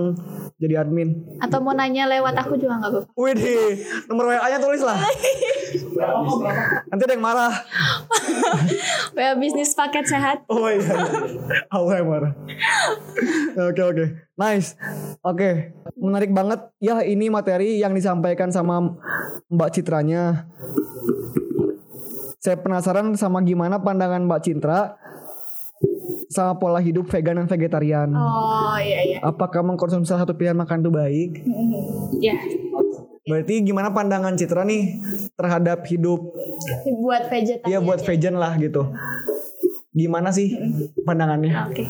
jadi 0.55 0.81
admin. 0.81 1.13
Atau 1.37 1.59
mau 1.59 1.71
nanya 1.71 2.05
lewat 2.07 2.33
aku 2.35 2.55
juga 2.55 2.77
nggak 2.77 2.91
apa-apa. 2.91 3.09
Widih, 3.13 3.69
nomor 4.07 4.31
WA-nya 4.31 4.57
tulis 4.57 4.81
lah. 4.81 4.97
Nanti 6.89 7.03
ada 7.03 7.13
yang 7.13 7.23
marah. 7.23 7.53
WA 9.13 9.33
bisnis 9.37 9.71
paket 9.77 10.07
sehat. 10.09 10.43
Oh 10.49 10.67
iya. 10.67 10.95
Aku 11.71 11.91
yang 11.93 12.07
marah. 12.07 12.33
Oke 13.55 13.81
oke. 13.83 14.05
Nice. 14.35 14.75
Oke. 15.23 15.75
Menarik 15.95 16.31
banget 16.33 16.67
ya 16.81 16.99
ini 17.05 17.31
materi 17.31 17.79
yang 17.79 17.95
disampaikan 17.95 18.51
sama 18.51 18.97
Mbak 19.47 19.69
Citranya. 19.71 20.47
Saya 22.41 22.57
penasaran 22.59 23.11
sama 23.19 23.43
gimana 23.43 23.79
pandangan 23.81 24.23
Mbak 24.23 24.41
Citra 24.43 24.95
sama 26.27 26.59
pola 26.59 26.83
hidup 26.83 27.07
vegan 27.07 27.39
dan 27.39 27.47
vegetarian. 27.47 28.09
Oh 28.11 28.77
iya 28.79 28.99
iya. 29.03 29.17
Apakah 29.23 29.63
mengkonsumsi 29.63 30.11
salah 30.11 30.27
satu 30.27 30.35
pilihan 30.35 30.57
makan 30.57 30.83
itu 30.83 30.91
baik? 30.91 31.31
Ya. 32.19 32.35
Berarti 33.27 33.59
gimana 33.59 33.91
pandangan 33.91 34.39
Citra 34.39 34.63
nih 34.63 35.03
terhadap 35.35 35.83
hidup 35.91 36.31
Buat 37.03 37.27
vegetarian. 37.27 37.67
ya 37.67 37.79
buat 37.83 37.99
vegan 38.01 38.35
lah 38.39 38.55
gitu. 38.55 38.87
Gimana 39.97 40.29
sih 40.29 40.53
pandangannya? 41.01 41.73
Oke. 41.73 41.83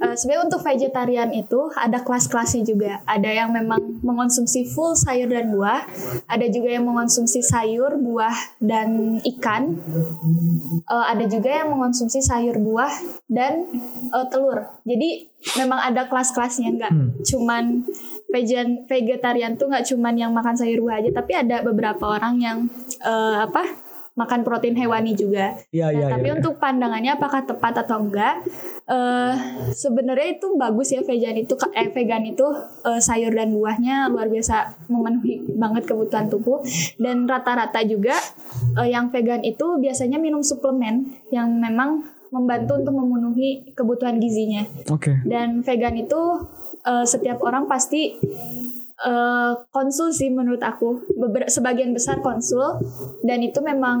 Eh, 0.00 0.14
Sebenarnya 0.16 0.48
untuk 0.48 0.64
vegetarian 0.64 1.30
itu 1.36 1.68
ada 1.76 2.00
kelas-kelasnya 2.00 2.64
juga. 2.64 3.04
Ada 3.04 3.28
yang 3.28 3.52
memang 3.52 4.00
mengonsumsi 4.00 4.64
full 4.72 4.96
sayur 4.96 5.28
dan 5.28 5.52
buah. 5.52 5.84
Ada 6.32 6.48
juga 6.48 6.72
yang 6.72 6.88
mengonsumsi 6.88 7.44
sayur, 7.44 8.00
buah, 8.00 8.56
dan 8.56 9.20
ikan. 9.36 9.76
Eh, 10.88 11.06
ada 11.12 11.28
juga 11.28 11.52
yang 11.52 11.76
mengonsumsi 11.76 12.24
sayur, 12.24 12.56
buah, 12.56 12.92
dan 13.28 13.68
eh, 14.08 14.26
telur. 14.32 14.64
Jadi 14.88 15.28
memang 15.60 15.92
ada 15.92 16.06
kelas-kelasnya 16.06 16.70
nggak 16.78 16.92
cuman 17.26 17.82
vegan 18.30 18.86
vegetarian 18.86 19.58
tuh 19.58 19.66
nggak 19.68 19.84
cuman 19.92 20.14
yang 20.16 20.32
makan 20.32 20.56
sayur 20.56 20.80
buah 20.80 21.04
aja, 21.04 21.10
tapi 21.12 21.36
ada 21.36 21.60
beberapa 21.60 22.16
orang 22.16 22.40
yang 22.40 22.58
eh, 23.02 23.36
apa 23.44 23.81
makan 24.12 24.44
protein 24.44 24.76
hewani 24.76 25.16
juga. 25.16 25.56
Iya 25.72 25.88
Nah, 25.92 25.98
iya 25.98 26.06
tapi 26.12 26.28
iya. 26.28 26.36
untuk 26.36 26.60
pandangannya 26.60 27.12
apakah 27.16 27.44
tepat 27.48 27.84
atau 27.84 28.04
enggak? 28.04 28.44
eh 28.82 29.34
sebenarnya 29.72 30.36
itu 30.36 30.58
bagus 30.58 30.90
ya 30.90 31.00
vegan 31.06 31.38
itu 31.38 31.54
eh 31.72 31.88
vegan 31.94 32.26
itu 32.26 32.42
eh, 32.82 32.98
sayur 32.98 33.30
dan 33.30 33.54
buahnya 33.54 34.10
luar 34.10 34.26
biasa 34.26 34.88
memenuhi 34.90 35.54
banget 35.54 35.86
kebutuhan 35.86 36.26
tubuh 36.26 36.60
dan 36.98 37.24
rata-rata 37.30 37.78
juga 37.86 38.18
eh, 38.82 38.90
yang 38.90 39.08
vegan 39.14 39.46
itu 39.46 39.78
biasanya 39.78 40.18
minum 40.18 40.42
suplemen 40.42 41.14
yang 41.30 41.48
memang 41.62 42.04
membantu 42.34 42.80
untuk 42.80 42.94
memenuhi 42.96 43.70
kebutuhan 43.76 44.18
gizinya 44.18 44.66
Oke. 44.90 45.14
dan 45.24 45.62
vegan 45.62 45.94
itu 45.94 46.20
eh, 46.82 47.06
setiap 47.06 47.38
orang 47.46 47.70
pasti 47.70 48.18
eh, 49.02 49.52
konsul 49.74 50.14
sih 50.14 50.30
menurut 50.30 50.62
aku. 50.62 51.02
Beber- 51.18 51.50
sebagian 51.50 51.92
besar 51.94 52.22
konsul. 52.22 52.78
Dan 53.22 53.42
itu 53.42 53.58
memang 53.60 53.98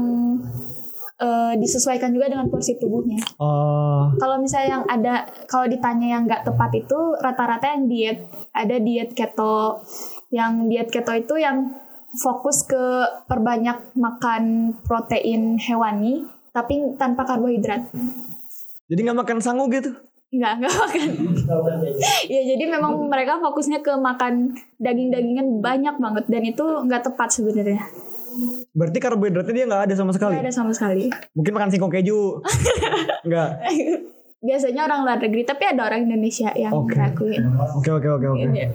eh, 1.22 1.54
disesuaikan 1.58 2.10
juga 2.10 2.30
dengan 2.30 2.50
porsi 2.50 2.78
tubuhnya. 2.78 3.20
Oh. 3.38 4.10
kalau 4.18 4.42
misalnya 4.42 4.80
yang 4.80 4.84
ada 4.90 5.14
kalau 5.46 5.70
ditanya 5.70 6.18
yang 6.18 6.22
nggak 6.26 6.42
tepat 6.42 6.70
itu 6.74 6.98
rata-rata 7.22 7.66
yang 7.78 7.84
diet 7.86 8.18
ada 8.54 8.76
diet 8.78 9.10
keto. 9.14 9.82
Yang 10.32 10.52
diet 10.70 10.88
keto 10.90 11.12
itu 11.14 11.34
yang 11.38 11.70
fokus 12.12 12.68
ke 12.68 12.84
perbanyak 13.24 13.96
makan 13.96 14.76
protein 14.84 15.56
hewani 15.56 16.28
tapi 16.52 16.92
tanpa 17.00 17.24
karbohidrat. 17.24 17.88
Jadi 18.92 19.00
nggak 19.08 19.18
makan 19.24 19.38
sangu 19.40 19.64
gitu? 19.72 19.96
Nggak 20.32 20.52
nggak 20.58 20.72
makan 20.74 21.08
ya 22.24 22.40
jadi 22.48 22.64
memang 22.66 23.04
mereka 23.04 23.36
fokusnya 23.36 23.78
ke 23.78 23.92
makan 23.94 24.50
daging-dagingan 24.76 25.60
banyak 25.60 25.92
banget 25.94 26.24
dan 26.26 26.42
itu 26.42 26.64
nggak 26.82 27.04
tepat 27.04 27.28
sebenarnya 27.30 27.84
Berarti 28.72 28.96
karbohidratnya 28.96 29.52
dia 29.52 29.66
nggak 29.68 29.84
ada 29.84 29.94
sama 29.94 30.08
sekali. 30.08 30.32
nggak 30.32 30.48
ada 30.48 30.54
sama 30.56 30.72
sekali 30.72 31.12
Mungkin 31.36 31.52
makan 31.52 31.68
singkong 31.68 31.92
keju. 31.92 32.40
Nggak. 33.28 33.48
biasanya 34.40 34.88
orang 34.88 35.04
luar 35.04 35.20
negeri 35.20 35.44
tapi 35.44 35.68
ada 35.68 35.84
orang 35.84 36.02
Indonesia 36.02 36.48
yang 36.56 36.72
Oke. 36.72 36.96
ngelakuin 36.96 37.44
Oke 37.76 37.92
oke 37.92 38.08
oke 38.10 38.26
oke. 38.26 38.46
Iya. 38.48 38.72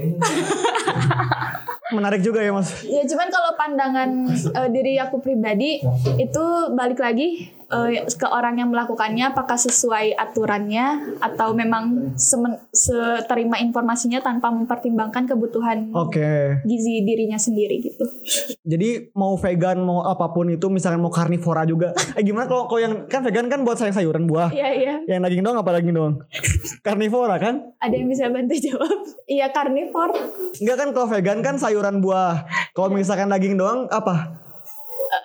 Menarik 1.90 2.22
juga 2.22 2.40
ya 2.40 2.54
mas. 2.54 2.84
Ya 2.84 3.02
cuman 3.02 3.28
kalau 3.28 3.52
pandangan 3.56 4.10
eh, 4.30 4.70
diri 4.70 4.96
aku 4.96 5.18
pribadi 5.18 5.82
itu 6.16 6.44
balik 6.72 7.00
lagi 7.00 7.50
eh, 7.70 8.04
ke 8.08 8.28
orang 8.28 8.58
yang 8.58 8.70
melakukannya 8.74 9.32
apakah 9.32 9.60
sesuai 9.60 10.18
aturannya 10.18 11.18
atau 11.22 11.54
memang 11.54 12.16
semen, 12.18 12.58
seterima 12.72 13.60
informasinya 13.60 14.24
tanpa 14.24 14.50
mempertimbangkan 14.50 15.28
kebutuhan 15.28 15.92
Oke. 15.94 16.64
gizi 16.64 17.04
dirinya 17.04 17.38
sendiri 17.38 17.84
gitu. 17.84 18.06
Jadi 18.64 19.12
mau 19.14 19.36
vegan 19.38 19.84
mau 19.84 20.04
apa 20.04 20.32
pun 20.32 20.50
itu 20.50 20.68
misalkan 20.72 21.04
mau 21.04 21.14
karnivora 21.14 21.68
juga. 21.68 21.92
Eh 22.18 22.24
gimana 22.24 22.50
kalau 22.50 22.66
kalau 22.66 22.82
yang 22.82 23.06
kan 23.06 23.22
vegan 23.22 23.52
kan 23.52 23.62
buat 23.62 23.78
sayur 23.78 23.94
sayuran 23.94 24.24
buah. 24.26 24.50
Iya 24.56 24.70
iya. 24.72 24.96
Yang 25.04 25.20
daging 25.28 25.42
doang 25.44 25.58
apa 25.60 25.70
daging 25.76 25.96
doang? 25.96 26.16
Karnivora 26.86 27.36
kan? 27.38 27.76
Ada 27.84 27.96
yang 28.00 28.08
bisa 28.08 28.32
bantu 28.32 28.56
jawab? 28.56 29.00
Iya 29.28 29.52
karnivor. 29.52 30.16
Enggak 30.64 30.78
kan 30.80 30.90
kalau 30.96 31.08
vegan 31.12 31.40
kan 31.44 31.56
sayuran 31.60 32.00
buah. 32.00 32.48
Kalau 32.72 32.96
misalkan 32.96 33.28
daging 33.28 33.60
doang 33.60 33.92
apa? 33.92 34.47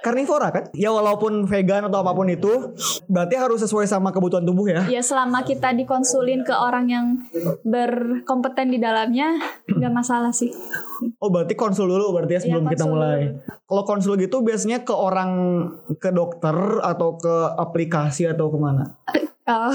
Karnivora 0.03 0.49
kan? 0.51 0.65
Ya 0.75 0.91
walaupun 0.91 1.47
vegan 1.47 1.87
atau 1.87 2.03
apa 2.03 2.13
pun 2.13 2.27
itu 2.27 2.75
berarti 3.07 3.35
harus 3.39 3.63
sesuai 3.63 3.87
sama 3.87 4.11
kebutuhan 4.11 4.43
tubuh 4.43 4.67
ya. 4.67 4.83
Ya 4.91 5.03
selama 5.03 5.47
kita 5.47 5.75
dikonsulin 5.75 6.43
ke 6.43 6.55
orang 6.55 6.87
yang 6.91 7.07
berkompeten 7.63 8.75
di 8.75 8.79
dalamnya 8.83 9.39
nggak 9.67 9.93
masalah 9.95 10.35
sih. 10.35 10.51
Oh 11.23 11.31
berarti 11.31 11.55
konsul 11.55 11.91
dulu 11.91 12.19
berarti 12.19 12.39
ya 12.39 12.41
sebelum 12.43 12.67
kita 12.71 12.85
konsul 12.87 12.95
mulai. 12.99 13.21
Kalau 13.67 13.83
konsul 13.87 14.15
gitu 14.19 14.43
biasanya 14.43 14.83
ke 14.83 14.95
orang 14.95 15.31
ke 15.99 16.11
dokter 16.11 16.55
atau 16.83 17.19
ke 17.19 17.37
aplikasi 17.59 18.27
atau 18.27 18.51
ke 18.51 18.59
mana? 18.59 18.99
Oh, 19.51 19.75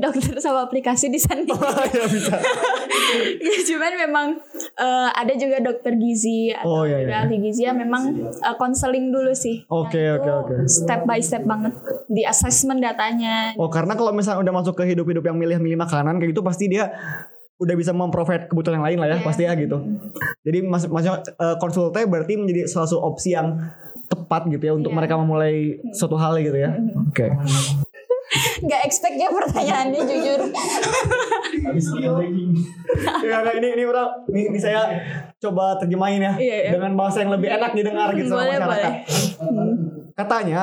dokter 0.00 0.40
sama 0.40 0.64
aplikasi 0.64 1.12
di 1.12 1.20
sana. 1.20 1.44
ya 1.44 2.04
bisa. 2.08 2.32
ya 3.44 3.56
cuman 3.66 3.92
memang 3.92 4.26
eh, 4.72 5.08
ada 5.12 5.36
juga 5.36 5.60
dokter 5.60 6.00
gizi 6.00 6.48
atau 6.48 6.80
Oh, 6.80 6.82
iya, 6.82 7.04
juga 7.04 7.12
iya. 7.12 7.20
ahli 7.28 7.36
gizi 7.38 7.68
yang 7.68 7.76
memang 7.76 8.08
eh, 8.24 8.56
konseling 8.56 9.12
dulu 9.12 9.36
sih. 9.36 9.68
Oke, 9.68 10.00
oke, 10.16 10.30
oke. 10.32 10.54
Step 10.64 11.04
by 11.04 11.20
step 11.20 11.44
banget 11.44 11.76
di 12.08 12.24
assessment 12.24 12.80
datanya. 12.80 13.52
Oh 13.60 13.68
karena 13.68 13.92
kalau 13.94 14.16
misalnya 14.16 14.40
udah 14.40 14.64
masuk 14.64 14.74
ke 14.74 14.88
hidup-hidup 14.88 15.24
yang 15.24 15.36
milih-milih 15.36 15.76
makanan 15.76 16.16
kayak 16.16 16.32
gitu 16.32 16.40
pasti 16.40 16.64
dia 16.66 16.88
udah 17.56 17.72
bisa 17.72 17.92
memprovide 17.92 18.48
kebutuhan 18.48 18.80
yang 18.80 18.86
lain 18.86 18.98
lah 19.00 19.08
ya 19.12 19.16
Iya. 19.20 19.24
pasti 19.24 19.42
ya 19.44 19.52
gitu. 19.56 19.76
Jadi 20.40 20.58
mas 20.64 20.88
maksudnya 20.88 21.20
eh, 21.20 21.56
konsultasi 21.60 22.08
berarti 22.08 22.32
menjadi 22.40 22.64
salah 22.64 22.88
satu 22.88 23.04
opsi 23.04 23.36
yang 23.36 23.60
tepat 24.08 24.48
gitu 24.48 24.64
ya 24.64 24.72
untuk 24.72 24.88
Iya. 24.88 25.04
mereka 25.04 25.20
memulai 25.20 25.84
suatu 25.92 26.16
hal 26.16 26.40
gitu 26.40 26.56
ya. 26.56 26.72
Oke. 27.12 27.28
Nggak 28.64 28.80
expect 28.86 29.16
ya 29.16 29.28
pertanyaannya 29.30 30.00
jujur. 30.04 30.40
ya, 33.26 33.36
nah, 33.42 33.52
ini 33.52 33.68
ini 33.76 33.82
orang 33.84 34.08
ini, 34.32 34.40
ini 34.54 34.58
saya 34.58 34.86
coba 35.40 35.76
terjemahin 35.76 36.22
ya 36.22 36.32
Iya, 36.38 36.56
iya. 36.66 36.70
dengan 36.72 36.96
bahasa 36.96 37.22
yang 37.22 37.32
lebih 37.34 37.48
enak 37.52 37.72
didengar 37.76 38.08
gitu 38.16 38.32
sama 38.32 38.46
Boleh, 38.46 38.58
masyarakat. 38.60 38.92
Katanya 40.16 40.62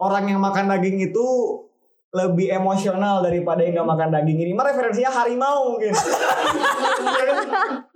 orang 0.00 0.24
yang 0.26 0.40
makan 0.42 0.66
daging 0.66 0.98
itu 1.12 1.26
lebih 2.12 2.52
emosional 2.52 3.24
daripada 3.24 3.64
yang 3.64 3.80
gak 3.80 3.88
makan 3.88 4.08
daging 4.12 4.38
ini. 4.44 4.52
Mah 4.52 4.68
referensinya 4.68 5.08
harimau 5.08 5.72
mungkin. 5.72 5.96
ya, 5.96 7.24
kan? 7.24 7.36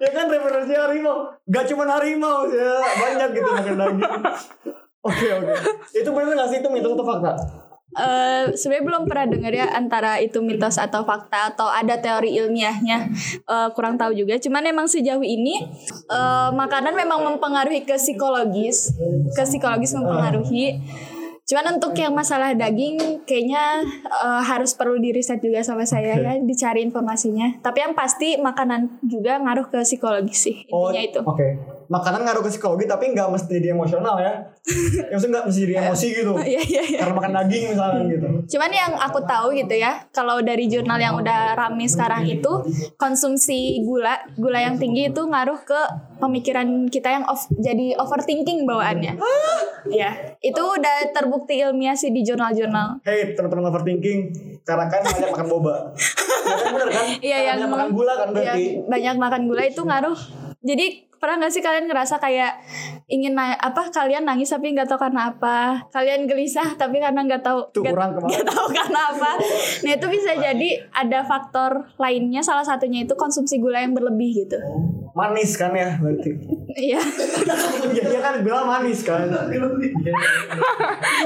ya 0.01 0.09
kan 0.09 0.27
referensinya 0.33 0.81
harimau. 0.89 1.17
Gak 1.45 1.65
cuma 1.69 1.85
harimau 1.85 2.49
ya 2.49 2.81
banyak 2.81 3.29
gitu 3.37 3.51
makan 3.51 3.75
daging. 3.77 4.13
Oke 5.05 5.27
oke. 5.37 5.53
Itu 5.93 6.09
benar 6.17 6.33
gak 6.33 6.49
sih 6.49 6.59
itu 6.65 6.69
mitos 6.73 6.97
atau 6.97 7.05
fakta? 7.05 7.33
Eh, 7.97 8.53
sebenarnya 8.53 8.85
belum 8.85 9.03
pernah 9.09 9.27
dengar 9.31 9.53
ya 9.57 9.67
antara 9.73 10.21
itu 10.21 10.45
mitos 10.45 10.77
atau 10.77 11.07
fakta 11.07 11.55
atau 11.55 11.71
ada 11.71 11.97
teori 11.97 12.37
ilmiahnya 12.37 13.09
Eh, 13.47 13.69
kurang 13.73 13.97
tahu 13.97 14.13
juga 14.13 14.37
cuman 14.37 14.69
emang 14.69 14.85
sejauh 14.91 15.23
ini 15.23 15.65
eh, 16.11 16.51
makanan 16.53 16.93
memang 16.93 17.25
mempengaruhi 17.25 17.89
ke 17.89 17.97
psikologis 17.97 18.93
ke 19.33 19.43
psikologis 19.47 19.97
mempengaruhi 19.97 20.83
Cuman 21.47 21.79
untuk 21.79 21.95
yang 21.95 22.11
masalah 22.11 22.59
daging 22.59 23.23
kayaknya 23.23 23.87
eh, 24.03 24.43
harus 24.43 24.75
perlu 24.75 24.99
di 24.99 25.15
riset 25.15 25.39
juga 25.39 25.63
sama 25.63 25.87
saya 25.87 26.19
ya, 26.19 26.33
dicari 26.43 26.83
informasinya. 26.83 27.63
Tapi 27.63 27.87
yang 27.87 27.95
pasti 27.95 28.35
makanan 28.35 28.99
juga 29.07 29.39
ngaruh 29.39 29.71
ke 29.71 29.79
psikologi 29.87 30.35
sih 30.35 30.57
intinya 30.67 31.03
itu. 31.07 31.21
Oh, 31.23 31.39
Oke. 31.39 31.76
Makanan 31.87 32.21
ngaruh 32.23 32.43
ke 32.43 32.51
psikologi 32.51 32.85
tapi 32.85 33.11
nggak 33.11 33.29
mesti 33.29 33.51
jadi 33.53 33.73
emosional 33.73 34.17
ya. 34.17 34.33
ya 34.67 35.05
maksudnya 35.13 35.33
nggak 35.33 35.47
mesti 35.47 35.61
jadi 35.63 35.75
emosi 35.81 36.07
gitu. 36.13 36.33
Iya 36.47 36.61
iya 36.63 36.83
iya. 36.85 36.99
Karena 37.01 37.15
makan 37.15 37.33
daging 37.37 37.65
misalnya 37.71 38.03
gitu. 38.09 38.27
Cuman 38.47 38.71
yang 38.71 38.93
aku 38.97 39.19
tahu 39.23 39.47
gitu 39.53 39.75
ya, 39.75 39.93
kalau 40.11 40.39
dari 40.41 40.67
jurnal 40.67 40.97
yang 40.97 41.15
udah 41.15 41.55
rame 41.55 41.87
sekarang 41.87 42.25
itu 42.25 42.53
konsumsi 42.97 43.81
gula, 43.83 44.19
gula 44.35 44.59
yang 44.59 44.77
tinggi 44.77 45.09
itu 45.09 45.23
ngaruh 45.23 45.61
ke 45.61 45.81
pemikiran 46.17 46.67
kita 46.87 47.13
yang 47.13 47.25
off, 47.25 47.47
jadi 47.53 47.95
overthinking 47.97 48.65
bawaannya. 48.65 49.15
Ya, 49.87 50.11
itu 50.41 50.59
udah 50.59 51.13
terbukti 51.13 51.61
ilmiah 51.61 51.95
sih 51.95 52.11
di 52.11 52.21
jurnal-jurnal. 52.21 52.99
Hey 53.03 53.33
teman-teman 53.33 53.69
overthinking 53.69 54.35
karena 54.63 54.87
kan 54.87 55.01
banyak 55.03 55.31
makan 55.31 55.47
boba. 55.47 55.75
Ya 56.47 56.55
kan 56.57 56.69
bener 56.73 56.89
kan? 56.89 57.07
Iya, 57.19 57.39
yang- 57.43 57.67
makan 57.67 57.91
gula 57.91 58.15
kan 58.15 58.29
Ya, 58.31 58.55
berarti. 58.55 58.65
banyak 58.87 59.15
makan 59.19 59.43
gula 59.47 59.63
itu 59.67 59.83
ngaruh. 59.83 60.19
Jadi 60.63 61.06
pernah 61.27 61.43
nggak 61.43 61.51
sih 61.51 61.59
kalian 61.61 61.87
ngerasa 61.87 62.17
kayak 62.17 62.63
ingin 63.07 63.35
na- 63.35 63.59
apa 63.59 63.91
kalian 63.91 64.23
nangis 64.23 64.47
tapi 64.47 64.71
nggak 64.71 64.87
tahu 64.87 64.95
karena 65.01 65.29
apa 65.29 65.83
kalian 65.91 66.23
gelisah 66.25 66.79
tapi 66.79 66.97
karena 66.97 67.19
nggak 67.21 67.43
tahu 67.43 67.67
nggak- 67.75 68.47
tahu 68.47 68.67
karena 68.71 69.11
apa 69.11 69.33
nah 69.83 69.93
itu 69.93 70.07
bisa 70.07 70.31
jadi 70.33 70.69
ada 70.93 71.21
faktor 71.23 71.91
lainnya 71.97 72.39
salah 72.41 72.63
satunya 72.63 73.03
itu 73.03 73.15
konsumsi 73.15 73.59
gula 73.59 73.83
yang 73.83 73.91
berlebih 73.91 74.47
gitu 74.47 74.55
Manis 75.13 75.57
kan 75.57 75.73
ya 75.73 75.97
berarti. 75.97 76.29
iya 76.77 77.01
Iya 77.89 78.05
dia 78.07 78.21
kan 78.21 78.37
bilang 78.39 78.69
manis 78.69 79.01
kan. 79.01 79.25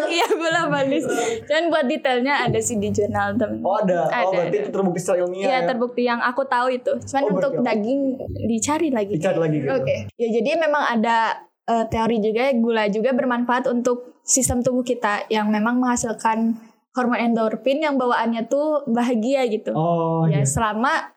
iya 0.08 0.26
gula 0.30 0.62
manis 0.68 1.02
dan 1.42 1.66
buat 1.66 1.84
detailnya 1.84 2.46
ada 2.46 2.58
sih 2.58 2.76
di 2.76 2.88
jurnal 2.88 3.34
temen 3.34 3.58
Oh 3.60 3.76
ada. 3.76 4.06
Oh 4.06 4.30
Ada, 4.30 4.46
berarti 4.46 4.46
ada. 4.52 4.62
itu 4.62 4.70
terbukti 4.70 4.98
secara 5.00 5.18
ilmiah 5.20 5.42
Iya 5.42 5.56
ya. 5.56 5.66
terbukti 5.66 6.02
yang 6.04 6.20
aku 6.20 6.42
tahu 6.44 6.66
itu. 6.70 6.92
Cuman 7.02 7.22
Oh, 7.22 7.30
untuk 7.32 7.52
daging 7.60 8.00
dicari 8.44 8.88
lagi. 8.88 9.12
Dicari 9.12 9.38
lagi 9.38 9.56
gitu. 9.58 9.70
Oke. 9.72 9.89
Ya 10.18 10.28
jadi 10.40 10.50
memang 10.58 10.82
ada 10.98 11.46
eh, 11.68 11.84
teori 11.88 12.18
juga 12.18 12.50
gula 12.56 12.84
juga 12.88 13.10
bermanfaat 13.14 13.70
untuk 13.70 14.20
sistem 14.24 14.62
tubuh 14.62 14.84
kita 14.84 15.26
yang 15.32 15.48
memang 15.50 15.80
menghasilkan 15.80 16.54
hormon 16.90 17.22
endorfin 17.22 17.78
yang 17.82 17.94
bawaannya 17.94 18.50
tuh 18.50 18.82
bahagia 18.90 19.46
gitu. 19.46 19.70
Oh 19.74 20.26
ya 20.26 20.42
iya. 20.42 20.46
selama 20.46 21.14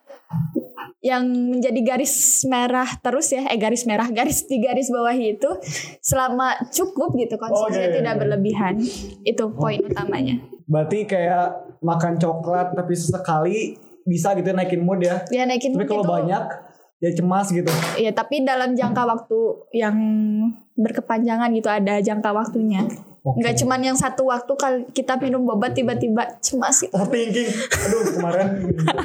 yang 1.04 1.28
menjadi 1.28 1.80
garis 1.84 2.48
merah 2.48 2.88
terus 3.04 3.28
ya 3.36 3.44
eh 3.52 3.60
garis 3.60 3.84
merah 3.84 4.08
garis 4.08 4.48
di 4.48 4.64
garis 4.64 4.88
bawahi 4.88 5.36
itu 5.36 5.52
selama 6.00 6.56
cukup 6.72 7.12
gitu 7.20 7.36
iya, 7.36 7.42
konsumsinya 7.44 7.90
iya, 7.92 7.96
tidak 8.00 8.14
iya. 8.16 8.22
berlebihan 8.24 8.76
itu 9.28 9.44
poin 9.52 9.84
utamanya 9.84 10.40
Berarti 10.64 11.04
kayak 11.04 11.76
makan 11.84 12.16
coklat 12.16 12.72
tapi 12.72 12.96
sesekali 12.96 13.76
bisa 14.08 14.32
gitu 14.40 14.56
naikin 14.56 14.80
mood 14.80 15.04
ya. 15.04 15.28
ya 15.28 15.44
naikin 15.44 15.76
Tapi 15.76 15.84
mood 15.84 15.92
kalau 15.92 16.06
itu- 16.08 16.14
banyak 16.16 16.44
ya 17.04 17.12
cemas 17.12 17.52
gitu. 17.52 17.68
Iya, 18.00 18.16
tapi 18.16 18.48
dalam 18.48 18.80
jangka 18.80 19.04
waktu 19.04 19.40
yang 19.76 19.98
berkepanjangan 20.80 21.52
gitu 21.52 21.68
ada 21.68 22.00
jangka 22.00 22.32
waktunya. 22.32 22.88
Oke. 23.24 23.40
Nggak 23.40 23.56
cuman 23.64 23.80
yang 23.80 23.96
satu 23.96 24.28
waktu 24.28 24.52
kal- 24.60 24.88
kita 24.92 25.16
minum 25.16 25.48
boba 25.48 25.72
tiba-tiba 25.72 26.28
cemas 26.44 26.84
gitu. 26.84 26.92
Overthinking. 26.92 27.48
Aduh 27.88 28.02
kemarin. 28.20 28.48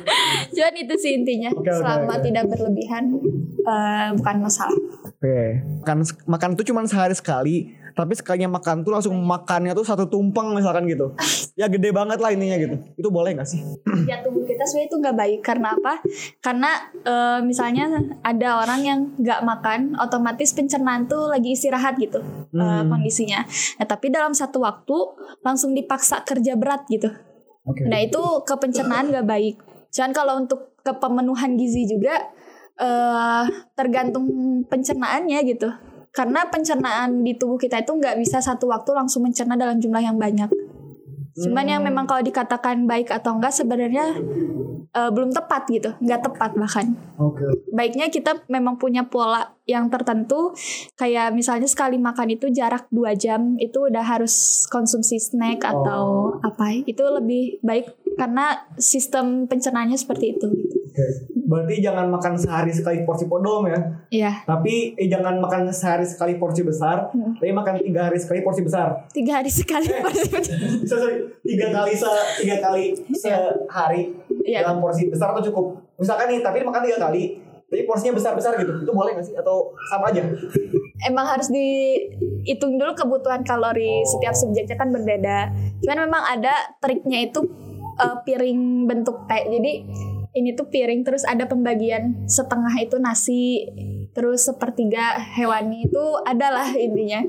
Cuman 0.59 0.74
itu 0.74 0.94
sih 0.99 1.22
intinya. 1.22 1.55
Oke, 1.55 1.70
Selama 1.70 2.18
oke. 2.18 2.26
tidak 2.26 2.51
berlebihan 2.51 3.14
eh, 3.62 4.09
bukan 4.18 4.36
masalah. 4.42 4.74
Oke. 5.07 5.62
Makan 5.86 5.99
makan 6.26 6.51
tuh 6.59 6.66
cuma 6.66 6.82
sehari 6.82 7.14
sekali, 7.14 7.78
tapi 7.99 8.14
sekalinya 8.14 8.62
makan 8.62 8.86
tuh 8.86 8.94
langsung 8.94 9.18
makannya 9.18 9.74
tuh 9.74 9.82
satu 9.82 10.07
tumpeng 10.07 10.55
misalkan 10.55 10.86
gitu. 10.86 11.18
Ya 11.59 11.66
gede 11.66 11.90
banget 11.90 12.22
lah 12.22 12.30
intinya 12.30 12.55
gitu. 12.55 12.78
Itu 12.94 13.11
boleh 13.11 13.34
gak 13.34 13.51
sih? 13.51 13.59
Ya 14.07 14.22
tubuh 14.22 14.46
kita 14.46 14.62
sebenarnya 14.62 14.86
itu 14.86 14.96
nggak 15.03 15.16
baik 15.18 15.40
karena 15.42 15.74
apa? 15.74 15.94
Karena 16.38 16.70
eh, 17.03 17.40
misalnya 17.42 17.90
ada 18.22 18.62
orang 18.62 18.80
yang 18.86 18.99
nggak 19.18 19.42
makan, 19.42 19.99
otomatis 19.99 20.55
pencernaan 20.55 21.11
tuh 21.11 21.26
lagi 21.26 21.59
istirahat 21.59 21.99
gitu 21.99 22.22
eh, 22.22 22.62
Hmm. 22.62 22.86
kondisinya. 22.86 23.42
Nah 23.82 23.86
tapi 23.90 24.14
dalam 24.14 24.30
satu 24.30 24.62
waktu 24.62 24.94
langsung 25.42 25.74
dipaksa 25.74 26.22
kerja 26.22 26.55
berat 26.55 26.86
gitu. 26.86 27.11
Oke. 27.66 27.82
Nah 27.90 27.99
itu 27.99 28.22
ke 28.46 28.55
pencernaan 28.55 29.11
gak 29.11 29.26
baik. 29.26 29.59
Cuman 29.90 30.14
kalau 30.14 30.38
untuk 30.38 30.78
ke 30.86 30.94
pemenuhan 30.94 31.59
gizi 31.59 31.90
juga 31.90 32.14
eh 32.78 33.44
tergantung 33.74 34.30
pencernaannya 34.70 35.42
gitu. 35.42 35.66
Karena 36.19 36.51
pencernaan 36.51 37.23
di 37.23 37.39
tubuh 37.39 37.55
kita 37.55 37.79
itu 37.79 37.95
nggak 37.95 38.19
bisa 38.19 38.43
satu 38.43 38.66
waktu 38.66 38.91
langsung 38.91 39.23
mencerna 39.23 39.55
dalam 39.55 39.79
jumlah 39.79 40.03
yang 40.03 40.19
banyak. 40.19 40.51
Cuman 41.39 41.71
yang 41.71 41.87
memang 41.87 42.11
kalau 42.11 42.19
dikatakan 42.27 42.91
baik 42.91 43.14
atau 43.14 43.39
enggak 43.39 43.55
sebenarnya 43.55 44.19
eh, 44.91 45.11
belum 45.14 45.31
tepat 45.31 45.71
gitu, 45.71 45.95
nggak 46.03 46.27
tepat 46.27 46.59
bahkan. 46.59 46.99
Oke. 47.23 47.47
Baiknya 47.71 48.11
kita 48.11 48.43
memang 48.51 48.75
punya 48.83 49.07
pola 49.07 49.55
yang 49.62 49.87
tertentu, 49.87 50.51
kayak 50.99 51.31
misalnya 51.31 51.71
sekali 51.71 52.03
makan 52.03 52.35
itu 52.35 52.51
jarak 52.51 52.91
2 52.91 53.14
jam 53.14 53.55
itu 53.62 53.87
udah 53.87 54.03
harus 54.03 54.66
konsumsi 54.66 55.23
snack 55.23 55.62
atau 55.62 56.35
apa, 56.43 56.83
itu 56.83 57.05
lebih 57.07 57.62
baik 57.62 57.95
karena 58.19 58.66
sistem 58.75 59.47
pencernaannya 59.47 59.95
seperti 59.95 60.35
itu. 60.35 60.51
gitu. 60.51 60.77
Berarti 61.44 61.80
jangan 61.80 62.07
makan 62.07 62.34
sehari 62.34 62.68
sekali 62.68 63.03
porsi 63.03 63.24
podom 63.24 63.64
ya. 63.64 63.80
Iya, 64.09 64.32
Tapi 64.44 64.92
eh, 64.94 65.07
jangan 65.07 65.38
makan 65.38 65.68
sehari 65.68 66.05
sekali 66.05 66.36
porsi 66.36 66.61
besar, 66.61 67.09
Hmm. 67.09 67.32
tapi 67.34 67.51
makan 67.51 67.80
tiga 67.80 68.07
hari 68.07 68.16
sekali 68.16 68.40
porsi 68.40 68.61
besar. 68.61 69.09
tiga 69.09 69.38
hari 69.38 69.49
sekali 69.49 69.88
porsi. 69.88 70.28
Bisa 70.84 70.96
sorry, 70.96 71.24
tiga 71.40 71.70
kali 71.70 71.92
se 71.92 72.11
tiga 72.38 72.57
kali 72.59 72.84
sehari 73.12 74.03
Iya. 74.44 74.62
dalam 74.62 74.78
porsi 74.78 75.07
besar 75.07 75.30
atau 75.30 75.42
cukup? 75.42 75.66
Misalkan 75.96 76.28
nih, 76.28 76.40
tapi 76.40 76.61
makan 76.61 76.80
tiga 76.82 76.99
kali, 77.01 77.36
tapi 77.64 77.82
porsinya 77.84 78.14
besar 78.14 78.32
besar 78.32 78.57
gitu, 78.57 78.72
itu 78.78 78.90
boleh 78.90 79.12
nggak 79.12 79.24
sih? 79.24 79.34
Atau 79.34 79.72
sama 79.86 80.09
aja? 80.09 80.20
Emang 81.01 81.24
harus 81.24 81.49
dihitung 81.49 82.74
dulu 82.74 82.92
kebutuhan 82.92 83.40
kalori 83.40 84.01
setiap 84.05 84.32
subjeknya 84.32 84.74
kan 84.74 84.88
berbeda. 84.88 85.49
Cuman 85.80 85.99
memang 86.03 86.22
ada 86.28 86.53
triknya 86.76 87.22
itu 87.22 87.40
eh, 87.94 88.16
piring 88.22 88.61
bentuk 88.84 89.24
T. 89.24 89.32
Jadi 89.49 89.72
ini 90.39 90.55
tuh 90.55 90.70
piring 90.70 91.03
terus 91.03 91.26
ada 91.26 91.45
pembagian 91.51 92.24
setengah 92.30 92.72
itu 92.78 92.97
nasi, 93.03 93.66
terus 94.14 94.47
sepertiga 94.47 95.18
hewani 95.36 95.91
itu 95.91 96.05
adalah 96.24 96.70
intinya. 96.74 97.22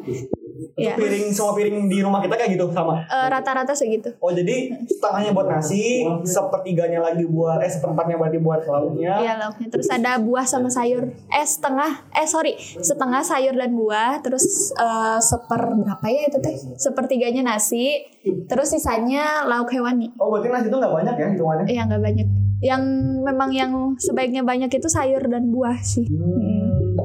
Iya. 0.79 0.95
piring 0.95 1.31
semua 1.31 1.53
piring 1.55 1.87
di 1.91 1.99
rumah 2.03 2.19
kita 2.23 2.35
kayak 2.35 2.51
gitu 2.55 2.71
sama. 2.71 3.03
Eh, 3.07 3.27
rata-rata 3.27 3.75
segitu. 3.75 4.15
Oh 4.19 4.31
jadi 4.31 4.75
setengahnya 4.87 5.31
buat 5.35 5.47
nasi, 5.47 6.03
sepertiganya 6.23 6.99
lagi 7.03 7.27
buat 7.27 7.59
eh 7.63 7.71
seperempatnya 7.71 8.15
berarti 8.19 8.39
buat 8.39 8.63
lauknya. 8.63 9.19
Iya 9.19 9.33
lauknya. 9.39 9.67
Terus 9.71 9.87
ada 9.91 10.19
buah 10.19 10.45
sama 10.47 10.71
sayur. 10.71 11.11
Eh 11.31 11.45
setengah, 11.45 12.07
eh 12.15 12.27
sorry, 12.27 12.55
setengah 12.59 13.23
sayur 13.23 13.55
dan 13.55 13.75
buah. 13.75 14.23
Terus 14.23 14.71
eh, 14.75 15.19
seper 15.19 15.61
berapa 15.79 16.05
ya 16.07 16.21
itu 16.27 16.37
teh? 16.39 16.55
Sepertiganya 16.79 17.55
nasi. 17.55 18.03
Terus 18.47 18.71
sisanya 18.71 19.47
lauk 19.47 19.71
hewani. 19.71 20.11
Oh 20.19 20.31
berarti 20.31 20.47
nasi 20.51 20.67
itu 20.67 20.77
nggak 20.79 20.93
banyak 20.93 21.15
ya 21.15 21.27
hitungannya? 21.35 21.65
Iya 21.67 21.81
nggak 21.87 22.03
banyak. 22.03 22.27
Yang 22.59 22.83
memang 23.23 23.49
yang 23.55 23.71
sebaiknya 23.95 24.43
banyak 24.43 24.71
itu 24.71 24.87
sayur 24.91 25.23
dan 25.31 25.51
buah 25.51 25.79
sih. 25.79 26.07
Hmm. 26.07 26.95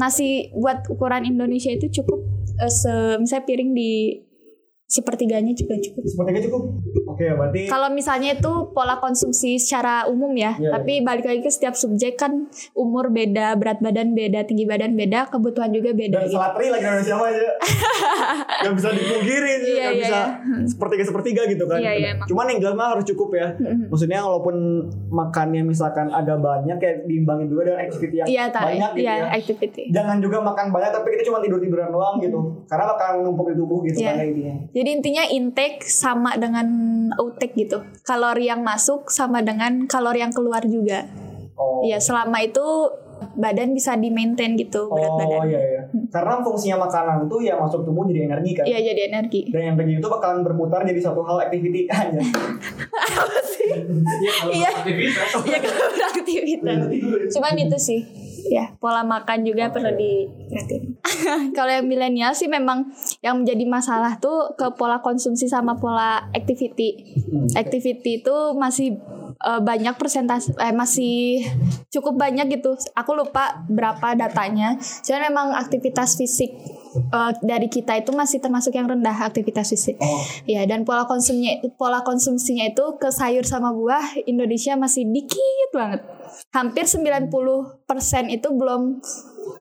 Nasi 0.00 0.50
buat 0.56 0.88
ukuran 0.90 1.28
Indonesia 1.28 1.70
itu 1.70 2.02
cukup. 2.02 2.20
eh, 2.54 2.70
se 2.70 3.18
misalnya 3.18 3.50
piring 3.50 3.74
di 3.74 4.14
sepertiganya 4.94 5.50
juga 5.50 5.74
cukup. 5.74 6.02
Sepertiga 6.06 6.38
cukup. 6.46 6.62
Oke 7.10 7.26
berarti 7.26 7.66
Kalau 7.66 7.90
misalnya 7.90 8.34
itu 8.34 8.52
pola 8.70 8.98
konsumsi 8.98 9.58
secara 9.58 10.06
umum 10.06 10.30
ya, 10.34 10.54
Iya, 10.54 10.70
tapi 10.70 11.02
balik 11.02 11.26
lagi 11.26 11.40
ke 11.40 11.50
setiap 11.50 11.74
subjek 11.74 12.14
kan 12.14 12.46
umur 12.72 13.10
beda, 13.10 13.54
berat 13.54 13.78
badan 13.78 14.14
beda, 14.14 14.46
tinggi 14.46 14.62
badan 14.64 14.94
beda, 14.94 15.26
kebutuhan 15.28 15.70
juga 15.70 15.90
beda. 15.90 16.22
dan 16.22 16.26
gitu. 16.26 16.38
selatri 16.38 16.70
lagi 16.70 16.84
Indonesia 16.84 17.14
mah 17.16 17.28
aja. 17.28 17.48
Gak 18.64 18.74
bisa 18.74 18.88
dipungkiri 18.90 19.52
sih, 19.60 19.72
Iya, 19.74 19.82
gak 19.82 19.90
iya, 19.90 20.00
bisa 20.00 20.18
iya. 20.18 20.26
sepertiga 20.64 21.04
sepertiga 21.04 21.42
gitu 21.46 21.64
kan. 21.66 21.78
Iya, 21.80 21.92
iya, 21.94 22.08
emang. 22.14 22.26
Cuman 22.26 22.44
yang 22.48 22.58
jelas 22.60 22.74
mah 22.74 22.88
harus 22.94 23.04
cukup 23.04 23.28
ya. 23.34 23.48
Maksudnya 23.90 24.20
walaupun 24.22 24.54
makannya 25.10 25.62
misalkan 25.64 26.08
agak 26.08 26.38
banyak 26.38 26.76
kayak 26.78 26.96
diimbangin 27.04 27.48
juga 27.48 27.62
dengan 27.66 27.80
activity 27.82 28.14
yang 28.22 28.50
tak, 28.50 28.62
banyak 28.64 28.90
gitu 28.94 29.02
iya, 29.02 29.14
ya. 29.16 29.26
activity. 29.32 29.82
Jangan 29.90 30.16
juga 30.18 30.38
makan 30.40 30.66
banyak 30.70 30.90
tapi 30.92 31.06
kita 31.12 31.22
cuma 31.24 31.38
tidur 31.40 31.58
tiduran 31.58 31.90
doang 31.90 32.16
gitu. 32.20 32.38
Karena 32.66 32.84
bakal 32.86 33.10
numpuk 33.20 33.50
di 33.50 33.56
tubuh 33.56 33.78
gitu 33.82 33.98
Iya. 33.98 34.12
kan 34.12 34.24
intinya. 34.24 34.54
Jadi 34.70 34.83
intinya 34.90 35.24
intake 35.24 35.84
sama 35.84 36.36
dengan 36.36 36.66
outtake 37.16 37.54
gitu. 37.56 37.80
Kalori 38.02 38.48
yang 38.48 38.60
masuk 38.60 39.08
sama 39.08 39.40
dengan 39.40 39.86
kalori 39.86 40.20
yang 40.20 40.34
keluar 40.34 40.64
juga. 40.66 41.06
Oh. 41.54 41.86
Iya, 41.86 42.02
selama 42.02 42.42
itu 42.42 42.62
badan 43.38 43.72
bisa 43.72 43.94
di 43.96 44.10
maintain 44.12 44.52
gitu 44.58 44.90
berat 44.90 45.06
Oh 45.08 45.16
badan. 45.16 45.48
iya 45.48 45.60
iya. 45.62 45.82
Karena 46.10 46.42
fungsinya 46.42 46.84
makanan 46.84 47.30
tuh 47.30 47.40
ya 47.40 47.54
masuk 47.56 47.86
tubuh 47.86 48.04
jadi 48.04 48.26
energi 48.26 48.50
kan. 48.52 48.64
Iya, 48.66 48.78
jadi 48.92 49.00
energi. 49.14 49.40
Dan 49.48 49.78
energi 49.78 50.02
itu 50.02 50.08
bakalan 50.10 50.42
berputar 50.42 50.82
jadi 50.82 51.00
satu 51.00 51.22
hal 51.22 51.38
activity 51.40 51.86
aja. 51.94 52.20
Iya, 54.50 54.70
iya 55.46 55.58
kalau 55.62 55.88
beraktivitas. 55.94 56.78
Cuman 57.32 57.54
itu 57.56 57.78
sih. 57.78 58.00
Ya 58.50 58.76
pola 58.76 59.06
makan 59.06 59.46
juga 59.46 59.72
perlu 59.72 59.94
diingatin. 59.96 61.00
Kalau 61.56 61.72
yang 61.72 61.86
milenial 61.88 62.32
sih 62.36 62.48
memang 62.50 62.92
yang 63.24 63.40
menjadi 63.40 63.64
masalah 63.64 64.20
tuh 64.20 64.52
ke 64.58 64.72
pola 64.76 65.00
konsumsi 65.00 65.48
sama 65.48 65.76
pola 65.78 66.28
activity. 66.36 67.14
Activity 67.56 68.20
itu 68.24 68.36
masih 68.56 69.00
eh, 69.38 69.60
banyak 69.60 69.94
persentase 69.98 70.54
eh 70.58 70.74
masih 70.74 71.42
cukup 71.90 72.18
banyak 72.18 72.60
gitu. 72.60 72.76
Aku 72.94 73.16
lupa 73.16 73.64
berapa 73.66 74.14
datanya. 74.14 74.78
Cuman 75.02 75.20
memang 75.30 75.46
aktivitas 75.58 76.16
fisik 76.18 76.50
eh, 76.94 77.32
dari 77.42 77.66
kita 77.66 77.98
itu 77.98 78.14
masih 78.14 78.38
termasuk 78.38 78.74
yang 78.74 78.86
rendah 78.86 79.14
aktivitas 79.26 79.70
fisik. 79.74 79.98
Ya, 80.46 80.62
dan 80.68 80.86
pola 80.86 81.08
konsumnya 81.08 81.58
pola 81.74 82.06
konsumsinya 82.06 82.68
itu 82.68 82.84
ke 83.00 83.10
sayur 83.10 83.42
sama 83.42 83.74
buah 83.74 84.24
Indonesia 84.28 84.78
masih 84.78 85.08
dikit 85.10 85.70
banget. 85.74 86.02
Hampir 86.50 86.86
90% 86.86 87.84
itu 88.30 88.48
belum 88.50 89.02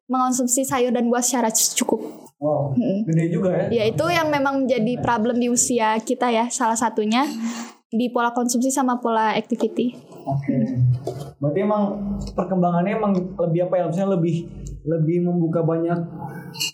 mengonsumsi 0.07 0.63
sayur 0.63 0.93
dan 0.93 1.09
buah 1.09 1.24
secara 1.24 1.49
cukup. 1.51 2.24
Wow. 2.43 2.76
Gede 3.07 3.32
juga 3.32 3.55
ya. 3.55 3.65
Ya 3.71 3.84
itu 3.88 4.03
yang 4.11 4.28
memang 4.28 4.67
menjadi 4.67 4.99
problem 4.99 5.39
di 5.39 5.47
usia 5.47 5.95
kita 6.03 6.28
ya 6.28 6.51
salah 6.51 6.76
satunya 6.76 7.24
di 7.93 8.09
pola 8.09 8.33
konsumsi 8.33 8.73
sama 8.73 8.97
pola 8.97 9.37
activity. 9.37 9.93
Oke. 10.25 10.55
Berarti 11.37 11.59
emang 11.61 11.83
perkembangannya 12.33 12.97
emang 12.97 13.13
lebih 13.37 13.69
apa 13.69 13.75
ya? 13.77 13.85
Misalnya 13.85 14.17
lebih 14.17 14.49
lebih 14.83 15.23
membuka 15.23 15.63
banyak 15.63 15.95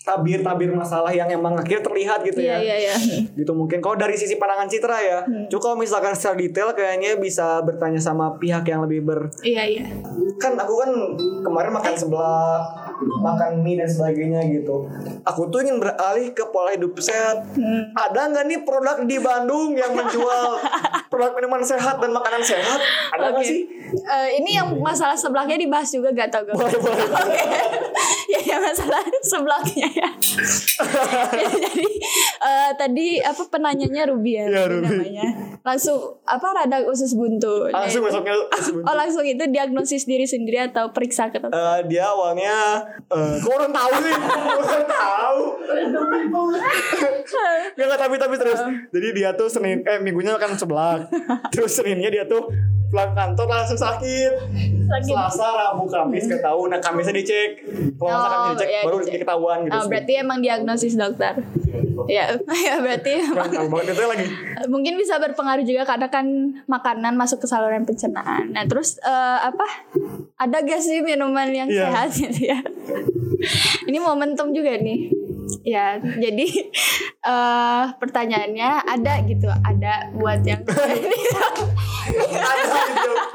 tabir-tabir 0.02 0.74
masalah 0.74 1.14
yang 1.14 1.30
emang 1.30 1.54
akhirnya 1.54 1.84
terlihat 1.84 2.20
gitu 2.26 2.42
Iya 2.42 2.58
ya. 2.58 2.58
iya 2.58 2.76
iya. 2.82 2.94
Gitu 3.38 3.52
mungkin 3.54 3.78
kalau 3.78 3.94
dari 3.94 4.18
sisi 4.18 4.34
pandangan 4.34 4.66
Citra 4.66 4.98
ya. 4.98 5.18
Cuma 5.46 5.60
kalau 5.62 5.76
misalkan 5.78 6.12
secara 6.16 6.34
detail 6.34 6.74
kayaknya 6.74 7.14
bisa 7.16 7.62
bertanya 7.62 8.02
sama 8.02 8.34
pihak 8.36 8.66
yang 8.66 8.82
lebih 8.82 9.06
ber 9.06 9.30
Iya 9.44 9.62
iya. 9.64 9.84
kan 10.40 10.56
aku 10.56 10.72
kan 10.74 10.90
kemarin 11.44 11.70
makan 11.70 11.94
sebelah 11.94 12.64
makan 13.00 13.60
mie 13.60 13.76
dan 13.76 13.86
sebagainya 13.86 14.40
gitu 14.46 14.84
aku 15.22 15.48
tuh 15.48 15.60
ingin 15.60 15.76
beralih 15.76 16.30
ke 16.30 16.44
pola 16.46 16.70
hidup 16.70 16.92
sehat 16.96 17.42
Hmm. 17.50 17.90
ada 17.92 18.26
nggak 18.26 18.44
nih 18.44 18.60
produk 18.60 19.02
di 19.02 19.16
Bandung 19.18 19.72
yang 19.72 19.90
menjual 19.90 20.60
produk 21.10 21.32
minuman 21.32 21.60
sehat 21.60 21.96
dan 21.96 22.10
makanan 22.10 22.40
sehat 22.40 22.78
ada 23.10 23.30
nggak 23.30 23.38
Oke. 23.38 23.46
sih 23.46 23.60
Eh, 23.90 24.38
ini 24.38 24.54
yang 24.54 24.70
masalah 24.78 25.18
sebelahnya 25.18 25.58
dibahas 25.58 25.90
juga 25.90 26.14
gak 26.14 26.30
tau 26.30 26.46
gue. 26.46 26.54
boleh 26.54 26.78
boleh 26.78 27.06
Oke. 27.26 27.42
ya, 28.32 28.38
ya 28.40 28.56
masalah 28.56 29.02
sebelahnya 29.20 29.82
ya. 29.90 30.06
Ya, 30.06 31.46
Jadi 31.50 31.98
eh, 32.38 32.70
tadi 32.72 33.06
apa 33.18 33.42
penanyanya 33.46 34.06
Ruby 34.06 34.32
ya, 34.32 34.46
Iya, 34.46 34.62
Ruby 34.68 34.86
namanya. 34.86 35.26
Langsung 35.60 35.98
apa 36.22 36.46
radang 36.54 36.86
usus 36.86 37.12
buntu. 37.12 37.66
Nah, 37.66 37.82
langsung 37.82 38.00
itu- 38.00 38.14
besoknya 38.14 38.34
Oh 38.80 38.94
langsung 38.94 39.24
itu 39.24 39.42
diagnosis 39.44 40.06
diri 40.06 40.22
sendiri 40.22 40.62
atau 40.64 40.90
periksa 40.90 41.28
ke 41.28 41.38
dokter? 41.38 41.58
Eh, 41.58 41.90
dia 41.90 42.06
awalnya 42.06 42.86
eh 43.08 43.34
kok 43.36 43.52
orang 43.52 43.70
tahu 43.70 43.92
sih 44.00 44.14
orang 44.60 44.86
tahu 44.86 45.40
Nggak, 47.70 47.86
nggak, 47.86 48.00
tapi 48.00 48.14
tapi 48.16 48.34
terus 48.36 48.60
jadi 48.90 49.08
dia 49.12 49.30
tuh 49.32 49.46
senin 49.46 49.80
eh 49.82 49.98
minggunya 49.98 50.34
makan 50.34 50.54
sebelah 50.54 51.06
terus 51.48 51.72
seninnya 51.72 52.10
dia 52.10 52.24
tuh 52.24 52.50
pulang 52.90 53.14
kantor 53.14 53.46
langsung 53.46 53.78
sakit 53.78 54.32
Sakit. 54.90 55.06
Selasa, 55.06 55.46
Rabu, 55.46 55.86
Kamis 55.86 56.26
nggak 56.26 56.42
tahu. 56.42 56.66
Nah 56.66 56.82
Kamisnya 56.82 57.14
dicek. 57.14 57.62
Kalau 57.94 58.10
Oh, 58.10 58.26
Kamis 58.26 58.58
dicek 58.58 58.68
ya, 58.68 58.80
baru 58.82 58.96
dicek. 58.98 59.22
ketahuan 59.22 59.58
gitu. 59.62 59.70
Oh, 59.72 59.84
berarti 59.86 60.12
emang 60.18 60.38
diagnosis 60.42 60.98
dokter. 60.98 61.34
ya, 62.10 62.34
ya 62.34 62.74
berarti 62.82 63.12
tahu 63.30 63.70
banget 63.70 63.94
itu 63.94 64.02
lagi. 64.02 64.26
Mungkin 64.68 64.98
bisa 64.98 65.16
berpengaruh 65.16 65.64
juga 65.64 65.86
karena 65.88 66.10
kan 66.12 66.26
makanan 66.66 67.16
masuk 67.16 67.40
ke 67.40 67.46
saluran 67.48 67.86
pencernaan. 67.86 68.52
Nah, 68.52 68.66
terus 68.66 69.00
eh, 69.00 69.38
apa? 69.40 69.66
Ada 70.36 70.64
gak 70.64 70.80
sih 70.82 71.00
minuman 71.00 71.48
yang 71.48 71.68
Iya. 71.70 71.88
sehat 71.88 72.08
gitu 72.12 72.40
ya? 72.50 72.58
Ini 73.88 73.98
momentum 74.00 74.52
juga 74.52 74.76
nih. 74.76 75.12
Ya, 75.66 75.98
jadi 75.98 76.46
eh 77.20 77.84
pertanyaannya 77.98 78.70
ada 78.86 79.12
gitu, 79.26 79.48
ada 79.50 80.08
buat 80.14 80.40
yang 80.46 80.62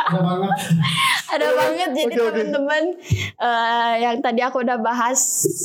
Ada 0.06 0.50
ada 1.36 1.48
banget 1.58 1.90
jadi 1.92 2.14
teman-teman 2.16 2.84
eh, 3.42 3.94
yang 4.00 4.16
tadi 4.24 4.42
aku 4.46 4.64
udah 4.64 4.78
bahas 4.80 5.20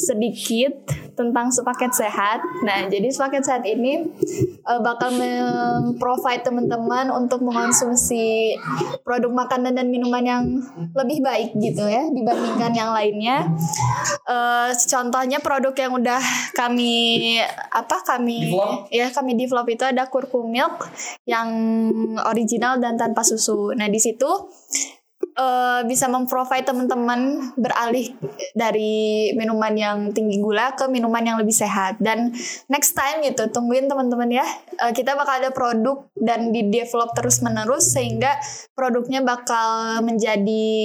sedikit 0.09 0.73
tentang 1.21 1.53
sepaket 1.53 1.93
sehat. 1.93 2.41
Nah, 2.65 2.89
jadi 2.89 3.13
sepaket 3.13 3.45
sehat 3.45 3.65
ini 3.69 4.09
eh, 4.65 4.81
bakal 4.81 5.13
memprovide 5.13 6.41
teman-teman 6.41 7.13
untuk 7.13 7.45
mengonsumsi 7.45 8.57
produk 9.05 9.29
makanan 9.29 9.77
dan 9.77 9.93
minuman 9.93 10.25
yang 10.25 10.43
lebih 10.97 11.21
baik 11.21 11.53
gitu 11.61 11.85
ya 11.85 12.09
dibandingkan 12.09 12.73
yang 12.73 12.97
lainnya. 12.97 13.53
Eh, 14.25 14.71
contohnya 14.89 15.45
produk 15.45 15.77
yang 15.77 15.93
udah 16.01 16.23
kami 16.57 17.37
apa 17.69 18.01
kami 18.09 18.49
Develop? 18.49 18.89
ya 18.89 19.07
kami 19.13 19.37
develop 19.37 19.67
itu 19.69 19.85
ada 19.85 20.09
kurkum 20.09 20.49
milk 20.49 20.89
yang 21.29 21.49
original 22.25 22.81
dan 22.81 22.97
tanpa 22.97 23.21
susu. 23.21 23.77
Nah, 23.77 23.93
di 23.93 24.01
situ 24.01 24.29
eh, 25.41 25.81
bisa 25.89 26.05
memprovide 26.13 26.69
teman-teman 26.69 27.53
beralih 27.57 28.13
dari 28.53 29.33
minuman 29.33 29.73
yang 29.73 29.99
tinggi 30.13 30.37
gula 30.37 30.77
ke 30.77 30.85
minuman 30.93 31.25
yang 31.25 31.37
lebih 31.41 31.57
sehat. 31.57 31.97
Dan 31.97 32.37
next 32.69 32.93
time 32.93 33.25
gitu 33.25 33.49
tungguin 33.49 33.89
teman-teman 33.89 34.29
ya. 34.29 34.45
Eh, 34.85 34.93
kita 34.93 35.17
bakal 35.17 35.41
ada 35.41 35.51
produk 35.51 36.05
dan 36.21 36.53
di 36.53 36.69
develop 36.69 37.17
terus 37.17 37.41
menerus 37.41 37.89
sehingga 37.89 38.37
produknya 38.77 39.25
bakal 39.25 40.05
menjadi 40.05 40.77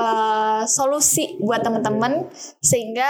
eh, 0.00 0.62
solusi 0.64 1.36
buat 1.44 1.60
teman-teman 1.60 2.32
sehingga 2.64 3.08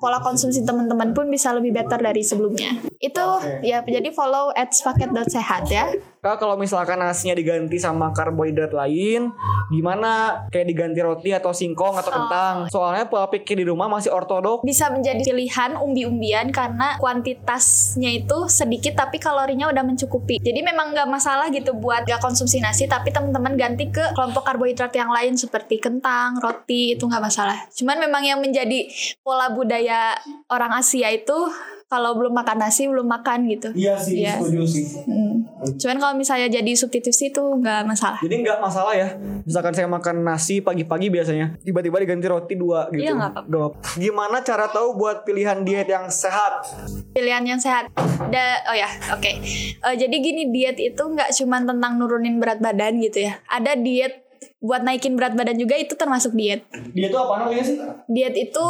pola 0.00 0.16
konsumsi 0.24 0.64
teman-teman 0.64 1.12
pun 1.12 1.28
bisa 1.28 1.52
lebih 1.52 1.76
better 1.76 2.00
dari 2.00 2.24
sebelumnya. 2.24 2.72
Itu 2.96 3.20
Oke. 3.20 3.60
ya 3.60 3.84
jadi 3.84 4.08
follow 4.16 4.48
at 4.56 4.72
sepaket.sehat 4.72 5.68
ya 5.68 5.92
Kak 6.20 6.36
kalau 6.36 6.52
misalkan 6.60 7.00
nasinya 7.00 7.32
diganti 7.32 7.80
sama 7.80 8.12
karbohidrat 8.12 8.76
lain, 8.76 9.32
gimana? 9.72 10.44
Kayak 10.52 10.68
diganti 10.68 11.00
roti 11.00 11.30
atau 11.32 11.48
singkong 11.48 11.96
atau 11.96 12.12
kentang? 12.12 12.54
Soalnya 12.68 13.08
pola 13.08 13.32
pikir 13.32 13.56
di 13.56 13.64
rumah 13.64 13.88
masih 13.88 14.12
ortodok. 14.12 14.60
bisa 14.60 14.92
menjadi 14.92 15.24
pilihan 15.24 15.80
umbi-umbian 15.80 16.52
karena 16.52 17.00
kuantitasnya 17.00 18.20
itu 18.20 18.52
sedikit 18.52 19.00
tapi 19.00 19.16
kalorinya 19.16 19.72
udah 19.72 19.80
mencukupi. 19.80 20.36
Jadi 20.44 20.60
memang 20.60 20.92
nggak 20.92 21.08
masalah 21.08 21.48
gitu 21.48 21.72
buat 21.72 22.04
gak 22.04 22.20
konsumsi 22.20 22.60
nasi 22.60 22.84
tapi 22.84 23.08
teman-teman 23.08 23.56
ganti 23.56 23.88
ke 23.88 24.12
kelompok 24.12 24.44
karbohidrat 24.44 24.92
yang 24.92 25.08
lain 25.08 25.40
seperti 25.40 25.80
kentang, 25.80 26.36
roti 26.44 27.00
itu 27.00 27.08
nggak 27.08 27.24
masalah. 27.24 27.56
Cuman 27.72 27.96
memang 27.96 28.28
yang 28.28 28.44
menjadi 28.44 28.92
pola 29.24 29.48
budaya 29.56 30.20
orang 30.52 30.76
Asia 30.76 31.08
itu 31.08 31.48
kalau 31.90 32.14
belum 32.14 32.30
makan 32.30 32.62
nasi 32.62 32.86
belum 32.86 33.02
makan 33.02 33.50
gitu. 33.50 33.74
Iya 33.74 33.98
sih, 33.98 34.22
Iya. 34.22 34.38
setuju 34.38 34.62
sih. 34.62 34.86
Hmm. 35.02 35.42
Cuman 35.74 35.98
kalau 35.98 36.14
misalnya 36.14 36.46
jadi 36.46 36.70
substitusi 36.72 37.34
itu 37.34 37.42
nggak 37.42 37.82
masalah. 37.82 38.22
Jadi 38.22 38.46
nggak 38.46 38.62
masalah 38.62 38.94
ya. 38.94 39.18
Misalkan 39.42 39.74
saya 39.74 39.90
makan 39.90 40.22
nasi 40.22 40.62
pagi-pagi 40.62 41.10
biasanya, 41.10 41.58
tiba-tiba 41.60 41.98
diganti 41.98 42.30
roti 42.30 42.54
dua 42.54 42.86
gitu. 42.94 43.02
Iya, 43.02 43.18
nggak 43.18 43.30
apa-apa. 43.34 43.98
Gimana 43.98 44.38
cara 44.40 44.70
tahu 44.70 44.94
buat 44.94 45.26
pilihan 45.26 45.66
diet 45.66 45.90
yang 45.90 46.06
sehat? 46.06 46.62
pilihan 47.10 47.42
yang 47.42 47.58
sehat. 47.58 47.90
Da, 48.30 48.62
oh 48.70 48.76
ya, 48.76 48.86
oke. 49.10 49.26
Eh, 49.26 49.94
jadi 49.98 50.14
gini 50.14 50.46
diet 50.48 50.78
itu 50.78 51.02
nggak 51.02 51.34
cuma 51.34 51.58
tentang 51.58 51.98
nurunin 51.98 52.38
berat 52.38 52.62
badan 52.62 53.02
gitu 53.02 53.26
ya. 53.26 53.42
Ada 53.50 53.74
diet 53.74 54.29
buat 54.60 54.84
naikin 54.84 55.16
berat 55.16 55.32
badan 55.32 55.56
juga 55.56 55.74
itu 55.80 55.96
termasuk 55.96 56.36
diet. 56.36 56.68
Diet 56.92 57.08
itu 57.08 57.18
apa 57.18 57.34
namanya 57.44 57.64
sih? 57.64 57.76
Diet 58.06 58.36
itu 58.36 58.66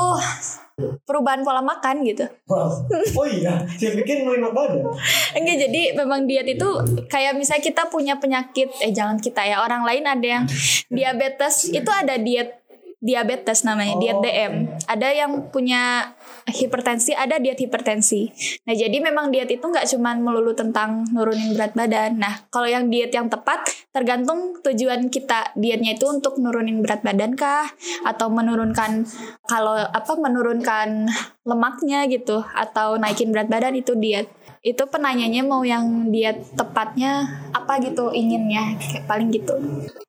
perubahan 1.05 1.43
pola 1.45 1.61
makan 1.61 2.07
gitu. 2.07 2.24
Oh 3.18 3.26
iya, 3.26 3.66
saya 3.76 3.93
pikir 3.99 4.24
nurunin 4.24 4.55
badan. 4.55 4.86
Enggak 5.34 5.57
jadi 5.68 5.82
memang 5.99 6.24
diet 6.24 6.47
itu 6.47 6.68
kayak 7.11 7.36
misalnya 7.36 7.62
kita 7.66 7.82
punya 7.91 8.16
penyakit 8.16 8.70
eh 8.80 8.95
jangan 8.95 9.18
kita 9.18 9.43
ya 9.45 9.61
orang 9.61 9.82
lain 9.84 10.07
ada 10.07 10.26
yang 10.26 10.45
diabetes 10.97 11.68
itu 11.74 11.91
ada 11.91 12.16
diet 12.16 12.59
diabetes 13.01 13.64
namanya 13.64 13.96
diet 13.96 14.20
DM 14.20 14.76
ada 14.84 15.09
yang 15.09 15.48
punya 15.48 16.12
hipertensi 16.44 17.16
ada 17.16 17.40
diet 17.40 17.57
hipertensi. 17.57 18.28
Nah 18.68 18.76
jadi 18.76 18.92
memang 19.01 19.32
diet 19.32 19.48
itu 19.48 19.64
nggak 19.64 19.88
cuman 19.96 20.20
melulu 20.20 20.53
tentang 20.53 21.09
nurunin 21.09 21.57
berat 21.57 21.72
badan. 21.72 22.20
Nah 22.20 22.44
kalau 22.53 22.68
yang 22.68 22.92
diet 22.92 23.12
yang 23.12 23.32
tepat 23.32 23.64
tergantung 23.90 24.61
tujuan 24.61 25.09
kita 25.09 25.57
dietnya 25.57 25.96
itu 25.96 26.05
untuk 26.12 26.36
nurunin 26.36 26.84
berat 26.84 27.01
badan 27.01 27.32
kah? 27.36 27.64
Atau 28.05 28.28
menurunkan 28.28 29.09
kalau 29.48 29.80
apa 29.80 30.12
menurunkan 30.20 31.09
lemaknya 31.48 32.05
gitu 32.07 32.44
atau 32.53 33.01
naikin 33.01 33.32
berat 33.32 33.48
badan 33.48 33.74
itu 33.74 33.96
diet 33.96 34.28
itu 34.61 34.82
penanyanya 34.92 35.40
mau 35.40 35.64
yang 35.64 36.12
diet 36.12 36.44
tepatnya 36.52 37.24
apa 37.56 37.80
gitu 37.80 38.12
inginnya 38.12 38.76
kayak 38.76 39.08
paling 39.08 39.32
gitu 39.32 39.56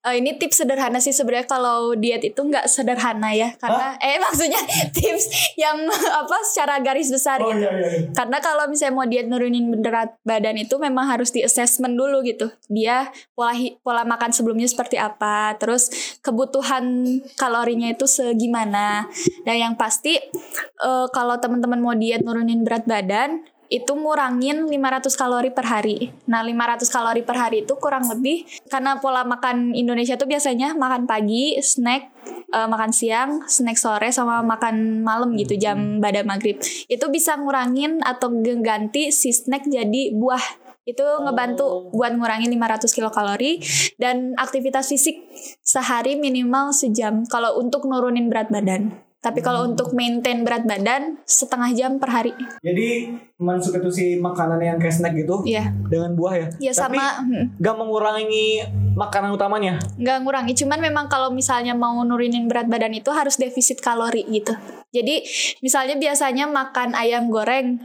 Eh, 0.02 0.18
ini 0.18 0.34
tips 0.34 0.66
sederhana 0.66 0.98
sih 0.98 1.14
sebenarnya 1.14 1.46
kalau 1.46 1.94
diet 1.94 2.26
itu 2.26 2.42
nggak 2.42 2.66
sederhana 2.66 3.38
ya 3.38 3.54
karena 3.62 3.94
eh 4.02 4.18
maksudnya 4.18 4.58
tips 4.98 5.54
yang 5.54 5.78
apa 5.94 6.42
secara 6.42 6.82
garis 6.82 7.14
besar 7.14 7.38
Oh 7.38 7.54
gitu. 7.54 7.62
iya 7.62 7.70
iya. 7.70 7.90
iya. 8.02 8.10
Karena 8.10 8.42
kalau 8.42 8.66
misalnya 8.66 8.98
mau 8.98 9.06
diet 9.06 9.30
nurunin 9.30 9.70
berat 9.78 10.18
badan 10.26 10.58
itu 10.58 10.74
memang 10.82 11.06
harus 11.06 11.30
di 11.30 11.46
assessment 11.46 11.94
dulu 11.94 12.26
gitu. 12.26 12.50
Dia 12.66 13.14
pola 13.38 13.54
pola 13.86 14.02
makan 14.02 14.34
sebelumnya 14.34 14.66
seperti 14.66 14.98
apa, 14.98 15.54
terus 15.62 15.94
kebutuhan 16.26 17.06
kalorinya 17.38 17.94
itu 17.94 18.10
segimana. 18.10 19.06
Dan 19.46 19.56
yang 19.70 19.74
pasti 19.78 20.18
eh, 20.18 21.08
kalau 21.14 21.38
teman-teman 21.38 21.78
mau 21.78 21.94
diet 21.94 22.26
nurunin 22.26 22.66
berat 22.66 22.90
badan 22.90 23.46
itu 23.72 23.96
ngurangin 23.96 24.68
500 24.68 25.16
kalori 25.16 25.48
per 25.56 25.64
hari. 25.64 26.12
Nah, 26.28 26.44
500 26.44 26.92
kalori 26.92 27.24
per 27.24 27.40
hari 27.40 27.64
itu 27.64 27.80
kurang 27.80 28.04
lebih 28.12 28.44
karena 28.68 29.00
pola 29.00 29.24
makan 29.24 29.72
Indonesia 29.72 30.20
tuh 30.20 30.28
biasanya 30.28 30.76
makan 30.76 31.08
pagi, 31.08 31.56
snack, 31.64 32.12
eh, 32.52 32.68
makan 32.68 32.92
siang, 32.92 33.48
snack 33.48 33.80
sore 33.80 34.12
sama 34.12 34.44
makan 34.44 35.08
malam 35.08 35.32
gitu 35.40 35.56
jam 35.56 36.04
pada 36.04 36.20
maghrib. 36.28 36.60
Itu 36.92 37.08
bisa 37.08 37.40
ngurangin 37.40 38.04
atau 38.04 38.28
ganti 38.60 39.16
si 39.16 39.32
snack 39.32 39.64
jadi 39.64 40.12
buah. 40.20 40.44
Itu 40.84 41.08
ngebantu 41.24 41.96
buat 41.96 42.12
ngurangin 42.20 42.52
500 42.52 42.92
kilokalori 42.92 43.64
dan 43.96 44.36
aktivitas 44.36 44.92
fisik 44.92 45.16
sehari 45.64 46.20
minimal 46.20 46.76
sejam 46.76 47.24
kalau 47.24 47.56
untuk 47.56 47.88
nurunin 47.88 48.28
berat 48.28 48.52
badan. 48.52 49.11
Tapi 49.22 49.40
kalau 49.40 49.70
untuk 49.70 49.94
maintain 49.94 50.42
berat 50.42 50.66
badan 50.66 51.22
setengah 51.24 51.70
jam 51.72 52.02
per 52.02 52.10
hari. 52.10 52.34
Jadi 52.60 53.14
mensubstitusi 53.38 54.18
makanan 54.18 54.58
yang 54.58 54.78
kayak 54.78 54.94
snack 54.94 55.14
gitu 55.14 55.46
Iya. 55.46 55.70
dengan 55.86 56.14
buah 56.14 56.34
ya. 56.34 56.48
Ya 56.58 56.74
Tapi 56.74 56.98
sama 56.98 57.22
hmm, 57.22 57.62
gak 57.62 57.76
mengurangi 57.78 58.66
makanan 58.92 59.32
utamanya. 59.32 59.80
nggak 59.96 60.18
ngurangi 60.20 60.54
cuman 60.54 60.80
memang 60.82 61.06
kalau 61.08 61.32
misalnya 61.32 61.72
mau 61.72 61.96
nurunin 62.04 62.46
berat 62.46 62.68
badan 62.68 62.92
itu 62.92 63.08
harus 63.08 63.40
defisit 63.40 63.80
kalori 63.80 64.28
gitu 64.28 64.52
jadi 64.92 65.24
misalnya 65.64 65.96
biasanya 65.96 66.46
makan 66.46 66.92
ayam 66.92 67.32
goreng 67.32 67.80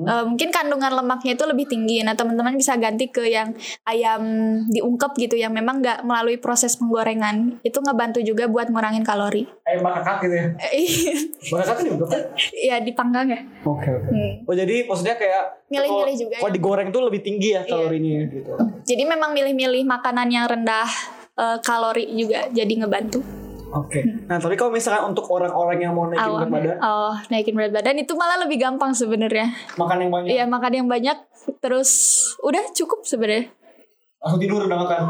eh, 0.00 0.24
mungkin 0.24 0.48
kandungan 0.48 0.92
lemaknya 0.94 1.32
itu 1.32 1.44
lebih 1.44 1.64
tinggi 1.64 2.00
nah 2.00 2.12
teman-teman 2.12 2.52
bisa 2.52 2.74
ganti 2.74 3.06
ke 3.06 3.24
yang 3.24 3.54
ayam 3.84 4.22
diungkep 4.66 5.14
gitu 5.16 5.34
yang 5.34 5.50
memang 5.50 5.78
nggak 5.78 6.02
melalui 6.02 6.36
proses 6.36 6.74
penggorengan 6.74 7.58
itu 7.60 7.78
ngebantu 7.78 8.18
juga 8.20 8.44
buat 8.46 8.66
ngurangin 8.66 9.02
kalori 9.02 9.46
Ayam 9.62 9.80
bakakak 9.82 10.16
gitu 10.22 10.34
ya. 10.34 10.46
Bakakak 11.50 11.74
kan 11.74 11.84
juga 11.86 12.04
kan? 12.06 12.20
ya 12.52 12.76
dipanggang 12.78 13.26
ya 13.28 13.40
Oke 13.62 13.88
oke. 13.88 14.08
Hmm. 14.08 14.32
Oh 14.44 14.54
jadi 14.54 14.84
maksudnya 14.84 15.14
kayak 15.14 15.44
Milih-milih 15.66 15.90
kalau- 16.06 16.20
juga 16.20 16.34
Kalau 16.36 16.50
ya. 16.50 16.54
digoreng 16.54 16.88
tuh 16.90 17.02
lebih 17.02 17.20
tinggi 17.20 17.48
ya 17.50 17.60
Iya. 17.60 17.70
kalorinya 17.70 18.20
gitu. 18.26 18.50
jadi 18.82 19.02
memang 19.04 19.30
milih-milih 19.32 19.82
makanan 19.84 20.28
yang 20.28 20.44
rendah 20.44 20.88
eh, 21.34 21.58
kalori 21.60 22.04
juga 22.10 22.46
jadi 22.48 22.72
ngebantu 22.76 23.43
Oke. 23.74 24.00
Nah 24.30 24.38
tapi 24.38 24.54
kalau 24.54 24.70
misalkan 24.70 25.10
untuk 25.10 25.26
orang-orang 25.28 25.82
yang 25.82 25.92
mau 25.92 26.06
naikin 26.06 26.30
berat 26.30 26.46
Awam. 26.46 26.54
badan, 26.54 26.76
oh 26.78 27.14
naikin 27.28 27.54
berat 27.58 27.72
badan 27.74 27.96
itu 27.98 28.12
malah 28.14 28.38
lebih 28.38 28.62
gampang 28.62 28.94
sebenarnya 28.94 29.50
makan 29.74 29.98
yang 30.06 30.10
banyak, 30.14 30.30
Iya 30.30 30.44
makan 30.46 30.72
yang 30.72 30.88
banyak 30.88 31.18
terus 31.58 31.90
udah 32.40 32.62
cukup 32.70 33.02
sebenarnya. 33.02 33.50
langsung 34.24 34.40
tidur 34.40 34.64
udah 34.64 34.78
makan. 34.80 35.02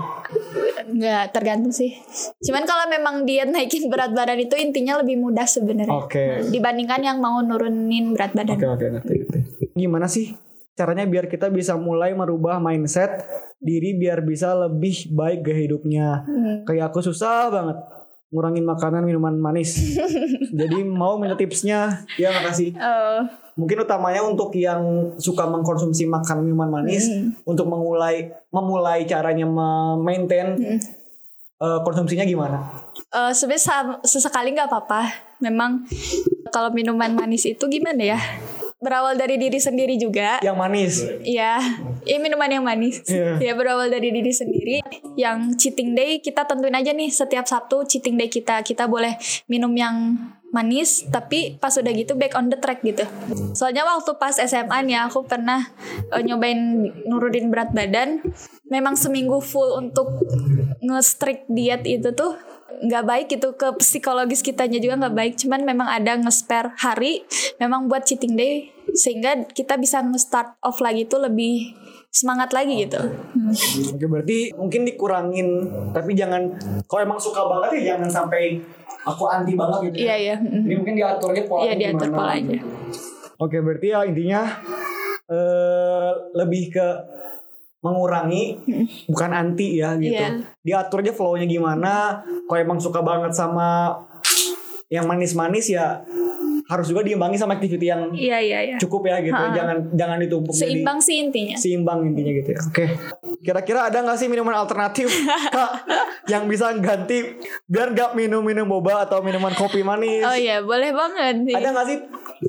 Nggak 0.90 1.24
tergantung 1.30 1.70
sih. 1.70 1.94
Cuman 2.42 2.66
kalau 2.66 2.90
memang 2.90 3.22
diet 3.22 3.46
naikin 3.46 3.86
berat 3.86 4.10
badan 4.10 4.42
itu 4.42 4.58
intinya 4.58 4.98
lebih 4.98 5.22
mudah 5.22 5.46
sebenarnya. 5.46 5.94
Oke. 5.94 6.50
Dibandingkan 6.50 6.98
yang 6.98 7.22
mau 7.22 7.38
nurunin 7.38 8.10
berat 8.10 8.34
badan. 8.34 8.58
Oke 8.58 8.66
oke 8.66 8.84
ngerti 8.90 9.12
ngerti. 9.22 9.38
Gimana 9.70 10.10
sih 10.10 10.34
caranya 10.74 11.06
biar 11.06 11.30
kita 11.30 11.46
bisa 11.54 11.78
mulai 11.78 12.10
merubah 12.10 12.58
mindset 12.58 13.22
diri 13.62 13.94
biar 13.94 14.26
bisa 14.26 14.50
lebih 14.50 15.14
baik 15.14 15.46
gaya 15.46 15.62
hidupnya? 15.62 16.06
Hmm. 16.26 16.56
Kayak 16.66 16.90
aku 16.90 17.06
susah 17.06 17.54
banget 17.54 17.78
ngurangin 18.34 18.66
makanan 18.66 19.06
minuman 19.06 19.38
manis. 19.38 19.94
Jadi 20.60 20.82
mau 20.82 21.14
minta 21.16 21.38
tipsnya, 21.38 22.02
ya 22.18 22.34
makasih. 22.34 22.74
Oh, 22.74 23.22
Mungkin 23.54 23.86
utamanya 23.86 24.26
untuk 24.26 24.50
yang 24.52 24.82
suka 25.16 25.46
mengkonsumsi 25.46 26.10
makanan 26.10 26.42
minuman 26.42 26.74
manis 26.74 27.06
Hmm. 27.06 27.38
untuk 27.46 27.70
memulai 27.70 28.34
memulai 28.50 29.06
caranya 29.06 29.46
memaintain 29.46 30.58
Hmm. 30.58 30.78
eh, 31.54 31.78
konsumsinya 31.80 32.26
gimana? 32.26 32.58
eh, 33.14 33.30
sebenarnya 33.30 34.02
sesekali 34.02 34.50
nggak 34.50 34.66
apa-apa. 34.66 35.06
Memang 35.38 35.86
kalau 36.50 36.74
minuman 36.74 37.14
manis 37.14 37.46
itu 37.46 37.62
gimana 37.70 38.02
ya? 38.02 38.18
Berawal 38.82 39.16
dari 39.16 39.40
diri 39.40 39.56
sendiri 39.56 39.94
juga. 39.96 40.42
Yang 40.44 40.56
manis. 40.58 40.94
Iya, 41.24 41.56
ini 42.04 42.18
minuman 42.20 42.50
yang 42.50 42.64
manis. 42.66 43.00
Iya. 43.08 43.40
Ya 43.40 43.52
berawal 43.56 43.88
dari 43.88 44.12
diri 44.12 44.32
sendiri. 44.34 44.76
Yang 45.16 45.56
cheating 45.56 45.96
day 45.96 46.20
kita 46.20 46.44
tentuin 46.44 46.74
aja 46.74 46.92
nih 46.92 47.08
setiap 47.08 47.48
Sabtu 47.48 47.86
cheating 47.88 48.20
day 48.20 48.28
kita 48.28 48.60
kita 48.60 48.84
boleh 48.90 49.16
minum 49.48 49.72
yang 49.72 50.18
manis 50.54 51.02
tapi 51.10 51.58
pas 51.58 51.74
udah 51.74 51.90
gitu 51.90 52.14
back 52.14 52.38
on 52.38 52.46
the 52.46 52.58
track 52.60 52.84
gitu. 52.86 53.02
Soalnya 53.58 53.82
waktu 53.82 54.14
pas 54.22 54.38
SMA 54.38 54.86
nih 54.86 55.02
aku 55.10 55.26
pernah 55.26 55.66
eh, 56.14 56.22
nyobain 56.22 56.86
nurunin 57.10 57.50
berat 57.50 57.74
badan. 57.74 58.22
Memang 58.70 58.94
seminggu 58.94 59.42
full 59.42 59.74
untuk 59.76 60.08
nge-strict 60.84 61.50
diet 61.50 61.82
itu 61.84 62.14
tuh 62.14 62.38
nggak 62.80 63.04
baik 63.04 63.26
gitu 63.28 63.52
ke 63.52 63.68
psikologis 63.76 64.40
kitanya 64.40 64.76
juga 64.76 64.98
nggak 64.98 65.14
baik 65.14 65.32
cuman 65.36 65.62
memang 65.62 65.86
ada 65.86 66.16
nge-spare 66.16 66.74
hari 66.76 67.22
memang 67.56 67.86
buat 67.86 68.02
cheating 68.02 68.34
day 68.34 68.70
sehingga 68.90 69.46
kita 69.48 69.74
bisa 69.74 70.00
nge-start 70.00 70.58
off 70.60 70.78
lagi 70.78 71.04
tuh 71.04 71.20
lebih 71.20 71.74
semangat 72.08 72.50
lagi 72.50 72.78
gitu 72.80 73.00
Hmm. 73.34 73.50
Oke 73.90 74.06
berarti 74.06 74.38
mungkin 74.54 74.82
dikurangin 74.82 75.48
tapi 75.90 76.14
jangan 76.14 76.48
kalau 76.84 77.02
emang 77.04 77.18
suka 77.18 77.44
banget 77.44 77.70
ya 77.76 77.92
jangan 77.92 78.08
sampai 78.24 78.56
aku 79.02 79.26
anti 79.26 79.52
banget 79.52 79.90
gitu. 79.90 79.96
iya 80.00 80.14
iya 80.16 80.36
Mm. 80.36 80.64
Jadi 80.64 80.74
mungkin 80.74 80.94
diatur 80.96 81.28
aja 81.30 81.42
polanya 81.44 81.66
Iya, 81.66 81.74
diatur 81.76 82.08
polanya. 82.10 82.58
Oke 83.36 83.56
berarti 83.58 83.86
ya 83.90 84.00
intinya 84.02 84.40
eh 85.24 86.10
lebih 86.32 86.70
ke 86.70 86.86
mengurangi 87.84 88.56
bukan 89.12 89.30
anti 89.30 89.76
ya 89.76 89.92
gitu. 90.00 90.16
Iya. 90.16 90.40
Diatur 90.64 91.04
aja 91.04 91.12
flow-nya 91.12 91.44
gimana. 91.44 92.24
Kalau 92.48 92.58
emang 92.58 92.80
suka 92.80 93.04
banget 93.04 93.36
sama 93.36 93.92
yang 94.88 95.04
manis-manis 95.04 95.68
ya 95.68 96.00
harus 96.64 96.88
juga 96.88 97.04
diimbangi 97.04 97.36
sama 97.36 97.60
activity 97.60 97.92
yang 97.92 98.08
iya 98.16 98.40
iya 98.40 98.58
iya 98.64 98.76
cukup 98.80 99.04
ya 99.04 99.20
gitu. 99.20 99.36
Ha. 99.36 99.52
Jangan 99.52 99.76
jangan 99.92 100.16
ditumpuk 100.16 100.56
jadi- 100.56 100.80
seimbang 100.80 100.96
sih 100.96 101.16
intinya 101.20 101.56
seimbang 101.60 102.08
intinya 102.08 102.32
gitu 102.32 102.50
ya. 102.56 102.60
Oke. 102.64 102.84
Kira-kira 103.44 103.92
ada 103.92 104.00
nggak 104.00 104.16
sih 104.16 104.32
minuman 104.32 104.56
alternatif 104.56 105.12
Kak 105.56 105.84
yang 106.24 106.48
bisa 106.48 106.72
ganti 106.80 107.36
biar 107.68 107.92
nggak 107.92 108.16
minum-minum 108.16 108.64
boba 108.64 109.04
atau 109.04 109.20
minuman 109.20 109.52
kopi 109.52 109.84
manis? 109.84 110.24
oh 110.24 110.32
iya 110.32 110.64
boleh 110.64 110.96
banget 110.96 111.44
nih 111.44 111.52
Ada 111.52 111.68
nggak 111.68 111.86
sih 111.86 111.98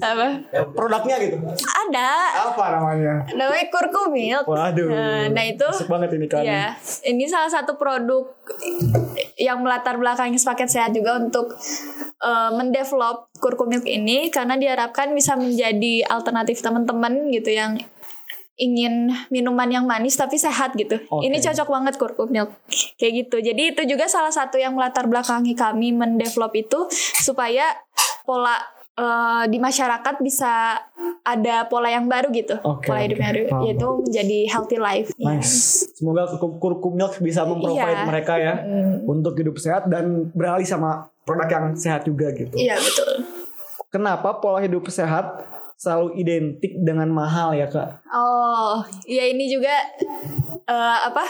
apa 0.01 0.27
produknya 0.75 1.15
gitu? 1.21 1.37
ada 1.63 2.09
Apa 2.51 2.79
namanya? 2.79 3.23
namanya 3.31 3.65
kurkumilk 3.71 4.45
Waduh. 4.47 4.87
Nah, 4.91 5.27
nah 5.31 5.43
itu 5.45 5.67
Asik 5.67 5.89
banget 5.89 6.15
ini 6.15 6.27
kan. 6.27 6.43
Iya, 6.43 6.75
ini 7.07 7.25
salah 7.27 7.51
satu 7.51 7.75
produk 7.79 8.31
yang 9.39 9.63
melatar 9.63 9.99
belakangi 9.99 10.39
paket 10.41 10.69
sehat 10.71 10.91
juga 10.95 11.19
untuk 11.19 11.55
uh, 12.23 12.51
mendevelop 12.55 13.31
kurkumilk 13.39 13.83
ini 13.87 14.31
karena 14.31 14.55
diharapkan 14.55 15.11
bisa 15.11 15.35
menjadi 15.35 16.05
alternatif 16.07 16.61
teman-teman 16.63 17.31
gitu 17.33 17.51
yang 17.51 17.79
ingin 18.55 19.11
minuman 19.27 19.67
yang 19.67 19.83
manis 19.83 20.15
tapi 20.15 20.39
sehat 20.39 20.79
gitu. 20.79 20.95
Oke. 21.11 21.27
Ini 21.27 21.43
cocok 21.43 21.67
banget 21.67 21.93
kurkumilk 21.99 22.55
kayak 22.95 23.13
gitu. 23.27 23.43
Jadi 23.43 23.75
itu 23.75 23.81
juga 23.83 24.07
salah 24.07 24.31
satu 24.31 24.55
yang 24.55 24.71
melatar 24.75 25.11
belakangi 25.11 25.51
kami 25.53 25.91
mendevelop 25.91 26.55
itu 26.55 26.87
supaya 27.19 27.75
pola 28.23 28.55
uh, 28.95 29.43
di 29.45 29.57
masyarakat 29.57 30.15
bisa 30.19 30.79
ada 31.21 31.65
pola 31.65 31.89
yang 31.89 32.05
baru 32.05 32.29
gitu. 32.29 32.55
Oke, 32.61 32.87
pola 32.87 33.01
hidup 33.01 33.17
yang 33.17 33.29
baru 33.31 33.41
Paham. 33.47 33.63
yaitu 33.65 33.87
menjadi 34.01 34.39
healthy 34.47 34.77
life. 34.77 35.09
Iya. 35.15 35.27
Nice. 35.35 35.55
Semoga 35.95 36.21
Kurkum 36.37 36.93
Milk 36.93 37.17
bisa 37.19 37.43
memprovide 37.43 37.97
Iya. 37.97 38.05
mereka 38.05 38.33
ya 38.37 38.53
Hmm. 38.57 39.05
untuk 39.05 39.33
hidup 39.35 39.57
sehat 39.57 39.87
dan 39.87 40.29
beralih 40.31 40.65
sama 40.65 41.09
produk 41.23 41.49
yang 41.49 41.65
sehat 41.73 42.05
juga 42.05 42.29
gitu. 42.31 42.53
Iya 42.53 42.77
betul. 42.77 43.25
Kenapa 43.89 44.37
pola 44.37 44.59
hidup 44.59 44.85
sehat 44.87 45.39
selalu 45.75 46.15
identik 46.15 46.71
dengan 46.77 47.07
mahal 47.07 47.51
ya 47.51 47.65
kak? 47.65 48.03
Oh, 48.07 48.79
ya 49.03 49.23
ini 49.25 49.47
juga 49.47 49.71
eh, 50.65 50.97
apa? 51.05 51.23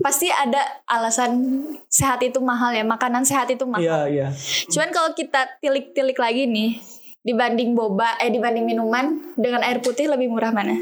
Pasti 0.00 0.26
ada 0.26 0.58
alasan 0.84 1.62
sehat 1.86 2.18
itu 2.20 2.36
mahal 2.38 2.72
ya, 2.72 2.82
makanan 2.82 3.22
sehat 3.22 3.46
itu 3.48 3.62
mahal. 3.62 3.80
Iya 3.80 3.98
iya. 4.06 4.28
Cuman 4.66 4.90
kalau 4.90 5.10
kita 5.12 5.46
tilik-tilik 5.58 6.16
lagi 6.16 6.44
nih, 6.44 6.82
dibanding 7.22 7.78
boba, 7.78 8.18
eh 8.18 8.30
dibanding 8.30 8.66
minuman 8.66 9.34
dengan 9.38 9.62
air 9.62 9.78
putih 9.78 10.10
lebih 10.10 10.30
murah 10.30 10.50
mana? 10.50 10.74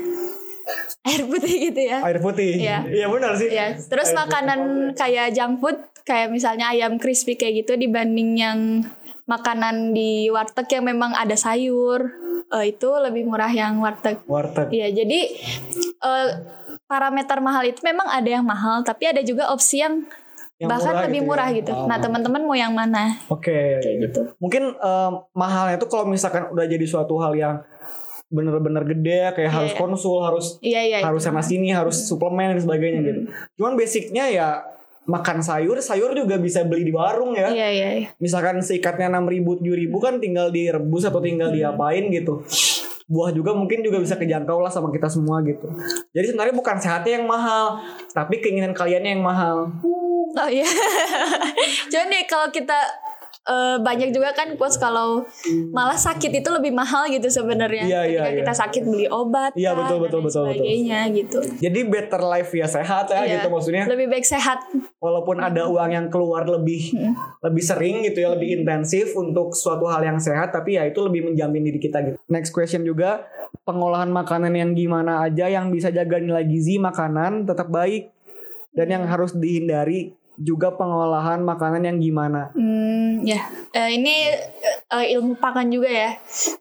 Air 1.04 1.24
putih 1.24 1.54
gitu 1.70 1.80
ya. 1.80 2.04
Air 2.04 2.20
putih. 2.20 2.60
Iya. 2.60 2.84
Iya 2.88 3.06
benar 3.08 3.32
sih. 3.36 3.48
Ya, 3.48 3.76
terus 3.76 4.12
Air 4.12 4.18
makanan 4.26 4.60
kayak 4.96 5.32
junk 5.36 5.60
food 5.60 5.78
kayak 6.04 6.32
misalnya 6.32 6.72
ayam 6.72 6.96
crispy 6.96 7.36
kayak 7.36 7.64
gitu 7.64 7.76
dibanding 7.76 8.36
yang 8.40 8.58
makanan 9.28 9.94
di 9.94 10.26
warteg 10.32 10.66
yang 10.74 10.84
memang 10.90 11.14
ada 11.14 11.38
sayur, 11.38 12.10
eh, 12.50 12.74
itu 12.74 12.88
lebih 12.98 13.30
murah 13.30 13.52
yang 13.52 13.78
warteg. 13.78 14.18
Warteg. 14.26 14.74
Iya, 14.74 14.90
jadi 14.90 15.20
eh, 16.02 16.28
parameter 16.90 17.38
mahal 17.38 17.70
itu 17.70 17.78
memang 17.86 18.10
ada 18.10 18.26
yang 18.26 18.42
mahal, 18.42 18.82
tapi 18.82 19.06
ada 19.06 19.22
juga 19.22 19.54
opsi 19.54 19.86
yang 19.86 20.02
Yang 20.60 20.68
bahkan 20.68 20.92
murah 20.92 21.04
lebih 21.08 21.16
gitu 21.16 21.24
ya? 21.24 21.28
murah 21.32 21.48
gitu. 21.56 21.72
Oh. 21.72 21.86
Nah 21.88 21.96
teman-teman 21.96 22.40
mau 22.44 22.52
yang 22.52 22.72
mana 22.76 23.16
Oke. 23.32 23.80
kayak 23.80 23.96
gitu? 24.12 24.20
Mungkin 24.36 24.76
em, 24.76 25.12
mahalnya 25.32 25.80
tuh 25.80 25.88
kalau 25.88 26.04
misalkan 26.04 26.52
udah 26.52 26.68
jadi 26.68 26.84
suatu 26.84 27.16
hal 27.16 27.32
yang 27.32 27.56
bener-bener 28.30 28.84
gede 28.86 29.34
kayak 29.34 29.50
Iya, 29.50 29.56
harus 29.56 29.72
iya. 29.74 29.80
konsul, 29.80 30.18
harus 30.22 30.46
Iya 30.62 30.80
iya. 30.86 30.98
harus 31.02 31.24
itu. 31.24 31.32
sana 31.32 31.42
sini, 31.42 31.72
harus 31.74 31.96
suplemen 32.06 32.54
dan 32.54 32.60
sebagainya 32.62 33.00
gitu. 33.02 33.20
Cuman 33.58 33.74
basicnya 33.74 34.28
ya 34.30 34.48
makan 35.08 35.42
sayur, 35.42 35.74
sayur 35.82 36.14
juga 36.14 36.38
bisa 36.38 36.62
beli 36.62 36.86
di 36.86 36.94
warung 36.94 37.34
ya. 37.34 37.50
Iya 37.50 37.68
iya. 37.72 37.88
iya. 37.98 38.08
Misalkan 38.22 38.62
seikatnya 38.62 39.10
6.000 39.10 39.64
7.000 39.64 39.90
kan 39.98 40.14
tinggal 40.22 40.52
direbus 40.54 41.02
atau 41.08 41.18
tinggal 41.18 41.50
diapain 41.50 42.06
gitu. 42.12 42.46
Buah 43.10 43.34
juga 43.34 43.50
mungkin 43.50 43.82
juga 43.82 43.98
bisa 43.98 44.14
kejangkau 44.14 44.62
lah 44.62 44.70
sama 44.70 44.94
kita 44.94 45.10
semua 45.10 45.42
gitu. 45.42 45.66
Jadi 46.14 46.30
sebenarnya 46.30 46.54
bukan 46.54 46.78
sehatnya 46.78 47.18
yang 47.18 47.26
mahal, 47.26 47.82
tapi 48.14 48.38
keinginan 48.38 48.70
kaliannya 48.70 49.18
yang 49.18 49.24
mahal. 49.26 49.66
Oh 50.30 50.46
iya. 50.46 50.62
Cuman 51.90 52.06
nih 52.06 52.24
kalau 52.30 52.54
kita 52.54 52.78
eh, 53.46 53.76
banyak 53.80 54.12
juga 54.12 54.36
kan 54.36 54.52
quotes 54.60 54.76
kalau 54.76 55.24
malah 55.72 55.96
sakit 55.96 56.44
itu 56.44 56.48
lebih 56.52 56.72
mahal 56.76 57.08
gitu 57.08 57.26
sebenarnya. 57.32 57.84
Iya, 57.88 58.00
iya, 58.04 58.20
Ketika 58.20 58.28
iya. 58.30 58.38
kita 58.44 58.52
sakit 58.52 58.82
beli 58.84 59.06
obat. 59.08 59.52
Iya, 59.56 59.72
kah, 59.72 59.84
betul, 59.84 59.96
dan 59.96 60.04
betul, 60.04 60.20
betul, 60.26 60.42
betul. 60.52 61.08
gitu. 61.16 61.38
Jadi 61.60 61.80
better 61.88 62.22
life 62.24 62.50
ya 62.52 62.66
sehat 62.68 63.08
ya 63.10 63.20
Iya. 63.24 63.32
gitu 63.40 63.48
maksudnya. 63.48 63.84
Lebih 63.88 64.06
baik 64.12 64.26
sehat. 64.26 64.58
Walaupun 65.00 65.36
ada 65.40 65.64
uang 65.66 65.90
yang 65.90 66.06
keluar 66.12 66.44
lebih 66.44 66.92
lebih 67.40 67.64
sering 67.64 68.04
gitu 68.04 68.20
ya, 68.20 68.28
lebih 68.36 68.60
intensif 68.60 69.16
untuk 69.16 69.56
suatu 69.56 69.88
hal 69.88 70.04
yang 70.04 70.20
sehat, 70.20 70.52
tapi 70.52 70.76
ya 70.76 70.84
itu 70.84 71.00
lebih 71.00 71.32
menjamin 71.32 71.64
diri 71.72 71.80
kita 71.80 71.98
gitu. 72.04 72.16
Next 72.28 72.52
question 72.52 72.84
juga 72.84 73.24
pengolahan 73.64 74.12
makanan 74.12 74.52
yang 74.54 74.70
gimana 74.76 75.24
aja 75.24 75.48
yang 75.48 75.72
bisa 75.72 75.88
jaga 75.90 76.20
nilai 76.20 76.44
gizi 76.46 76.76
makanan 76.78 77.48
tetap 77.48 77.72
baik 77.72 78.12
dan 78.74 78.86
yang 78.86 79.04
harus 79.06 79.34
dihindari 79.34 80.14
juga 80.40 80.72
pengolahan 80.72 81.44
makanan 81.44 81.84
yang 81.84 81.98
gimana. 82.00 82.48
Hmm, 82.56 83.20
ya. 83.22 83.44
Eh, 83.76 84.00
ini 84.00 84.32
eh, 84.88 85.06
ilmu 85.12 85.36
pakan 85.36 85.68
juga 85.68 85.92
ya. 85.92 86.10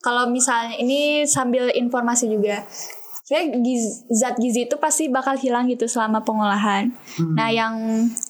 Kalau 0.04 0.28
misalnya 0.28 0.76
ini 0.76 1.24
sambil 1.24 1.72
informasi 1.72 2.28
juga. 2.28 2.68
Sebenarnya 3.24 3.62
giz- 3.62 4.10
zat 4.10 4.36
gizi 4.42 4.66
itu 4.66 4.76
pasti 4.82 5.06
bakal 5.06 5.38
hilang 5.38 5.70
gitu 5.70 5.86
selama 5.86 6.26
pengolahan. 6.26 6.90
Nah, 7.38 7.54
yang 7.54 7.78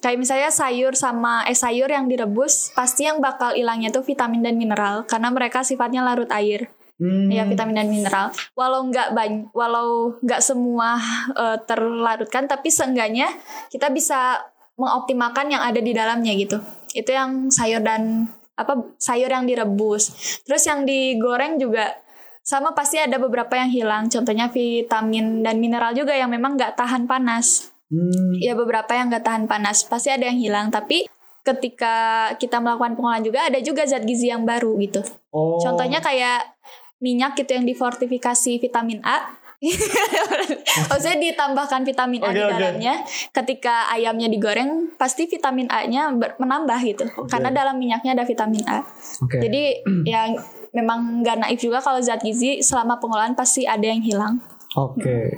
kayak 0.04 0.20
misalnya 0.20 0.52
sayur 0.52 0.92
sama 0.92 1.48
eh 1.48 1.56
sayur 1.56 1.88
yang 1.88 2.12
direbus, 2.12 2.76
pasti 2.76 3.08
yang 3.08 3.24
bakal 3.24 3.56
hilangnya 3.56 3.90
tuh 3.90 4.04
vitamin 4.04 4.44
dan 4.44 4.60
mineral 4.60 5.08
karena 5.08 5.32
mereka 5.32 5.64
sifatnya 5.64 6.04
larut 6.04 6.28
air. 6.36 6.68
Hmm, 7.00 7.32
Ya 7.32 7.48
vitamin 7.48 7.80
dan 7.80 7.88
mineral. 7.88 8.28
Walau 8.60 8.84
nggak 8.92 9.16
banyak, 9.16 9.56
walau 9.56 10.20
nggak 10.20 10.44
semua 10.44 11.00
eh, 11.32 11.58
terlarutkan, 11.64 12.52
tapi 12.52 12.68
seenggaknya 12.68 13.32
kita 13.72 13.88
bisa 13.88 14.36
mengoptimalkan 14.80 15.52
yang 15.52 15.62
ada 15.62 15.84
di 15.84 15.92
dalamnya 15.92 16.34
gitu. 16.40 16.58
Itu 16.96 17.12
yang 17.12 17.52
sayur 17.52 17.84
dan 17.84 18.32
apa 18.56 18.80
sayur 18.96 19.30
yang 19.30 19.46
direbus. 19.46 20.12
Terus 20.48 20.64
yang 20.66 20.88
digoreng 20.88 21.60
juga 21.60 22.00
sama 22.44 22.74
pasti 22.74 22.98
ada 22.98 23.20
beberapa 23.22 23.54
yang 23.54 23.70
hilang. 23.70 24.04
Contohnya 24.10 24.50
vitamin 24.50 25.46
dan 25.46 25.62
mineral 25.62 25.94
juga 25.94 26.16
yang 26.16 26.32
memang 26.32 26.58
nggak 26.58 26.80
tahan 26.80 27.06
panas. 27.06 27.70
hmm, 27.92 28.42
Ya 28.42 28.58
beberapa 28.58 28.90
yang 28.96 29.12
nggak 29.14 29.24
tahan 29.28 29.46
panas 29.46 29.86
pasti 29.86 30.10
ada 30.10 30.26
yang 30.26 30.40
hilang. 30.40 30.72
Tapi 30.74 31.06
ketika 31.46 32.30
kita 32.36 32.60
melakukan 32.60 32.98
pengolahan 32.98 33.24
juga 33.24 33.48
ada 33.48 33.60
juga 33.62 33.86
zat 33.86 34.04
gizi 34.04 34.34
yang 34.34 34.44
baru 34.44 34.76
gitu. 34.82 35.06
oh, 35.32 35.62
Contohnya 35.62 36.02
kayak 36.04 36.58
minyak 37.00 37.36
gitu 37.40 37.56
yang 37.56 37.64
difortifikasi 37.64 38.60
vitamin 38.60 39.00
A. 39.08 39.39
Maksudnya 40.90 41.20
ditambahkan 41.20 41.84
vitamin 41.84 42.24
A 42.24 42.32
Oke, 42.32 42.40
di 42.40 42.44
dalamnya. 42.48 43.04
Ketika 43.36 43.92
ayamnya 43.92 44.32
digoreng, 44.32 44.96
pasti 44.96 45.28
vitamin 45.28 45.68
A-nya 45.68 46.16
menambah 46.16 46.80
gitu. 46.88 47.06
Karena 47.28 47.52
dalam 47.52 47.76
minyaknya 47.76 48.16
ada 48.16 48.24
vitamin 48.24 48.64
A. 48.72 48.80
oke. 49.20 49.36
Jadi 49.36 49.84
yang 50.16 50.40
memang 50.72 51.26
nggak 51.26 51.44
naif 51.44 51.60
juga 51.60 51.84
kalau 51.84 52.00
zat 52.00 52.24
gizi 52.24 52.64
selama 52.64 53.04
pengolahan 53.04 53.36
pasti 53.36 53.68
ada 53.68 53.84
yang 53.84 54.00
hilang. 54.00 54.40
Oke. 54.80 55.36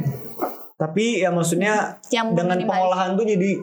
Tapi 0.78 1.22
ya 1.22 1.30
maksudnya 1.30 2.02
Yang 2.10 2.42
dengan 2.42 2.58
pengolahan 2.66 3.14
tuh 3.14 3.26
jadi 3.26 3.58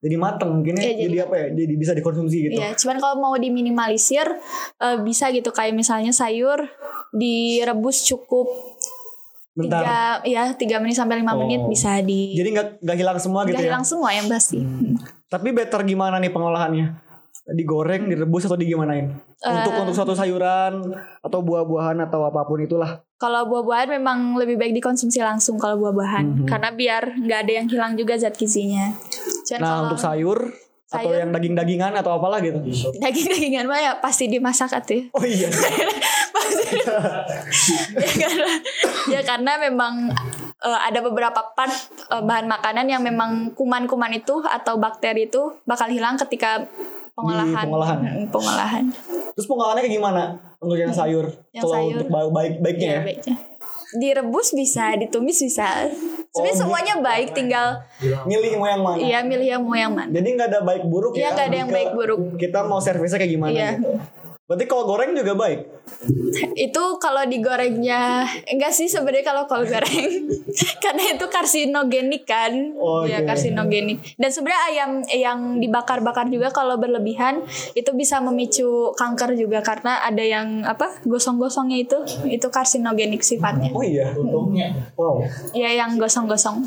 jadi 0.00 0.16
mateng 0.16 0.50
mungkin 0.60 0.78
ya. 0.78 0.94
Jadi, 0.94 1.02
jadi 1.06 1.16
apa 1.26 1.34
ya? 1.34 1.46
Jadi 1.54 1.74
bisa 1.78 1.92
dikonsumsi 1.98 2.36
gitu. 2.46 2.58
Iya, 2.58 2.74
cuman 2.78 2.96
kalau 3.02 3.16
mau 3.18 3.34
diminimalisir 3.34 4.26
eh, 4.78 4.98
bisa 5.02 5.34
gitu 5.34 5.50
kayak 5.50 5.74
misalnya 5.74 6.14
sayur 6.14 6.62
direbus 7.10 8.06
cukup 8.06 8.46
Bentar. 9.60 9.80
tiga 9.80 10.00
ya 10.24 10.42
tiga 10.52 10.76
menit 10.76 10.94
sampai 10.94 11.18
lima 11.18 11.32
menit 11.34 11.60
Oh. 11.60 11.66
bisa 11.66 12.00
di 12.00 12.32
Jadi 12.32 12.48
nggak 12.50 12.68
nggak 12.80 12.96
hilang 12.96 13.18
semua 13.18 13.40
nggak 13.40 13.50
gitu 13.50 13.60
ya. 13.60 13.68
hilang 13.68 13.84
semua 13.84 14.10
yang 14.10 14.26
pasti. 14.26 14.58
Tapi 15.26 15.48
better 15.50 15.80
gimana 15.82 16.16
nih 16.16 16.28
pengolahannya? 16.28 16.86
Digoreng, 17.46 18.06
direbus 18.06 18.44
atau 18.44 18.54
digimanain? 18.54 19.10
Untuk 19.40 19.72
Eh. 19.72 19.80
untuk 19.80 19.92
suatu 19.92 20.12
sayuran 20.12 20.92
atau 21.18 21.38
buah-buahan 21.40 21.98
atau 22.00 22.22
apa 22.22 22.42
pun 22.42 22.58
itulah. 22.58 23.00
Kalau 23.16 23.44
buah-buahan 23.44 23.88
memang 23.92 24.18
lebih 24.34 24.54
baik 24.54 24.72
dikonsumsi 24.72 25.18
langsung 25.18 25.56
kalau 25.56 25.76
buah-buahan 25.78 26.26
Mhm. 26.36 26.46
karena 26.46 26.68
biar 26.70 27.02
nggak 27.16 27.38
ada 27.40 27.52
yang 27.54 27.66
hilang 27.66 27.92
juga 27.94 28.14
zat 28.14 28.34
gizinya. 28.34 28.94
Cuman 29.42 29.58
Nah, 29.58 29.68
kalau 29.68 29.82
untuk 29.84 29.98
sayur, 29.98 30.38
atau 30.90 31.06
sayur- 31.06 31.18
yang 31.18 31.30
daging-dagingan 31.30 31.92
atau 31.94 32.10
apalah 32.12 32.38
gitu. 32.38 32.58
daging-dagingan 32.98 33.64
mah 33.64 33.78
ya 33.78 33.92
pasti 33.96 34.26
dimasak 34.26 34.74
atuh. 34.74 35.06
Oh 35.12 35.22
iya. 35.22 35.46
ya 38.00 38.16
karena 38.16 38.46
ya 39.06 39.20
karena 39.22 39.52
memang 39.60 40.10
eh, 40.60 40.80
ada 40.82 40.98
beberapa 41.00 41.40
part 41.52 41.70
eh, 42.06 42.22
bahan 42.22 42.46
makanan 42.46 42.86
yang 42.86 43.02
memang 43.02 43.54
kuman-kuman 43.54 44.10
itu 44.12 44.42
atau 44.42 44.76
bakteri 44.76 45.26
itu 45.26 45.54
bakal 45.62 45.86
hilang 45.86 46.18
ketika 46.18 46.66
pengolahan. 47.14 47.66
pengolahan. 47.66 47.98
Mm, 48.00 48.26
pengolahan. 48.30 48.84
Terus 49.32 49.46
pengolahannya 49.46 49.82
kayak 49.84 49.94
gimana 49.94 50.22
untuk 50.58 50.76
yang 50.76 50.90
sayur? 50.90 51.26
Yang 51.50 51.62
Kalau 51.64 51.74
sayur. 51.76 51.94
untuk 51.96 52.08
ba- 52.08 52.32
baik 52.32 52.54
baiknya 52.60 52.86
Iya, 52.86 52.94
ya. 52.94 53.02
baiknya. 53.04 53.36
Direbus 53.92 54.52
bisa, 54.52 54.94
ditumis 54.94 55.38
bisa. 55.38 55.90
Sebenarnya 56.30 56.54
Oh, 56.54 56.60
semuanya 56.62 56.94
baik, 56.96 57.34
tinggal 57.34 57.82
Milih 58.22 58.54
mau 58.54 58.64
yang 58.64 58.82
mana? 58.82 58.98
iya 58.98 59.18
milih 59.20 59.48
yang 59.50 59.62
mau 59.62 59.74
yang 59.74 59.90
mana. 59.90 60.06
Jadi 60.08 60.28
nggak 60.30 60.48
ada 60.48 60.60
baik 60.62 60.86
buruk 60.86 61.12
Iya, 61.12 61.22
ya. 61.24 61.28
nggak 61.34 61.46
ada 61.50 61.56
yang 61.58 61.70
baik 61.70 61.90
buruk. 61.90 62.20
Kita 62.38 62.62
mau 62.62 62.78
servisnya 62.78 63.18
kayak 63.18 63.32
gimana 63.32 63.50
Iya. 63.50 63.70
gitu. 63.74 63.90
Berarti 64.50 64.66
kalau 64.66 64.82
goreng 64.82 65.14
juga 65.14 65.38
baik. 65.38 65.62
Itu 66.58 66.98
kalau 66.98 67.22
digorengnya 67.22 68.26
enggak 68.50 68.74
sih 68.74 68.90
sebenarnya 68.90 69.22
kalau 69.22 69.46
kalau 69.46 69.62
goreng 69.62 70.26
karena 70.82 71.02
itu 71.14 71.26
karsinogenik 71.30 72.26
kan. 72.26 72.74
Oh, 72.74 73.06
ya 73.06 73.22
oke. 73.22 73.30
karsinogenik. 73.30 74.18
Dan 74.18 74.30
sebenarnya 74.34 74.62
ayam 74.74 74.90
yang 75.06 75.38
dibakar-bakar 75.62 76.26
juga 76.34 76.50
kalau 76.50 76.82
berlebihan 76.82 77.46
itu 77.78 77.94
bisa 77.94 78.18
memicu 78.18 78.90
kanker 78.98 79.38
juga 79.38 79.62
karena 79.62 80.02
ada 80.02 80.26
yang 80.26 80.66
apa? 80.66 80.98
gosong-gosongnya 81.06 81.86
itu 81.86 81.98
itu 82.26 82.50
karsinogenik 82.50 83.22
sifatnya. 83.22 83.70
Oh 83.70 83.86
iya. 83.86 84.10
Wow. 84.98 85.22
Ya 85.54 85.78
yang 85.78 85.94
gosong-gosong. 85.94 86.66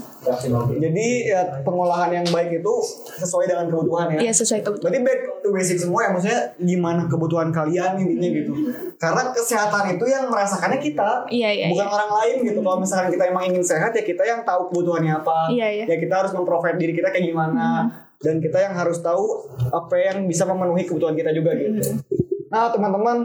Jadi 0.80 1.08
ya 1.28 1.60
pengolahan 1.68 2.16
yang 2.16 2.28
baik 2.32 2.64
itu 2.64 2.74
sesuai 3.20 3.52
dengan 3.52 3.68
kebutuhan 3.68 4.16
ya. 4.16 4.32
Iya 4.32 4.34
sesuai 4.40 4.64
kebutuhan. 4.64 4.88
Berarti 4.88 5.00
back 5.04 5.20
to 5.44 5.50
basic 5.52 5.78
semua 5.84 6.08
ya 6.08 6.10
maksudnya 6.16 6.42
gimana 6.64 7.12
kebutuhan 7.12 7.52
kalian 7.52 7.73
intinya 7.74 8.30
gitu. 8.30 8.54
Karena 9.02 9.34
kesehatan 9.34 9.98
itu 9.98 10.06
yang 10.06 10.30
merasakannya 10.30 10.80
kita, 10.80 11.26
Iya 11.28 11.50
iya. 11.50 11.66
bukan 11.74 11.88
iya. 11.90 11.94
orang 11.94 12.12
lain 12.22 12.36
gitu. 12.46 12.60
Kalau 12.62 12.78
misalkan 12.80 13.10
kita 13.12 13.24
emang 13.30 13.44
ingin 13.50 13.64
sehat 13.66 13.92
ya 13.98 14.04
kita 14.06 14.24
yang 14.24 14.42
tahu 14.46 14.70
kebutuhannya 14.70 15.14
apa. 15.24 15.50
Iya, 15.50 15.68
iya. 15.82 15.86
Ya 15.90 15.96
kita 15.98 16.14
harus 16.24 16.32
memprovide 16.32 16.78
diri 16.78 16.94
kita 16.94 17.10
kayak 17.10 17.26
gimana 17.30 17.90
dan 18.24 18.40
kita 18.40 18.58
yang 18.58 18.74
harus 18.74 19.04
tahu 19.04 19.52
apa 19.70 19.96
yang 20.00 20.24
bisa 20.26 20.48
memenuhi 20.48 20.88
kebutuhan 20.88 21.14
kita 21.14 21.36
juga 21.36 21.52
gitu. 21.60 22.00
Nah 22.48 22.72
teman-teman 22.72 23.18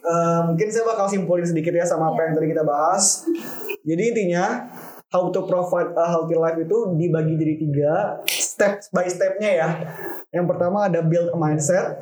eh, 0.00 0.40
mungkin 0.48 0.68
saya 0.72 0.88
bakal 0.88 1.10
simpulin 1.10 1.44
sedikit 1.44 1.76
ya 1.76 1.84
sama 1.84 2.16
apa 2.16 2.30
yang 2.30 2.32
tadi 2.38 2.48
kita 2.48 2.64
bahas. 2.64 3.28
Jadi 3.84 4.02
intinya 4.16 4.70
how 5.12 5.28
to 5.28 5.44
provide 5.44 5.92
a 5.96 6.04
healthy 6.08 6.36
life 6.36 6.56
itu 6.56 6.76
dibagi 6.96 7.34
jadi 7.36 7.54
tiga 7.60 7.94
step 8.58 8.82
by 8.90 9.06
stepnya 9.06 9.50
ya. 9.54 9.68
Yang 10.34 10.46
pertama 10.50 10.90
ada 10.90 11.00
build 11.00 11.30
a 11.30 11.38
mindset, 11.38 11.94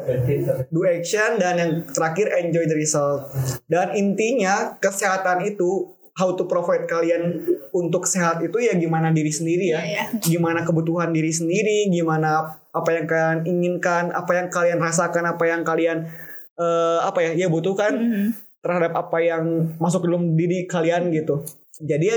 do 0.72 0.88
action, 0.88 1.36
dan 1.36 1.60
yang 1.60 1.72
terakhir 1.92 2.32
enjoy 2.40 2.64
the 2.64 2.74
result. 2.74 3.28
Dan 3.68 3.92
intinya 3.92 4.74
kesehatan 4.80 5.44
itu 5.44 5.92
how 6.16 6.32
to 6.32 6.48
provide 6.48 6.88
kalian 6.88 7.44
untuk 7.76 8.08
sehat 8.08 8.40
itu 8.40 8.56
ya 8.56 8.72
gimana 8.74 9.12
diri 9.12 9.28
sendiri 9.28 9.68
ya. 9.68 9.84
Iya, 9.84 9.84
iya. 9.84 10.04
Gimana 10.24 10.64
kebutuhan 10.64 11.12
diri 11.12 11.28
sendiri, 11.28 11.92
gimana 11.92 12.56
apa 12.72 12.88
yang 12.96 13.04
kalian 13.04 13.38
inginkan, 13.44 14.08
apa 14.16 14.32
yang 14.32 14.48
kalian 14.48 14.80
rasakan, 14.80 15.28
apa 15.28 15.44
yang 15.44 15.60
kalian 15.60 16.08
eh, 16.56 16.98
apa 17.04 17.20
ya 17.20 17.30
ya 17.36 17.52
butuhkan 17.52 17.92
Mhm. 18.00 18.28
terhadap 18.64 18.96
apa 18.96 19.20
yang 19.20 19.76
masuk 19.76 20.08
dalam 20.08 20.32
diri 20.34 20.64
kalian 20.64 21.12
gitu. 21.12 21.44
Jadi 21.76 22.04
ya 22.08 22.16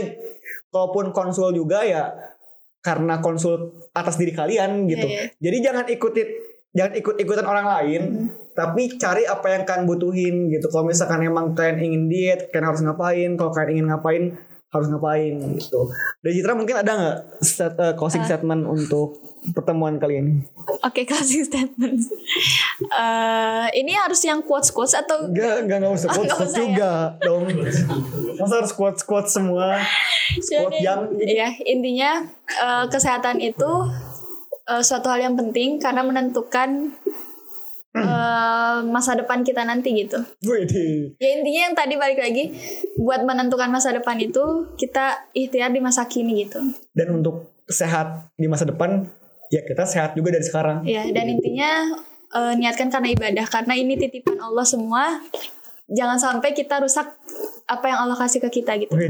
kalaupun 0.72 1.12
konsul 1.12 1.52
juga 1.52 1.84
ya 1.84 2.08
karena 2.80 3.20
konsul 3.20 3.76
atas 3.92 4.16
diri 4.16 4.32
kalian 4.32 4.88
gitu. 4.88 5.06
Iya, 5.08 5.30
iya. 5.30 5.36
Jadi 5.40 5.58
jangan 5.60 5.86
ikutin 5.88 6.28
jangan 6.70 6.94
ikut-ikutan 7.02 7.48
orang 7.50 7.66
lain, 7.66 8.02
tapi 8.54 8.96
cari 9.02 9.26
apa 9.26 9.48
yang 9.52 9.64
kalian 9.66 9.86
butuhin 9.90 10.36
gitu. 10.54 10.70
Kalau 10.70 10.86
misalkan 10.86 11.26
emang 11.26 11.58
kalian 11.58 11.82
ingin 11.82 12.04
diet, 12.08 12.40
kalian 12.54 12.68
harus 12.70 12.82
ngapain? 12.86 13.32
Kalau 13.36 13.52
kalian 13.52 13.70
ingin 13.74 13.88
ngapain, 13.90 14.24
harus 14.70 14.86
ngapain 14.86 15.34
gitu. 15.58 15.90
Dari 16.22 16.34
Citra 16.38 16.54
mungkin 16.54 16.78
ada 16.78 16.92
nggak 16.94 17.18
set, 17.42 17.74
eh, 17.74 17.94
closing 17.98 18.22
statement 18.22 18.70
untuk 18.70 19.18
pertemuan 19.50 19.98
kali 19.98 20.22
ini? 20.22 20.34
Oke, 20.86 21.06
closing 21.10 21.42
statement. 21.42 22.06
Eh, 22.86 23.68
ini 23.76 23.98
harus 23.98 24.22
yang 24.22 24.46
quotes 24.46 24.70
quotes 24.70 24.94
atau 24.94 25.26
Enggak, 25.26 25.66
enggak 25.66 25.78
enggak 25.82 25.94
usah 25.98 26.08
Oh, 26.08 26.14
quotes 26.14 26.22
nggak 26.22 26.38
quotes 26.38 26.52
usah 26.54 26.60
ya? 26.60 26.66
juga 26.70 26.92
dong. 27.20 27.44
Masa 28.38 28.54
harus 28.62 28.74
quotes 28.74 29.02
quotes 29.02 29.32
semua? 29.34 29.82
Quote 30.38 30.78
yang 30.78 31.10
Iya, 31.18 31.50
intinya 31.66 32.12
eh, 32.46 32.86
kesehatan 32.94 33.42
itu 33.42 33.72
eh, 34.70 34.84
suatu 34.86 35.10
hal 35.10 35.18
yang 35.24 35.34
penting 35.34 35.82
karena 35.82 36.06
menentukan 36.06 36.94
eh, 38.06 38.78
masa 38.88 39.16
depan 39.16 39.44
kita 39.44 39.64
nanti 39.64 39.92
gitu. 39.96 40.20
Wih, 40.46 40.66
Ya 41.20 41.30
intinya 41.36 41.62
yang 41.70 41.76
tadi 41.76 41.96
balik 42.00 42.20
lagi 42.20 42.54
buat 42.96 43.24
menentukan 43.24 43.70
masa 43.70 43.92
depan 43.92 44.20
itu 44.20 44.72
kita 44.76 45.30
ikhtiar 45.34 45.72
di 45.72 45.82
masa 45.84 46.06
kini 46.08 46.46
gitu. 46.48 46.60
dan 46.96 47.12
untuk 47.16 47.54
sehat 47.70 48.34
di 48.34 48.50
masa 48.50 48.66
depan 48.66 49.06
ya 49.50 49.62
kita 49.62 49.86
sehat 49.86 50.18
juga 50.18 50.34
dari 50.34 50.46
sekarang. 50.46 50.84
Ya 50.86 51.06
dan 51.10 51.26
intinya 51.30 51.94
eh, 52.34 52.54
niatkan 52.58 52.90
karena 52.90 53.10
ibadah 53.14 53.46
karena 53.48 53.74
ini 53.78 53.96
titipan 53.98 54.40
Allah 54.40 54.66
semua. 54.66 55.22
Jangan 55.90 56.22
sampai 56.22 56.54
kita 56.54 56.86
rusak 56.86 57.18
apa 57.66 57.86
yang 57.90 58.06
Allah 58.06 58.18
kasih 58.18 58.42
ke 58.46 58.62
kita 58.62 58.78
gitu. 58.78 58.94
Wih, 58.94 59.10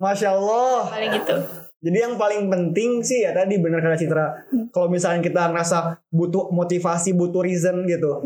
masya 0.00 0.32
Allah. 0.32 0.88
Paling 0.88 1.12
gitu. 1.12 1.63
Jadi 1.84 1.98
yang 2.00 2.16
paling 2.16 2.48
penting 2.48 3.04
sih 3.04 3.28
ya 3.28 3.36
tadi 3.36 3.60
benar 3.60 3.84
kata 3.84 4.00
Citra. 4.00 4.26
Kalau 4.72 4.88
misalnya 4.88 5.20
kita 5.20 5.52
ngerasa 5.52 6.00
butuh 6.08 6.48
motivasi, 6.48 7.12
butuh 7.12 7.44
reason 7.44 7.84
gitu. 7.84 8.24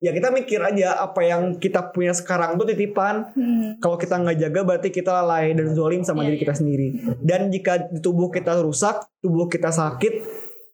Ya 0.00 0.14
kita 0.14 0.32
mikir 0.32 0.62
aja 0.62 0.96
apa 0.96 1.20
yang 1.26 1.60
kita 1.60 1.92
punya 1.92 2.16
sekarang 2.16 2.56
tuh 2.56 2.64
titipan. 2.64 3.28
Hmm. 3.36 3.76
Kalau 3.76 4.00
kita 4.00 4.16
nggak 4.16 4.40
jaga 4.40 4.60
berarti 4.64 4.88
kita 4.88 5.10
lalai 5.20 5.52
dan 5.52 5.76
zolim 5.76 6.00
sama 6.00 6.24
Iya, 6.24 6.32
diri 6.32 6.38
kita 6.40 6.54
sendiri. 6.56 6.88
Dan 7.20 7.52
jika 7.52 7.92
tubuh 8.00 8.32
kita 8.32 8.56
rusak, 8.62 9.04
tubuh 9.20 9.50
kita 9.52 9.68
sakit, 9.68 10.24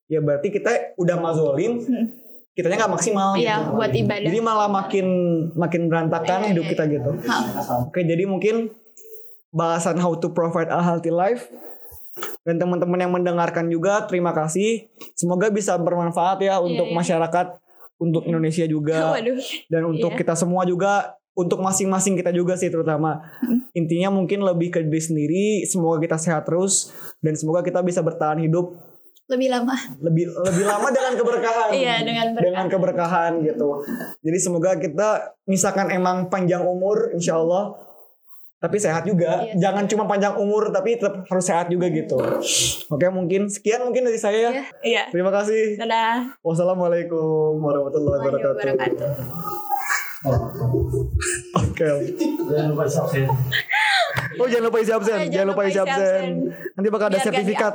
ya 0.06 0.22
berarti 0.22 0.54
kita 0.54 0.94
udah 0.94 1.16
mazolim. 1.18 1.82
Kitanya 2.54 2.86
nggak 2.86 2.94
maksimal. 2.94 3.34
Hmm. 3.34 3.42
Iya, 3.42 3.56
gitu. 3.58 3.70
buat 3.74 3.90
ibadah. 3.90 4.28
Jadi 4.30 4.38
malah 4.38 4.70
makin 4.70 5.06
makin 5.58 5.82
berantakan 5.90 6.38
Iya, 6.46 6.48
hidup 6.54 6.64
iya, 6.68 6.70
kita 6.76 6.82
gitu. 6.86 7.10
Oke, 7.90 8.00
jadi 8.06 8.22
mungkin 8.30 8.70
bahasan 9.50 9.98
how 9.98 10.14
to 10.14 10.30
provide 10.30 10.70
a 10.70 10.78
healthy 10.78 11.10
life 11.10 11.50
dan 12.44 12.60
teman-teman 12.60 13.00
yang 13.00 13.12
mendengarkan 13.12 13.66
juga 13.66 14.04
terima 14.04 14.30
kasih. 14.30 14.86
Semoga 15.16 15.48
bisa 15.48 15.74
bermanfaat 15.74 16.44
ya 16.44 16.60
untuk 16.60 16.86
iya. 16.86 16.94
masyarakat, 16.94 17.46
untuk 17.96 18.22
Indonesia 18.24 18.64
juga 18.64 19.10
Waduh. 19.16 19.40
dan 19.66 19.82
untuk 19.88 20.12
Iya. 20.12 20.18
kita 20.20 20.34
semua 20.36 20.62
juga 20.64 21.16
untuk 21.34 21.58
masing-masing 21.58 22.14
kita 22.14 22.30
juga 22.30 22.54
sih 22.54 22.70
terutama. 22.70 23.18
Intinya 23.74 24.12
mungkin 24.12 24.44
lebih 24.44 24.70
ke 24.70 24.80
diri 24.86 25.02
sendiri, 25.02 25.46
semoga 25.66 25.98
kita 25.98 26.14
sehat 26.14 26.46
terus 26.46 26.94
dan 27.18 27.34
semoga 27.34 27.58
kita 27.60 27.82
bisa 27.82 27.98
bertahan 28.00 28.38
hidup 28.38 28.70
Lebih 29.24 29.48
lama. 29.48 29.72
lebih 30.04 30.28
lebih 30.30 30.64
lama 30.68 30.88
dengan 30.92 31.12
keberkahan. 31.24 31.68
Iya, 31.72 31.94
dengan 32.04 32.26
dengan 32.36 32.66
keberkahan 32.68 33.40
gitu. 33.40 33.82
Jadi 34.20 34.38
semoga 34.38 34.76
kita 34.76 35.32
misalkan 35.48 35.88
emang 35.90 36.28
panjang 36.28 36.60
umur 36.60 37.08
insya 37.10 37.40
Allah 37.40 37.72
tapi 38.64 38.80
sehat 38.80 39.04
juga. 39.04 39.44
Iya. 39.44 39.68
Jangan 39.68 39.84
cuma 39.84 40.08
panjang 40.08 40.40
umur 40.40 40.72
tapi 40.72 40.96
tetap 40.96 41.28
harus 41.28 41.44
sehat 41.44 41.68
juga 41.68 41.92
gitu. 41.92 42.16
Oke, 42.88 43.06
mungkin 43.12 43.52
sekian 43.52 43.84
mungkin 43.84 44.08
dari 44.08 44.16
saya 44.16 44.48
ya. 44.48 44.50
Iya. 44.56 44.64
Iya. 44.80 45.02
Terima 45.12 45.28
kasih. 45.28 45.76
Dadah. 45.76 46.40
Wassalamualaikum 46.40 47.60
warahmatullahi 47.60 48.24
wabarakatuh. 48.24 49.12
Oke. 51.60 51.88
Jangan 52.48 52.66
lupa 52.72 52.88
subscribe. 52.88 53.28
Oh 54.34 54.50
jangan 54.50 54.66
lupa 54.66 54.78
isi 54.82 54.90
absen, 54.90 55.14
Oh, 55.14 55.30
jangan 55.30 55.48
lupa 55.54 55.62
isi 55.68 55.78
absen. 55.78 56.24
Nanti 56.74 56.88
bakal 56.90 57.06
ada 57.12 57.18
Biar 57.22 57.26
sertifikat, 57.30 57.72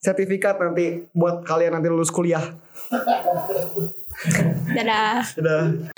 sertifikat 0.00 0.54
nanti 0.56 0.86
buat 1.12 1.44
kalian 1.44 1.76
nanti 1.76 1.88
lulus 1.92 2.08
kuliah. 2.08 2.44
Dadah. 4.72 5.20
Sudah. 5.20 5.92